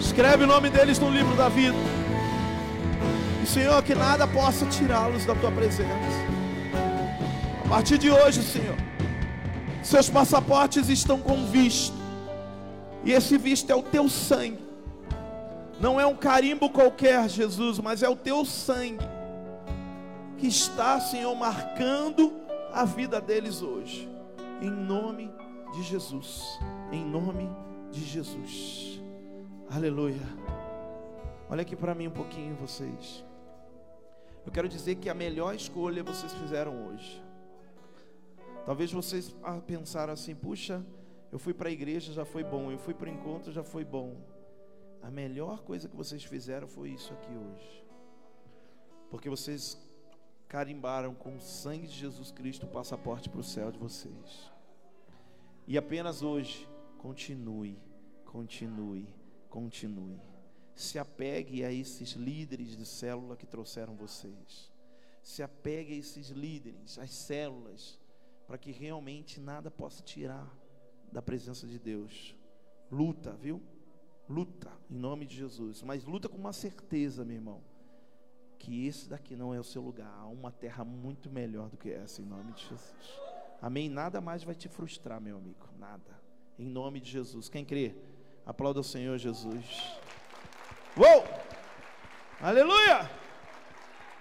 Escreve 0.00 0.44
o 0.44 0.46
nome 0.46 0.68
deles 0.70 0.98
no 0.98 1.10
livro 1.10 1.34
da 1.36 1.48
vida. 1.48 1.76
Senhor, 3.46 3.82
que 3.82 3.94
nada 3.94 4.26
possa 4.26 4.66
tirá-los 4.66 5.24
da 5.24 5.34
tua 5.34 5.50
presença. 5.50 6.37
A 7.68 7.70
partir 7.70 7.98
de 7.98 8.10
hoje, 8.10 8.42
Senhor, 8.42 8.76
seus 9.82 10.08
passaportes 10.08 10.88
estão 10.88 11.20
com 11.20 11.44
visto, 11.44 11.94
e 13.04 13.12
esse 13.12 13.36
visto 13.36 13.68
é 13.70 13.74
o 13.74 13.82
teu 13.82 14.08
sangue, 14.08 14.58
não 15.78 16.00
é 16.00 16.06
um 16.06 16.16
carimbo 16.16 16.70
qualquer, 16.70 17.28
Jesus, 17.28 17.78
mas 17.78 18.02
é 18.02 18.08
o 18.08 18.16
teu 18.16 18.42
sangue, 18.46 19.04
que 20.38 20.46
está, 20.46 20.98
Senhor, 20.98 21.34
marcando 21.34 22.32
a 22.72 22.86
vida 22.86 23.20
deles 23.20 23.60
hoje, 23.60 24.08
em 24.62 24.70
nome 24.70 25.30
de 25.74 25.82
Jesus, 25.82 26.58
em 26.90 27.04
nome 27.04 27.50
de 27.92 28.02
Jesus, 28.02 28.98
aleluia. 29.70 30.26
Olha 31.50 31.60
aqui 31.60 31.76
para 31.76 31.94
mim 31.94 32.06
um 32.06 32.12
pouquinho, 32.12 32.54
vocês. 32.54 33.22
Eu 34.46 34.50
quero 34.50 34.70
dizer 34.70 34.94
que 34.94 35.10
a 35.10 35.14
melhor 35.14 35.54
escolha 35.54 36.02
vocês 36.02 36.32
fizeram 36.32 36.72
hoje. 36.86 37.27
Talvez 38.68 38.92
vocês 38.92 39.34
ah, 39.42 39.58
pensaram 39.62 40.12
assim: 40.12 40.34
puxa, 40.34 40.84
eu 41.32 41.38
fui 41.38 41.54
para 41.54 41.70
a 41.70 41.72
igreja, 41.72 42.12
já 42.12 42.26
foi 42.26 42.44
bom. 42.44 42.70
Eu 42.70 42.78
fui 42.78 42.92
para 42.92 43.08
o 43.08 43.10
encontro, 43.10 43.50
já 43.50 43.64
foi 43.64 43.82
bom. 43.82 44.14
A 45.00 45.10
melhor 45.10 45.62
coisa 45.62 45.88
que 45.88 45.96
vocês 45.96 46.22
fizeram 46.22 46.68
foi 46.68 46.90
isso 46.90 47.10
aqui 47.14 47.32
hoje. 47.32 47.84
Porque 49.08 49.30
vocês 49.30 49.78
carimbaram 50.46 51.14
com 51.14 51.36
o 51.36 51.40
sangue 51.40 51.86
de 51.86 51.94
Jesus 51.94 52.30
Cristo 52.30 52.66
o 52.66 52.68
passaporte 52.68 53.30
para 53.30 53.40
o 53.40 53.42
céu 53.54 53.72
de 53.72 53.78
vocês. 53.78 54.52
E 55.66 55.78
apenas 55.78 56.20
hoje, 56.22 56.68
continue, 56.98 57.78
continue, 58.26 59.08
continue 59.48 60.20
se 60.74 60.96
apegue 60.96 61.64
a 61.64 61.72
esses 61.72 62.12
líderes 62.12 62.76
de 62.76 62.86
célula 62.86 63.36
que 63.36 63.44
trouxeram 63.44 63.96
vocês. 63.96 64.70
Se 65.24 65.42
apegue 65.42 65.94
a 65.94 65.96
esses 65.96 66.28
líderes, 66.28 67.00
às 67.00 67.10
células, 67.10 67.98
para 68.48 68.56
que 68.56 68.72
realmente 68.72 69.38
nada 69.38 69.70
possa 69.70 70.02
tirar 70.02 70.50
da 71.12 71.20
presença 71.20 71.66
de 71.66 71.78
Deus. 71.78 72.34
Luta, 72.90 73.32
viu? 73.34 73.62
Luta 74.26 74.72
em 74.90 74.96
nome 74.96 75.26
de 75.26 75.36
Jesus, 75.36 75.82
mas 75.82 76.04
luta 76.04 76.30
com 76.30 76.38
uma 76.38 76.52
certeza, 76.52 77.26
meu 77.26 77.36
irmão, 77.36 77.62
que 78.58 78.86
esse 78.86 79.06
daqui 79.06 79.36
não 79.36 79.54
é 79.54 79.60
o 79.60 79.64
seu 79.64 79.82
lugar. 79.82 80.12
Há 80.18 80.26
uma 80.26 80.50
terra 80.50 80.82
muito 80.82 81.30
melhor 81.30 81.68
do 81.68 81.76
que 81.76 81.90
essa 81.90 82.22
em 82.22 82.24
nome 82.24 82.52
de 82.54 82.62
Jesus. 82.62 83.20
Amém. 83.60 83.88
Nada 83.88 84.20
mais 84.20 84.42
vai 84.42 84.54
te 84.54 84.68
frustrar, 84.68 85.20
meu 85.20 85.36
amigo. 85.36 85.68
Nada. 85.78 86.18
Em 86.58 86.66
nome 86.66 87.00
de 87.00 87.10
Jesus. 87.10 87.50
Quem 87.50 87.64
crê? 87.64 87.94
Aplauda 88.46 88.80
o 88.80 88.84
Senhor 88.84 89.18
Jesus. 89.18 89.98
Uou! 90.96 91.24
Aleluia! 92.40 93.27